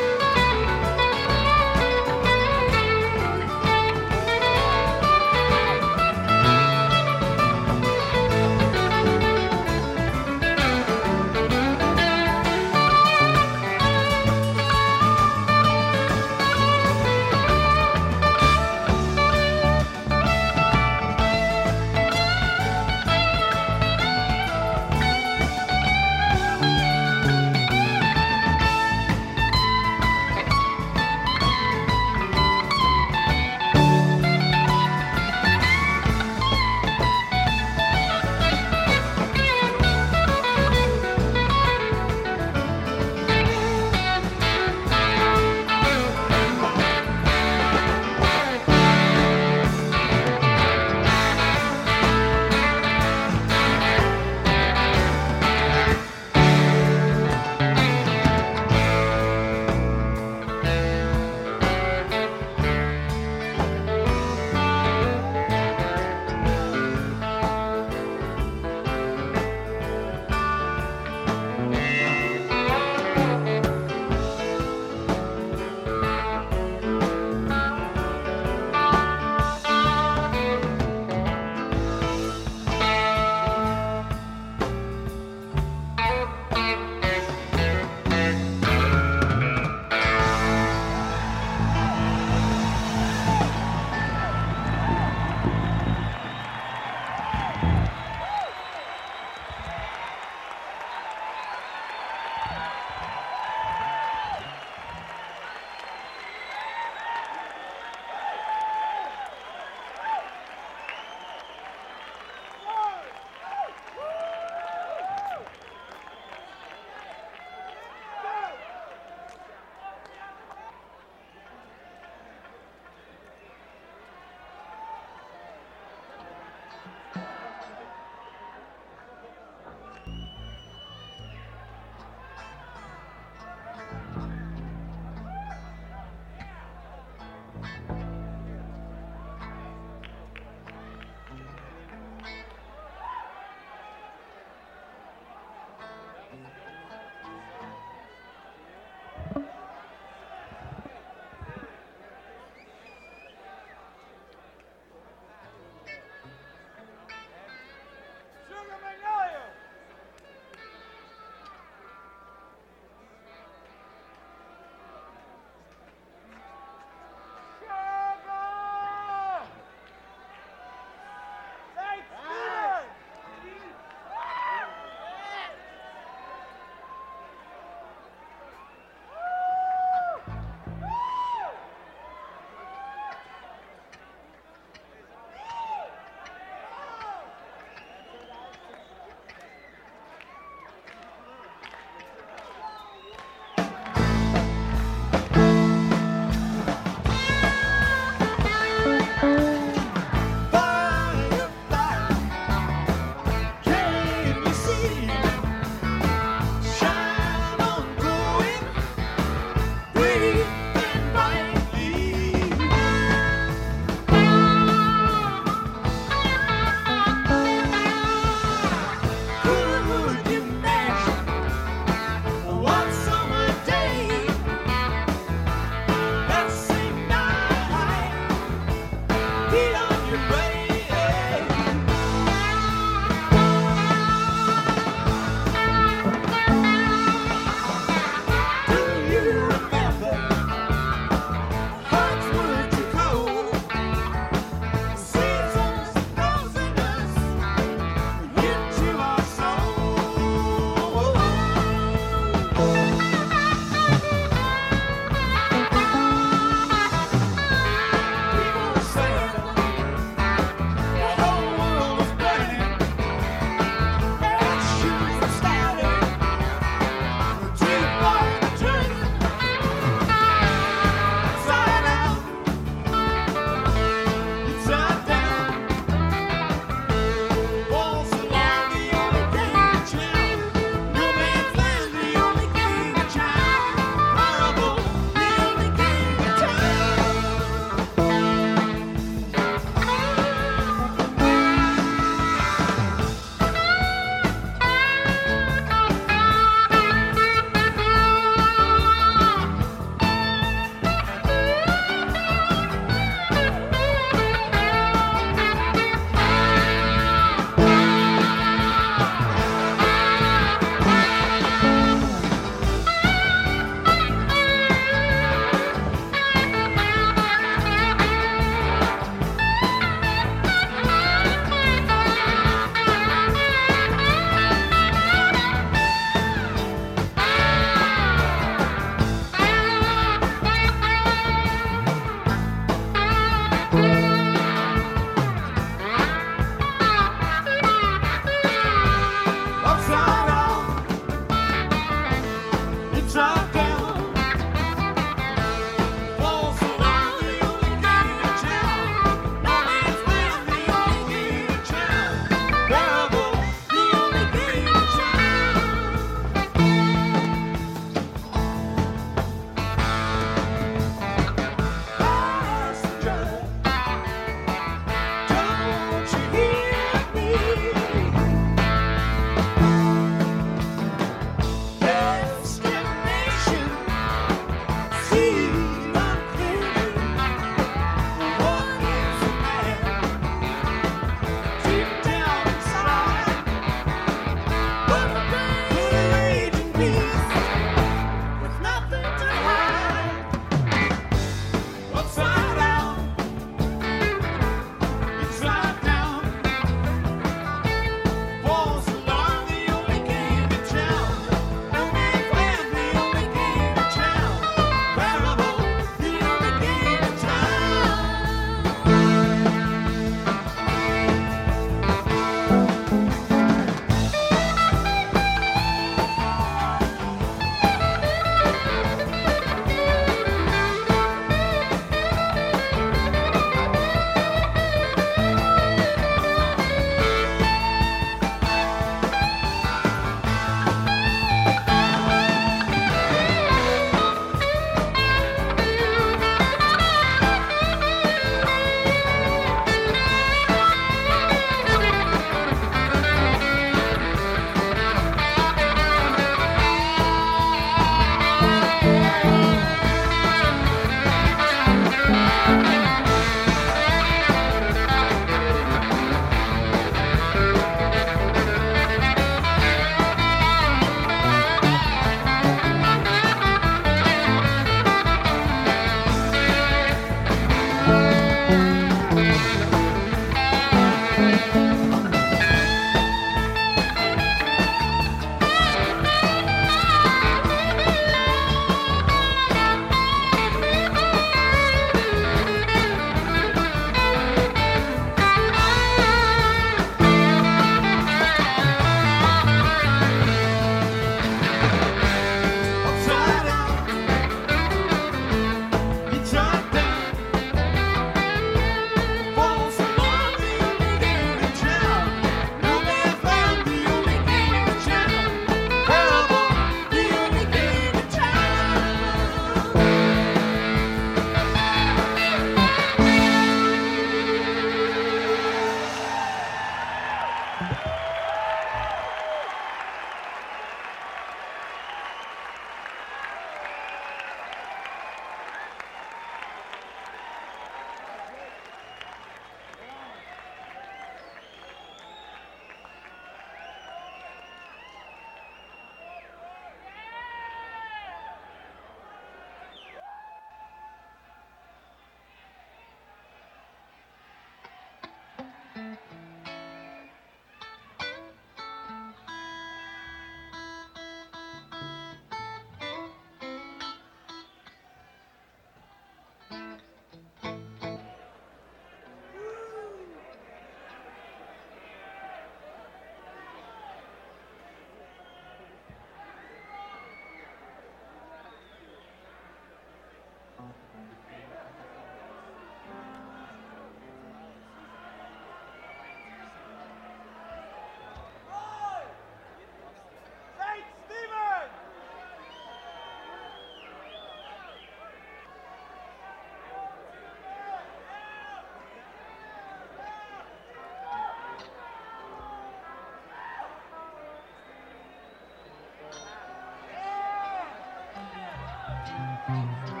Cold 599.47 600.00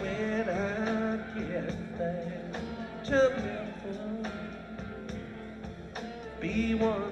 When 0.00 0.48
I 0.48 1.16
get 1.38 1.98
back 1.98 3.04
to 3.04 3.32
Memphis, 3.42 4.32
be 6.40 6.74
one 6.74 7.07